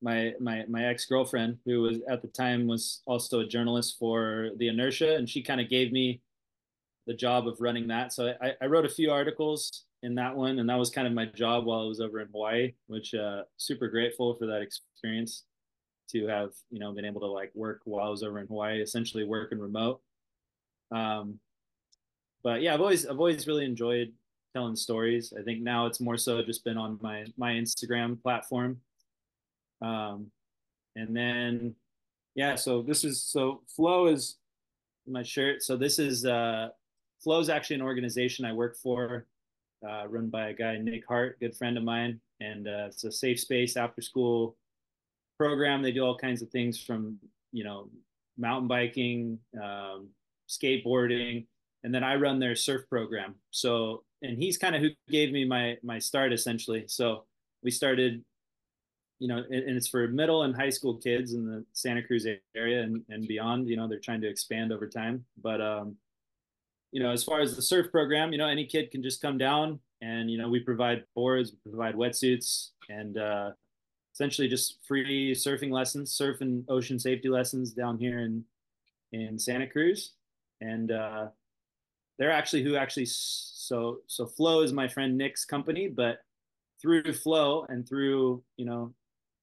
[0.00, 4.50] my my my ex girlfriend, who was at the time was also a journalist for
[4.58, 6.20] the Inertia, and she kind of gave me
[7.06, 8.12] the job of running that.
[8.12, 11.12] So I, I wrote a few articles in that one, and that was kind of
[11.12, 15.44] my job while I was over in Hawaii, which uh, super grateful for that experience
[16.12, 18.80] to have you know been able to like work while I was over in Hawaii,
[18.80, 20.00] essentially working remote.
[20.90, 21.38] Um,
[22.42, 24.12] but yeah, I've always I've always really enjoyed
[24.54, 25.32] telling stories.
[25.38, 28.80] I think now it's more so just been on my my Instagram platform.
[29.80, 30.30] Um,
[30.94, 31.74] and then
[32.34, 34.36] yeah, so this is so Flow is
[35.06, 35.62] my shirt.
[35.62, 36.68] So this is uh,
[37.22, 39.26] Flow is actually an organization I work for,
[39.88, 43.12] uh, run by a guy Nick Hart, good friend of mine, and uh, it's a
[43.12, 44.56] safe space after school
[45.42, 45.82] program.
[45.82, 47.18] They do all kinds of things from
[47.50, 47.88] you know
[48.38, 50.08] mountain biking, um,
[50.48, 51.46] skateboarding,
[51.82, 53.34] and then I run their surf program.
[53.50, 56.84] So and he's kind of who gave me my my start essentially.
[56.86, 57.24] So
[57.64, 58.24] we started
[59.18, 62.26] you know, and, and, it's for middle and high school kids in the Santa Cruz
[62.56, 63.68] area and, and beyond.
[63.68, 65.24] You know, they're trying to expand over time.
[65.40, 65.94] But, um,
[66.90, 69.38] you know, as far as the surf program, you know, any kid can just come
[69.38, 73.50] down and, you know, we provide boards, we provide wetsuits, and uh,
[74.14, 78.44] essentially just free surfing lessons, surf and ocean safety lessons down here in
[79.12, 80.12] in Santa Cruz,
[80.60, 81.26] and uh,
[82.18, 86.20] they're actually who actually so so Flow is my friend Nick's company, but
[86.80, 88.92] through Flow and through you know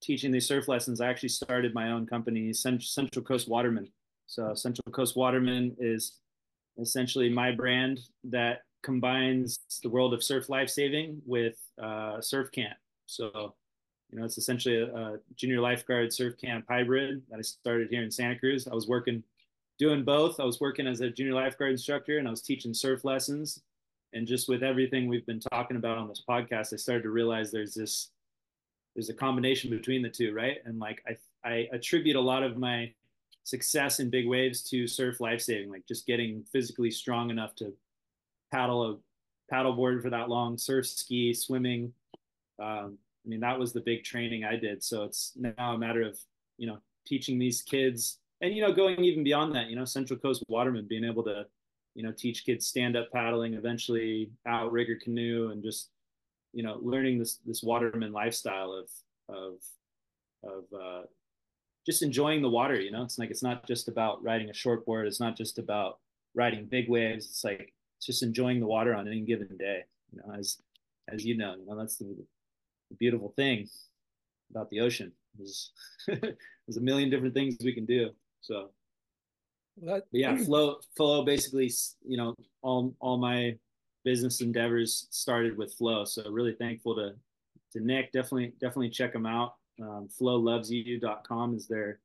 [0.02, 3.90] teaching these surf lessons, I actually started my own company, Central Coast Waterman.
[4.28, 6.18] So Central Coast Waterman is
[6.80, 12.78] essentially my brand that combines the world of surf lifesaving with uh, surf camp.
[13.08, 13.56] So
[14.12, 18.04] you know, it's essentially a, a, junior lifeguard surf camp hybrid that I started here
[18.04, 18.68] in Santa Cruz.
[18.68, 19.24] I was working,
[19.78, 20.40] doing both.
[20.40, 23.62] I was working as a junior lifeguard instructor and I was teaching surf lessons.
[24.14, 27.52] And just with everything we've been talking about on this podcast, I started to realize
[27.52, 28.10] there's this,
[28.96, 30.58] there's a combination between the two, right?
[30.66, 32.92] And like I, I attribute a lot of my
[33.44, 37.74] success in big waves to surf lifesaving, like just getting physically strong enough to
[38.52, 41.94] paddle a paddleboard for that long, surf ski, swimming.
[42.60, 42.98] Um,
[43.30, 44.84] I mean, that was the big training I did.
[44.84, 46.18] So it's now a matter of,
[46.58, 50.18] you know, teaching these kids and, you know, going even beyond that, you know, Central
[50.18, 51.46] Coast Waterman being able to,
[51.94, 55.92] you know, teach kids stand up paddling, eventually outrigger canoe and just,
[56.54, 58.90] you know, learning this, this waterman lifestyle of,
[59.36, 59.54] of,
[60.44, 61.02] of, uh,
[61.86, 64.88] just enjoying the water, you know, it's like, it's not just about riding a short
[64.88, 65.06] board.
[65.06, 66.00] It's not just about
[66.34, 67.28] riding big waves.
[67.28, 70.58] It's like, it's just enjoying the water on any given day, you know, as,
[71.08, 72.16] as you know, you know, that's the,
[72.90, 73.68] the beautiful thing
[74.52, 75.12] about the ocean.
[75.38, 75.72] There's,
[76.08, 78.10] there's a million different things we can do.
[78.42, 78.70] So,
[79.84, 81.24] that, yeah, flow, flow.
[81.24, 81.72] Basically,
[82.06, 83.56] you know, all all my
[84.04, 86.04] business endeavors started with flow.
[86.06, 87.14] So, really thankful to
[87.74, 88.12] to Nick.
[88.12, 89.56] Definitely, definitely check them out.
[89.82, 92.00] Um, flowlovesyou.com is their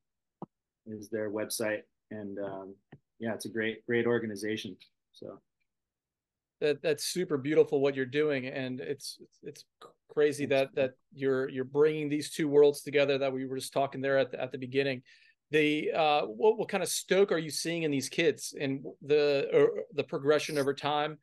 [0.86, 2.74] is their website, and um,
[3.18, 4.76] yeah, it's a great great organization.
[5.12, 5.40] So
[6.60, 9.64] that that's super beautiful what you're doing, and it's it's
[10.08, 14.00] crazy that that you're you're bringing these two worlds together that we were just talking
[14.00, 15.02] there at the, at the beginning.
[15.50, 19.48] The uh what, what kind of stoke are you seeing in these kids and the
[19.52, 21.18] or the progression over time?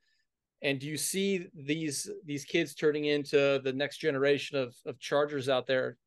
[0.62, 5.50] And do you see these these kids turning into the next generation of of chargers
[5.50, 5.98] out there?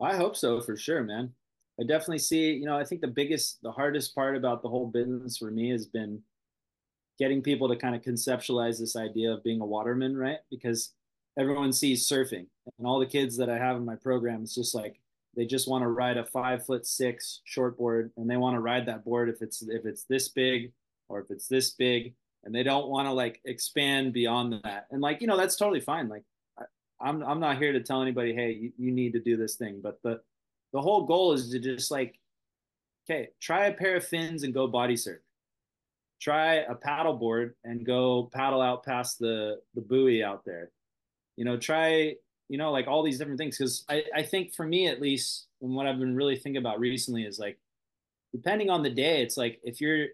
[0.00, 1.32] I hope so for sure man.
[1.80, 4.86] I definitely see you know i think the biggest the hardest part about the whole
[4.86, 6.22] business for me has been
[7.18, 10.38] getting people to kind of conceptualize this idea of being a waterman, right?
[10.50, 10.92] Because
[11.38, 12.46] everyone sees surfing,
[12.78, 15.00] and all the kids that I have in my program, it's just like
[15.36, 18.86] they just want to ride a five foot six shortboard, and they want to ride
[18.86, 20.72] that board if it's if it's this big
[21.08, 22.14] or if it's this big,
[22.44, 24.86] and they don't want to like expand beyond that.
[24.90, 26.08] And like you know, that's totally fine.
[26.08, 26.24] Like
[26.58, 26.64] I,
[27.00, 29.80] I'm I'm not here to tell anybody, hey, you, you need to do this thing,
[29.82, 30.20] but the
[30.72, 32.18] the whole goal is to just like,
[33.04, 35.20] okay, try a pair of fins and go body surf
[36.22, 40.70] try a paddle board and go paddle out past the the buoy out there.
[41.36, 42.14] You know try
[42.48, 45.46] you know like all these different things because I, I think for me at least
[45.62, 47.58] and what i've been really thinking about recently is like
[48.32, 50.08] depending on the day it's like if you're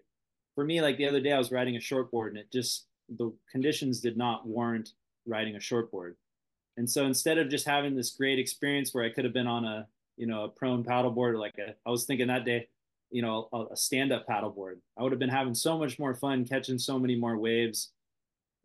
[0.55, 2.85] for me like the other day i was riding a shortboard and it just
[3.17, 4.93] the conditions did not warrant
[5.25, 6.15] riding a shortboard.
[6.77, 9.65] And so instead of just having this great experience where i could have been on
[9.65, 12.67] a you know a prone paddleboard like a, i was thinking that day
[13.11, 14.77] you know a, a stand-up paddleboard.
[14.97, 17.91] I would have been having so much more fun catching so many more waves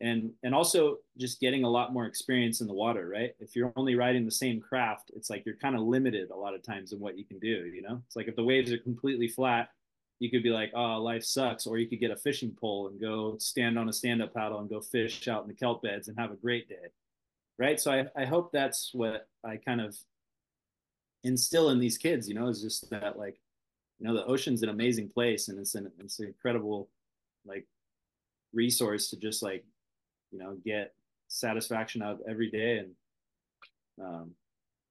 [0.01, 3.35] and and also just getting a lot more experience in the water right?
[3.41, 6.55] If you're only riding the same craft it's like you're kind of limited a lot
[6.55, 8.03] of times in what you can do you know?
[8.07, 9.71] It's like if the waves are completely flat
[10.19, 13.01] you could be like oh life sucks or you could get a fishing pole and
[13.01, 16.19] go stand on a stand-up paddle and go fish out in the kelp beds and
[16.19, 16.89] have a great day
[17.59, 17.81] right?
[17.81, 19.97] So i, I hope that's what i kind of
[21.23, 23.41] instill in these kids you know is just that like
[23.99, 26.89] you know the ocean's an amazing place and it's an it's an incredible
[27.47, 27.66] like
[28.53, 29.65] resource to just like
[30.31, 30.95] you know get
[31.29, 34.31] satisfaction out of every day and um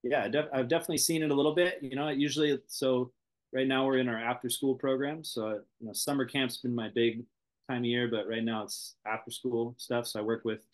[0.03, 3.11] yeah def- i've definitely seen it a little bit you know usually so
[3.53, 6.89] right now we're in our after school program so you know summer camp's been my
[6.89, 7.23] big
[7.69, 10.65] time of year but right now it's after school stuff so i work with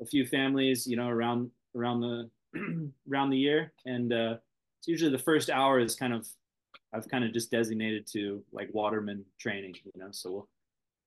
[0.00, 2.30] a few families you know around around the
[3.10, 4.36] around the year and uh
[4.78, 6.26] it's usually the first hour is kind of
[6.92, 10.08] I've kind of just designated to like waterman training, you know.
[10.10, 10.48] So we'll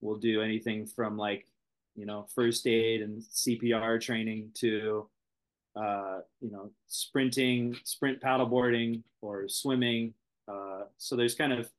[0.02, 1.46] we'll do anything from like
[1.96, 5.10] you know first aid and CPR training to
[5.76, 10.14] uh, you know sprinting, sprint paddleboarding or swimming.
[10.48, 11.70] Uh, so there's kind of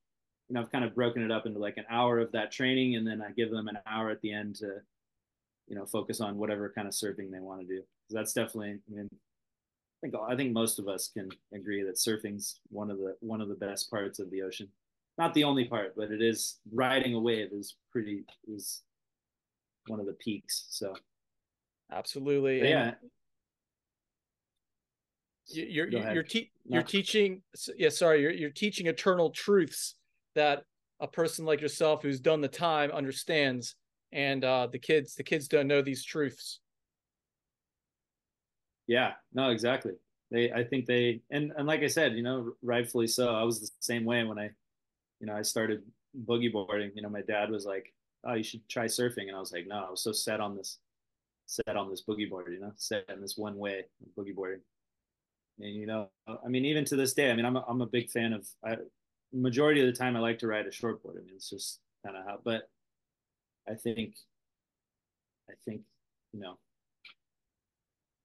[0.49, 2.97] you know I've kind of broken it up into like an hour of that training,
[2.97, 4.77] and then I give them an hour at the end to
[5.69, 7.83] you know focus on whatever kind of surfing they want to do.
[8.09, 9.09] So that's definitely I mean
[10.03, 13.41] I think I think most of us can agree that surfing's one of the one
[13.41, 14.69] of the best parts of the ocean.
[15.19, 18.83] Not the only part, but it is riding a wave is pretty is
[19.89, 20.67] one of the peaks.
[20.71, 20.95] So
[21.93, 22.93] absolutely, yeah.
[25.53, 27.43] You're you're you're, te- you're teaching
[27.77, 29.97] yeah sorry you're you're teaching eternal truths
[30.35, 30.63] that
[31.01, 33.75] a person like yourself who's done the time understands
[34.13, 36.61] and uh, the kids the kids don't know these truths
[38.91, 39.93] yeah, no, exactly.
[40.33, 43.33] They, I think they, and and like I said, you know, rightfully so.
[43.33, 44.51] I was the same way when I,
[45.21, 45.85] you know, I started
[46.27, 46.91] boogie boarding.
[46.97, 47.93] You know, my dad was like,
[48.25, 50.57] "Oh, you should try surfing," and I was like, "No, I was so set on
[50.57, 50.79] this,
[51.47, 52.53] set on this boogie board.
[52.53, 53.85] You know, set in this one way
[54.19, 54.63] boogie boarding."
[55.61, 57.87] And you know, I mean, even to this day, I mean, I'm a, I'm a
[57.87, 58.49] big fan of.
[58.65, 58.77] I,
[59.33, 61.17] majority of the time, I like to ride a shortboard.
[61.17, 62.41] I mean, it's just kind of how.
[62.43, 62.69] But
[63.69, 64.17] I think,
[65.49, 65.83] I think,
[66.33, 66.59] you know,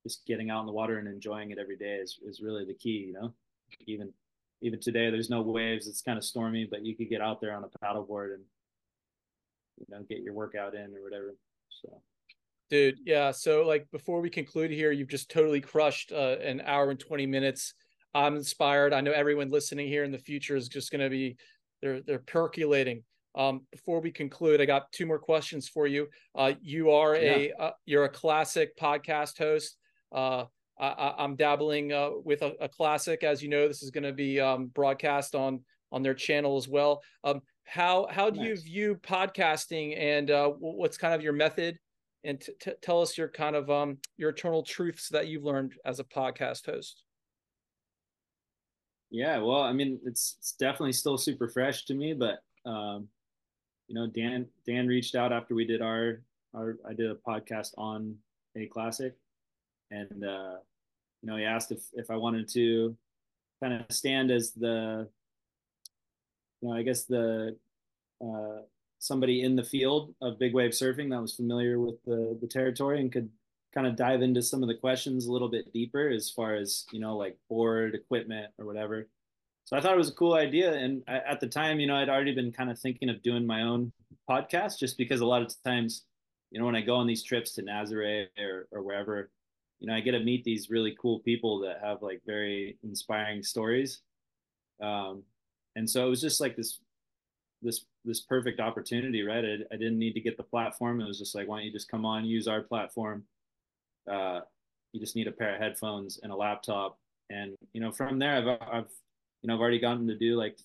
[0.06, 2.76] just getting out in the water and enjoying it every day is, is really the
[2.76, 3.34] key, you know,
[3.88, 4.14] even,
[4.62, 5.88] even today, there's no waves.
[5.88, 8.44] It's kind of stormy, but you could get out there on a paddleboard and,
[9.80, 11.36] you know, get your workout in or whatever.
[11.82, 12.02] So,
[12.70, 13.32] dude, yeah.
[13.32, 17.26] So like before we conclude here, you've just totally crushed uh, an hour and 20
[17.26, 17.74] minutes.
[18.14, 18.94] I'm inspired.
[18.94, 21.36] I know everyone listening here in the future is just going to be,
[21.82, 23.04] they're, they're percolating.
[23.36, 26.08] Um, before we conclude, I got two more questions for you.
[26.36, 27.36] Uh, you are yeah.
[27.36, 29.78] a uh, you're a classic podcast host.
[30.16, 30.46] Uh,
[30.80, 33.68] I, am dabbling uh, with a, a, classic, as you know.
[33.68, 35.62] This is going to be um, broadcast on
[35.92, 37.02] on their channel as well.
[37.24, 38.48] Um, how how do nice.
[38.48, 41.78] you view podcasting, and uh, what's kind of your method?
[42.24, 45.74] And t- t- tell us your kind of um, your eternal truths that you've learned
[45.86, 47.04] as a podcast host.
[49.12, 52.40] Yeah, well, I mean, it's it's definitely still super fresh to me, but
[52.70, 53.08] um,
[53.88, 56.22] you know, Dan Dan reached out after we did our
[56.54, 58.16] our I did a podcast on
[58.58, 59.16] a classic
[59.92, 60.56] and uh,
[61.22, 62.96] you know he asked if if I wanted to
[63.62, 65.08] kind of stand as the
[66.62, 67.56] you know I guess the
[68.22, 68.62] uh,
[69.00, 73.00] somebody in the field of big wave surfing that was familiar with the the territory
[73.00, 73.30] and could
[73.74, 76.86] kind of dive into some of the questions a little bit deeper as far as
[76.92, 79.08] you know like board equipment or whatever.
[79.66, 80.74] So i thought it was a cool idea.
[80.74, 83.46] And I, at the time you know i'd already been kind of thinking of doing
[83.46, 83.92] my own
[84.30, 86.04] podcast just because a lot of times
[86.52, 89.30] you know when i go on these trips to nazare or, or wherever
[89.80, 93.44] you know, I get to meet these really cool people that have like very inspiring
[93.44, 94.02] stories.
[94.82, 95.24] Um,
[95.76, 96.80] and so it was just like this,
[97.62, 99.44] this, this perfect opportunity, right?
[99.44, 101.02] I, I didn't need to get the platform.
[101.02, 103.24] It was just like, why don't you just come on, use our platform?
[104.10, 104.42] Uh,
[104.94, 106.98] you just need a pair of headphones and a laptop.
[107.30, 108.92] And, you know, from there, I've, I've,
[109.42, 110.58] you know, I've already gotten to do like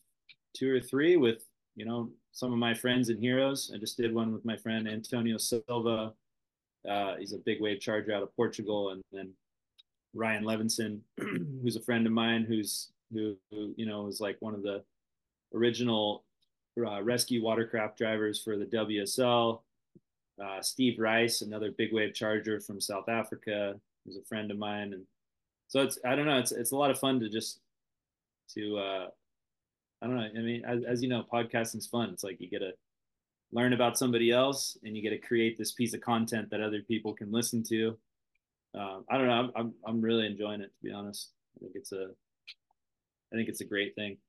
[0.55, 1.43] two or three with,
[1.75, 3.73] you know, some of my friends and heroes.
[3.75, 6.13] I just did one with my friend Antonio Silva
[6.89, 9.31] uh, he's a big wave charger out of Portugal, and then
[10.15, 11.01] Ryan Levinson,
[11.63, 14.83] who's a friend of mine, who's who, who you know is like one of the
[15.55, 16.25] original
[16.79, 19.61] uh, rescue watercraft drivers for the WSL.
[20.43, 24.95] Uh, Steve Rice, another big wave charger from South Africa, who's a friend of mine,
[24.95, 25.05] and
[25.69, 27.61] so it's I don't know, it's it's a lot of fun to just
[28.55, 29.07] to uh,
[30.03, 30.23] I don't know.
[30.23, 32.11] I mean, as, as you know, podcasting's fun.
[32.11, 32.73] It's like you get to
[33.53, 36.83] learn about somebody else, and you get to create this piece of content that other
[36.83, 37.97] people can listen to.
[38.75, 39.33] Um, I don't know.
[39.33, 41.31] I'm, I'm I'm really enjoying it to be honest.
[41.57, 42.11] I think it's a
[43.33, 44.17] I think it's a great thing.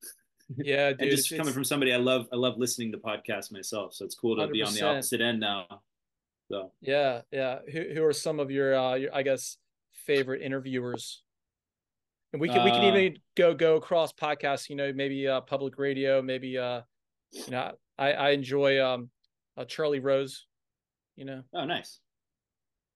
[0.58, 3.54] Yeah, dude, and just it's- coming from somebody I love, I love listening to podcasts
[3.54, 3.94] myself.
[3.94, 5.66] So it's cool to be on the opposite end now.
[6.50, 7.60] So Yeah, yeah.
[7.72, 9.56] Who who are some of your uh your, I guess
[9.94, 11.24] favorite interviewers?
[12.34, 15.40] And we can we can Uh, even go go across podcasts, you know, maybe uh
[15.40, 16.82] public radio, maybe uh
[17.32, 19.10] you know, I I enjoy um
[19.58, 20.46] uh, Charlie Rose,
[21.16, 21.44] you know.
[21.54, 22.00] oh, nice.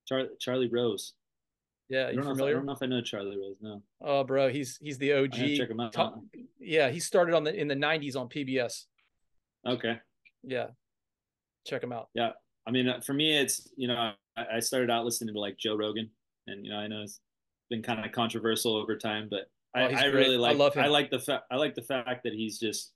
[0.07, 1.13] Charlie Charlie Rose.
[1.89, 3.57] Yeah, I you don't, know if, I don't know if I know Charlie Rose.
[3.61, 5.35] No, Oh, bro, he's he's the OG.
[5.35, 5.93] I check him out.
[5.93, 6.19] Top-
[6.59, 8.85] yeah, he started on the in the 90s on PBS.
[9.67, 9.99] Okay.
[10.43, 10.67] Yeah.
[11.67, 12.09] Check him out.
[12.15, 12.31] Yeah,
[12.67, 15.57] I mean, uh, for me, it's you know, I, I started out listening to like
[15.57, 16.09] Joe Rogan,
[16.47, 17.19] and you know, I know it's
[17.69, 20.13] been kind of controversial over time, but I, Oh, I great.
[20.13, 20.57] really I like.
[20.57, 20.83] love him.
[20.83, 21.45] I like the fact.
[21.51, 22.93] I like the fact that he's just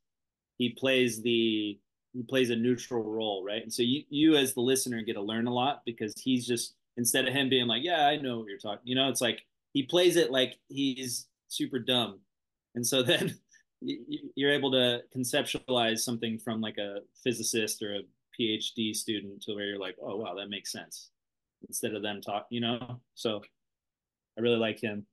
[0.57, 1.79] he plays the
[2.13, 3.61] he plays a neutral role, right?
[3.61, 6.75] And so you you as the listener get to learn a lot because he's just
[6.97, 9.41] instead of him being like, yeah, I know what you're talking, you know, it's like
[9.73, 12.19] he plays it like he's super dumb,
[12.75, 13.35] and so then
[13.81, 18.01] you- you- you're able to conceptualize something from like a physicist or a
[18.39, 21.09] PhD student to where you're like, oh wow, that makes sense.
[21.67, 22.99] Instead of them talk, you know.
[23.15, 23.41] So
[24.37, 25.05] I really like him.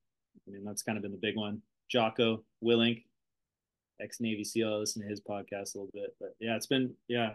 [0.47, 1.61] I mean, that's kind of been the big one.
[1.89, 3.05] Jocko Willink,
[4.01, 4.73] ex Navy SEAL.
[4.73, 7.33] I listen to his podcast a little bit, but yeah, it's been yeah.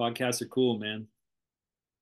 [0.00, 1.06] Podcasts are cool, man.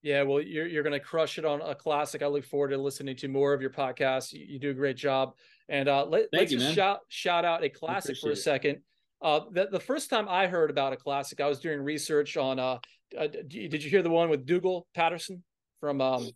[0.03, 2.23] Yeah, well, you're you're gonna crush it on a classic.
[2.23, 4.33] I look forward to listening to more of your podcast.
[4.33, 5.35] You, you do a great job,
[5.69, 6.75] and uh, let, let's you, just man.
[6.75, 8.79] shout shout out a classic for a second.
[9.21, 12.61] Uh, the, the first time I heard about a classic, I was doing research on.
[12.61, 12.79] Uh,
[13.19, 15.43] uh, did you hear the one with Dougal Paterson
[15.81, 16.01] from?
[16.01, 16.31] Um,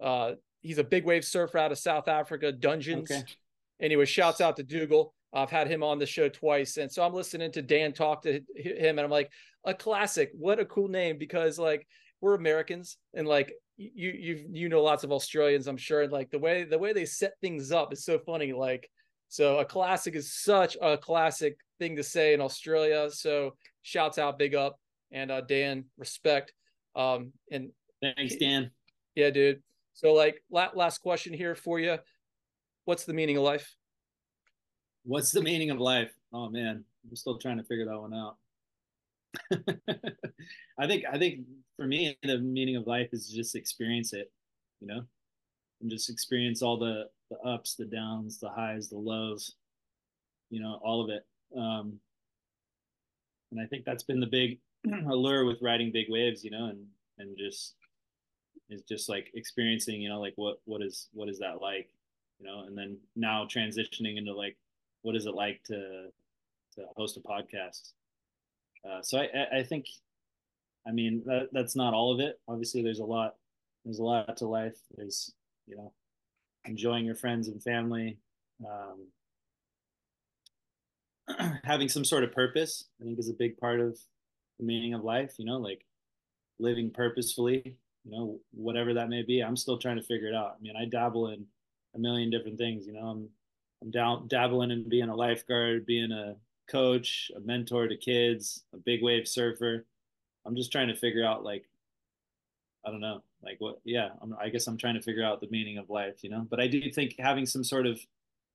[0.00, 3.10] uh, he's a big wave surfer out of South Africa, Dungeons.
[3.10, 3.24] Okay.
[3.80, 5.12] Anyway, shouts out to Dougal.
[5.32, 8.40] I've had him on the show twice, and so I'm listening to Dan talk to
[8.56, 9.30] him, and I'm like,
[9.64, 10.30] a classic.
[10.34, 11.86] What a cool name because like
[12.20, 16.30] we're Americans, and like you you you know lots of Australians, I'm sure, and like
[16.30, 18.52] the way the way they set things up is so funny.
[18.52, 18.90] Like
[19.28, 23.10] so, a classic is such a classic thing to say in Australia.
[23.10, 24.78] So shouts out, big up,
[25.10, 26.52] and uh, Dan, respect.
[26.94, 27.70] Um, and
[28.02, 28.70] Thanks, Dan.
[29.14, 29.62] yeah, dude.
[29.94, 31.98] So like la- last question here for you.
[32.84, 33.74] What's the meaning of life?
[35.04, 36.10] What's the meaning of life?
[36.32, 38.36] Oh man, I'm still trying to figure that one out.
[40.78, 41.40] I think I think
[41.76, 44.30] for me the meaning of life is just experience it,
[44.80, 45.02] you know,
[45.80, 49.54] and just experience all the the ups, the downs, the highs, the lows,
[50.50, 51.26] you know, all of it.
[51.56, 51.98] Um,
[53.50, 54.58] and I think that's been the big
[55.08, 56.86] allure with riding big waves, you know, and
[57.18, 57.74] and just
[58.70, 61.88] is just like experiencing, you know, like what what is what is that like,
[62.38, 64.56] you know, and then now transitioning into like
[65.02, 66.08] what is it like to
[66.74, 67.92] to host a podcast.
[68.88, 69.86] Uh, so I, I think,
[70.86, 72.40] I mean that that's not all of it.
[72.48, 73.36] Obviously, there's a lot
[73.84, 74.78] there's a lot to life.
[74.96, 75.32] There's
[75.66, 75.92] you know
[76.64, 78.18] enjoying your friends and family,
[78.66, 79.06] um,
[81.64, 82.86] having some sort of purpose.
[83.00, 83.96] I think is a big part of
[84.58, 85.34] the meaning of life.
[85.38, 85.84] You know, like
[86.58, 87.76] living purposefully.
[88.04, 89.40] You know, whatever that may be.
[89.40, 90.56] I'm still trying to figure it out.
[90.58, 91.46] I mean, I dabble in
[91.94, 92.84] a million different things.
[92.88, 93.28] You know, I'm
[93.82, 96.36] I'm down dabbling in being a lifeguard, being a
[96.70, 99.84] coach, a mentor to kids, a big wave surfer.
[100.46, 101.64] I'm just trying to figure out like
[102.86, 105.50] I don't know, like what yeah, I'm, I guess I'm trying to figure out the
[105.50, 106.46] meaning of life, you know.
[106.48, 108.00] But I do think having some sort of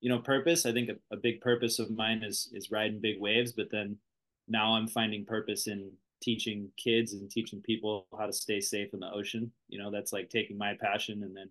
[0.00, 3.20] you know purpose, I think a, a big purpose of mine is is riding big
[3.20, 3.96] waves, but then
[4.48, 5.90] now I'm finding purpose in
[6.20, 9.52] teaching kids and teaching people how to stay safe in the ocean.
[9.68, 11.50] You know, that's like taking my passion and then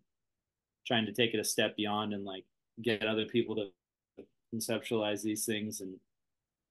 [0.86, 2.46] trying to take it a step beyond and like
[2.82, 4.24] get other people to
[4.54, 5.96] conceptualize these things and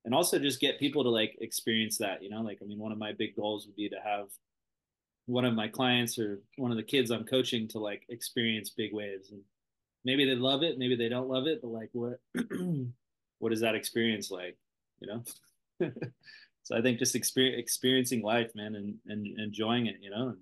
[0.05, 2.41] and also just get people to like experience that you know?
[2.41, 4.27] Like i mean one of my big goals would be to have
[5.25, 8.93] one of my clients or one of the kids i'm coaching to like experience big
[8.93, 9.31] waves.
[9.31, 9.41] And
[10.05, 12.19] maybe they love it maybe they don't love it but like what
[13.39, 14.57] what is that experience like
[14.99, 15.23] you know?
[16.63, 20.29] So i think just experience, experiencing life man and, and enjoying it you know?
[20.29, 20.37] And,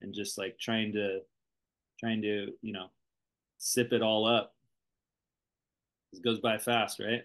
[0.00, 1.20] and just like trying to
[1.98, 2.86] trying to you know
[3.58, 4.54] sip it all up
[6.12, 7.22] it goes by fast right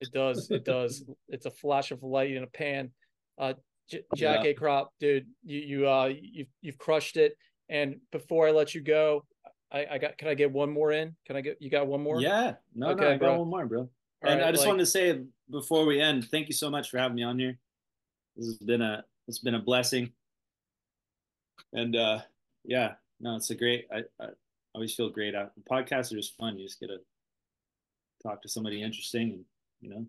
[0.00, 0.50] It does.
[0.50, 1.04] It does.
[1.28, 2.90] it's a flash of light in a pan.
[3.38, 3.54] Uh,
[3.88, 4.52] J- Jack Yeah.
[4.52, 7.36] Akrop, dude, you you uh you've you've crushed it.
[7.68, 9.24] And before I let you go,
[9.72, 11.14] I, I got can I get one more in?
[11.26, 12.20] Can I get you got one more?
[12.20, 13.88] Yeah, no, no, Okay, I got one more, bro.
[14.22, 15.20] and right, I just like, wanted to say
[15.50, 17.58] before we end, thank you so much for having me on here.
[18.36, 20.12] This has been a it's been a blessing.
[21.72, 22.20] And uh
[22.64, 24.28] yeah, no, it's a great I, I
[24.74, 25.34] always feel great.
[25.34, 26.58] Uh, podcasts are just fun.
[26.58, 26.98] You just get to
[28.26, 29.44] talk to somebody interesting and
[29.80, 30.06] you know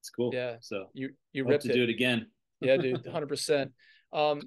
[0.00, 0.30] it's cool.
[0.32, 0.56] Yeah.
[0.60, 1.74] So you you ripped to it.
[1.74, 2.26] do it again.
[2.60, 3.72] yeah, dude, hundred percent.
[4.12, 4.42] Um,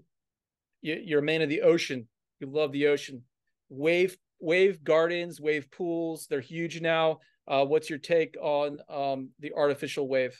[0.81, 2.07] you, you're a man of the ocean.
[2.39, 3.23] You love the ocean.
[3.69, 6.27] Wave wave gardens, wave pools.
[6.27, 7.19] They're huge now.
[7.47, 10.37] Uh, what's your take on um, the artificial wave?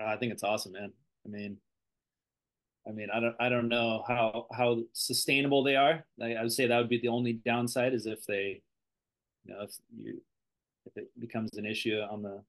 [0.00, 0.92] Uh, I think it's awesome, man.
[1.26, 1.56] I mean,
[2.86, 6.04] I mean, I don't, I don't know how how sustainable they are.
[6.22, 8.62] I, I would say that would be the only downside is if they,
[9.44, 10.20] you know, if you,
[10.88, 12.42] if it becomes an issue on the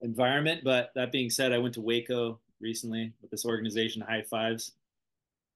[0.00, 0.62] environment.
[0.64, 4.72] But that being said, I went to Waco recently with this organization, High Fives,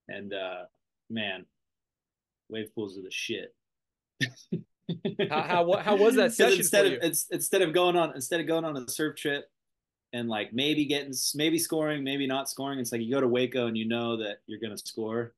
[0.09, 0.65] and uh,
[1.11, 1.47] man,
[2.49, 3.55] wave pools are the shit.
[5.31, 8.47] how, how how was that session instead of it's instead of going on instead of
[8.47, 9.49] going on a surf trip
[10.13, 13.67] and like maybe getting maybe scoring maybe not scoring it's like you go to waco
[13.67, 15.35] and you know that you're going to score.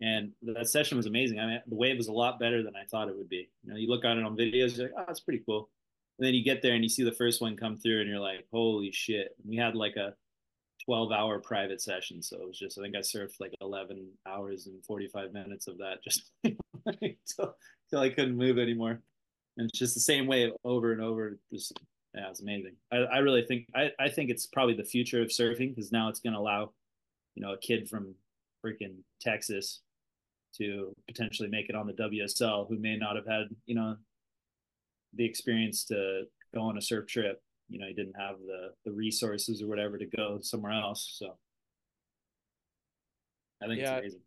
[0.00, 1.38] And that session was amazing.
[1.38, 3.48] I mean the wave was a lot better than i thought it would be.
[3.62, 5.68] You know you look on it on videos you're like oh that's pretty cool
[6.18, 8.20] and then you get there and you see the first one come through and you're
[8.20, 9.36] like holy shit.
[9.38, 10.14] And we had like a
[10.84, 14.66] 12 hour private session so it was just i think i surfed like 11 hours
[14.66, 16.58] and 45 minutes of that just until,
[17.38, 19.00] until i couldn't move anymore.
[19.58, 21.78] And it's just the same way over and over just
[22.14, 22.74] yeah it's amazing.
[22.90, 26.08] I, I really think I, I think it's probably the future of surfing because now
[26.08, 26.72] it's going to allow
[27.34, 28.14] you know a kid from
[28.64, 29.80] freaking texas
[30.56, 33.96] to potentially make it on the wsl who may not have had you know
[35.14, 36.24] the experience to
[36.54, 39.96] go on a surf trip you know he didn't have the the resources or whatever
[39.96, 41.36] to go somewhere else so.
[43.62, 44.20] I think yeah, it's amazing.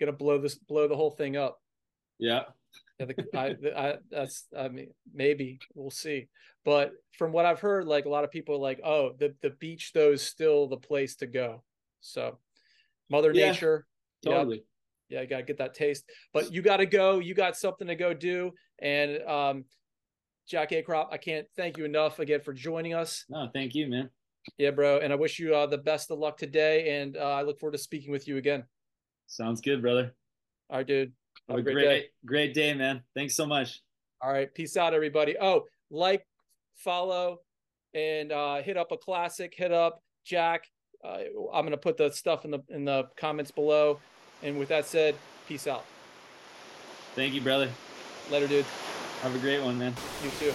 [0.00, 1.60] Gonna blow this blow the whole thing up.
[2.18, 2.42] Yeah.
[3.00, 6.28] Yeah, the, I, the, I, that's I mean maybe we'll see,
[6.64, 9.50] but from what I've heard, like a lot of people are like, oh, the the
[9.50, 11.62] beach though is still the place to go.
[12.00, 12.38] So,
[13.08, 13.86] Mother yeah, Nature,
[14.24, 14.64] totally.
[15.08, 17.20] Yeah, you gotta get that taste, but you gotta go.
[17.20, 19.64] You got something to go do, and um,
[20.48, 23.24] Jack Akrop, I can't thank you enough again for joining us.
[23.28, 24.08] No, thank you, man.
[24.56, 24.98] Yeah, bro.
[24.98, 26.98] And I wish you uh, the best of luck today.
[26.98, 28.64] And uh, I look forward to speaking with you again.
[29.26, 30.14] Sounds good, brother.
[30.70, 31.12] All right, dude.
[31.48, 32.06] Have, Have a great, great day.
[32.24, 33.02] Great day, man.
[33.14, 33.82] Thanks so much.
[34.22, 34.52] All right.
[34.54, 35.36] Peace out, everybody.
[35.38, 36.26] Oh, like,
[36.76, 37.40] follow,
[37.92, 39.52] and uh, hit up a classic.
[39.54, 40.64] Hit up Jack.
[41.04, 41.18] Uh,
[41.52, 44.00] I'm gonna put the stuff in the in the comments below.
[44.42, 45.14] And with that said,
[45.46, 45.84] peace out.
[47.14, 47.70] Thank you, brother.
[48.30, 48.66] Later, dude.
[49.22, 50.00] Have a great one, man.
[50.20, 50.54] You too.